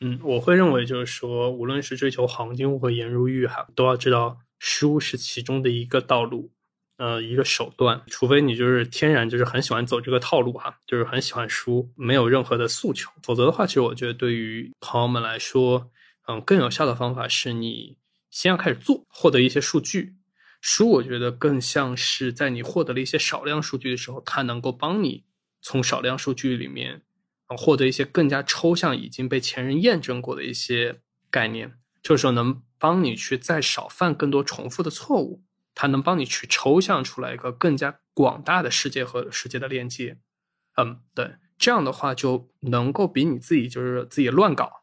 [0.00, 6.52] 嗯，我会认为就是说，无论是追求黄金屋和颜如玉哈，都要知道书是其中的一个道路。
[6.98, 15.90] 呃，一个手段，除非你就是天然就是很喜欢走这个套路哈，就是很喜欢书，没有任何的诉求，否则的话，其实我觉得对于朋友们来说，
[16.28, 17.96] 嗯，更有效的方法是你
[18.30, 20.14] 先要开始做，获得一些数据。
[20.62, 25.24] 书我觉得更像是在你获得了一些少量数据的时候，它能够帮你
[25.60, 27.02] 从少量数据里面
[27.48, 35.42] 获得一些更加抽象、已经被前人验证过的一些概念，就是说能帮你去再少犯更多重复的错误。
[35.74, 40.18] 它能帮你去抽象出来一个更加广大的世界和世界的链接，
[40.76, 44.81] 嗯，对，这样的话就能够比你自己就是自己乱搞，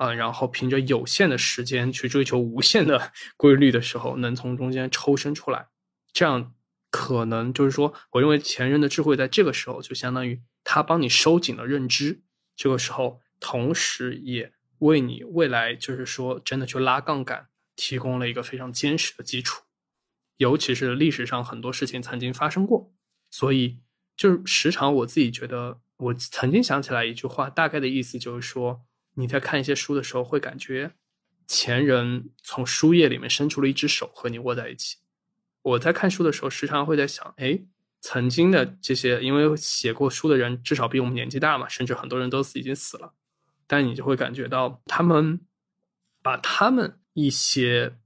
[0.00, 5.66] 啊，然后凭着有限的时间去追求无限的 规律的时候，能从中间抽身出来，
[6.10, 6.54] 这样
[6.90, 12.22] 可能就是说，我认为前人的智慧在这个时候就相当于他帮你收紧了认知，
[12.56, 19.64] 这个时候同时也为你未来就是说真的去拉杠杆提供了一个非常坚实的基础。
[20.38, 22.90] 尤其是历史上很多事情曾经发生过，
[23.30, 23.80] 所以
[24.16, 28.80] 就是时常我自己觉得，我曾经想起来一句话，大概的意思就是说，
[29.20, 30.92] 你在看一些书的时候，会感觉
[31.46, 34.96] 前人从书页里面伸出了一只手和你握在一起。
[35.62, 37.60] 我在看书的时候，时常会在想，哎，
[38.00, 43.12] 曾经的这些，因为写过书的人至少比我们年纪大嘛，甚至很多人都已经死了，
[43.66, 45.40] 但你就会感觉到他们
[46.22, 47.96] 把他们一些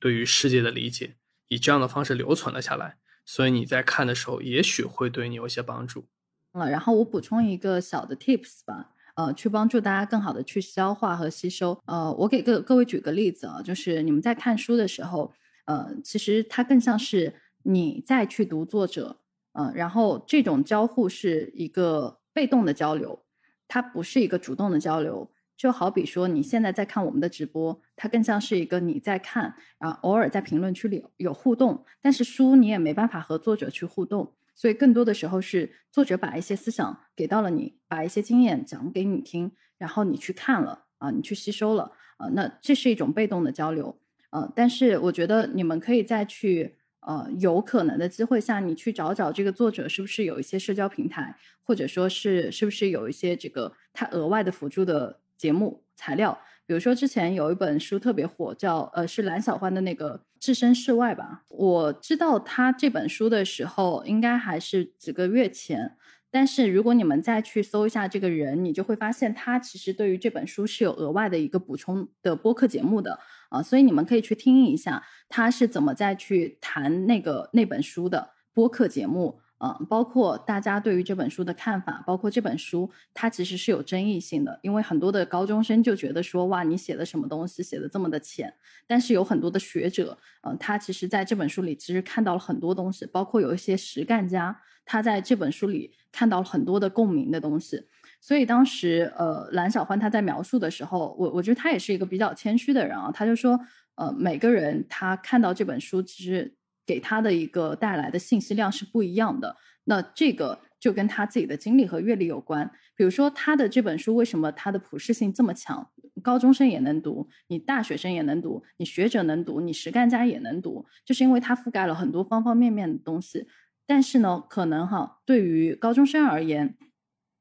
[0.00, 1.16] 对于世界的理解。
[1.48, 2.96] 以这样的方式留存了下来，
[3.26, 6.08] 所以你在看的时候，也许会对你有些帮助。
[6.52, 11.78] 了，然后我补充一个小的 tips 吧，呃，去帮助大家更好的去消化和吸收。
[11.86, 15.32] 呃，我给各各位举个例子啊，就是你们在看书的时候，
[15.66, 19.18] 呃，其实它更像是你再去读作者，
[19.52, 23.22] 嗯，然后这种交互是一个被动的交流，
[23.68, 25.30] 它不是一个主动的交流。
[25.54, 31.84] 就好比说，你现在在看我们的直播，它更像是一个你在看，然后偶尔在评论区里有互动。
[32.00, 43.98] 但是书你也没办法和作者去互动，所以更多的时候是作者把一些思想给到了你，把一些经验讲给你听，然后你去看了啊，你去吸收了啊，那这是一种被动的交流
[44.30, 55.20] 呃，但是我觉得你们可以再去呃，有可能的机会下，你去找找这个作者是不是有一些社交平台，或者说是是不是有一些这个他额外的辅助的。
[55.38, 56.38] 节目材料，
[56.72, 61.42] 比如说之前有一本书特别火，叫呃是蓝小欢的那个《置身事外》吧。
[61.50, 65.94] 我知道他这本书的时候，应该还是几个月前，
[66.30, 73.18] 但是如果你们再去搜一下这个人，你就会发现他其实对于这本书是有额外的一个补充的播客节目的
[73.50, 79.41] 啊，所以你们可以去听一下他是怎么再去谈那个那本书的播客节目。
[79.64, 88.52] 嗯，包括大家对于这本书的看法，包括这本书它其实是有争议性的，因为很多的高中生就觉得说，哇，你写的什么东西写的这么的浅，
[88.88, 97.86] 但是有很多的学者，嗯，他其实在这本书里其实看到了很多东西，包括有一些实干家，他在这本书里看到了很多的共鸣的东西，
[98.20, 103.60] 所以当时呃，蓝小欢他在描述的时候，我我觉得他也是一个比较谦虚的人啊，他就说，
[103.94, 106.56] 呃，每个人他看到这本书其实。
[106.86, 112.70] 给他的一个带来的信息量是不一样的，那这个就跟他自己的经历和阅历有关。
[112.94, 115.90] 比如说，他的这本书为什么它的普适性这么强？
[116.22, 123.48] 高中生也能读，你大学生也能读，你学者能读，你实干家也能读，就是因为它覆盖了很多方方面面的东西。
[123.86, 126.76] 但是呢，可能哈，对于高中生而言，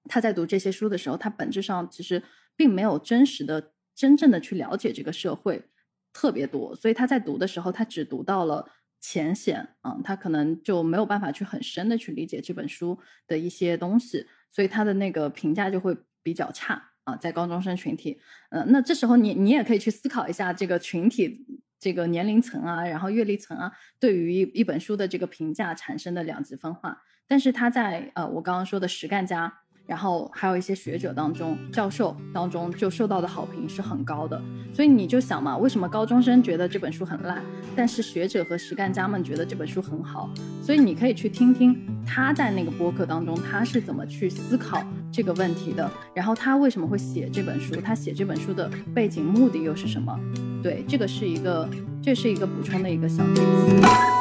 [0.09, 2.23] 他在读这些书的时候，他本质上其实
[2.55, 5.65] 并没有真实的、真正的去了解这个社会
[6.13, 8.68] 特别多，所以他在读的时候，他只读到了。
[9.02, 12.98] 浅显啊，他可能就没有办法去很深的去理解这本书
[13.28, 18.22] 的一些东西，所以他的那个评价就会比较差啊，在高中生群体，
[18.52, 21.45] 嗯，那这时候你你也可以去思考一下这个群体
[21.80, 29.61] 这个年龄层啊，然后阅历层啊，对于一一本书的这个评价产生的两极分化，但是他在呃我刚刚说的实干家。
[29.91, 34.41] 然后还有一些学者当中、教授当中就受到的好评是很高的，
[34.73, 37.43] 所以你就想嘛，为什么高中生觉得这本书很烂，
[37.76, 40.30] 但是学者和实干家们觉得这本书很好？
[40.63, 41.77] 所以你可以去听听
[42.07, 44.81] 他在那个播客当中他是怎么去思考
[45.11, 50.18] 这个问题的，然后他为什么会写这本书，他写这本书的背景目的又是什么？
[50.63, 51.69] 对，这个是一个，
[52.01, 54.20] 这是一个补充的一个小贴士。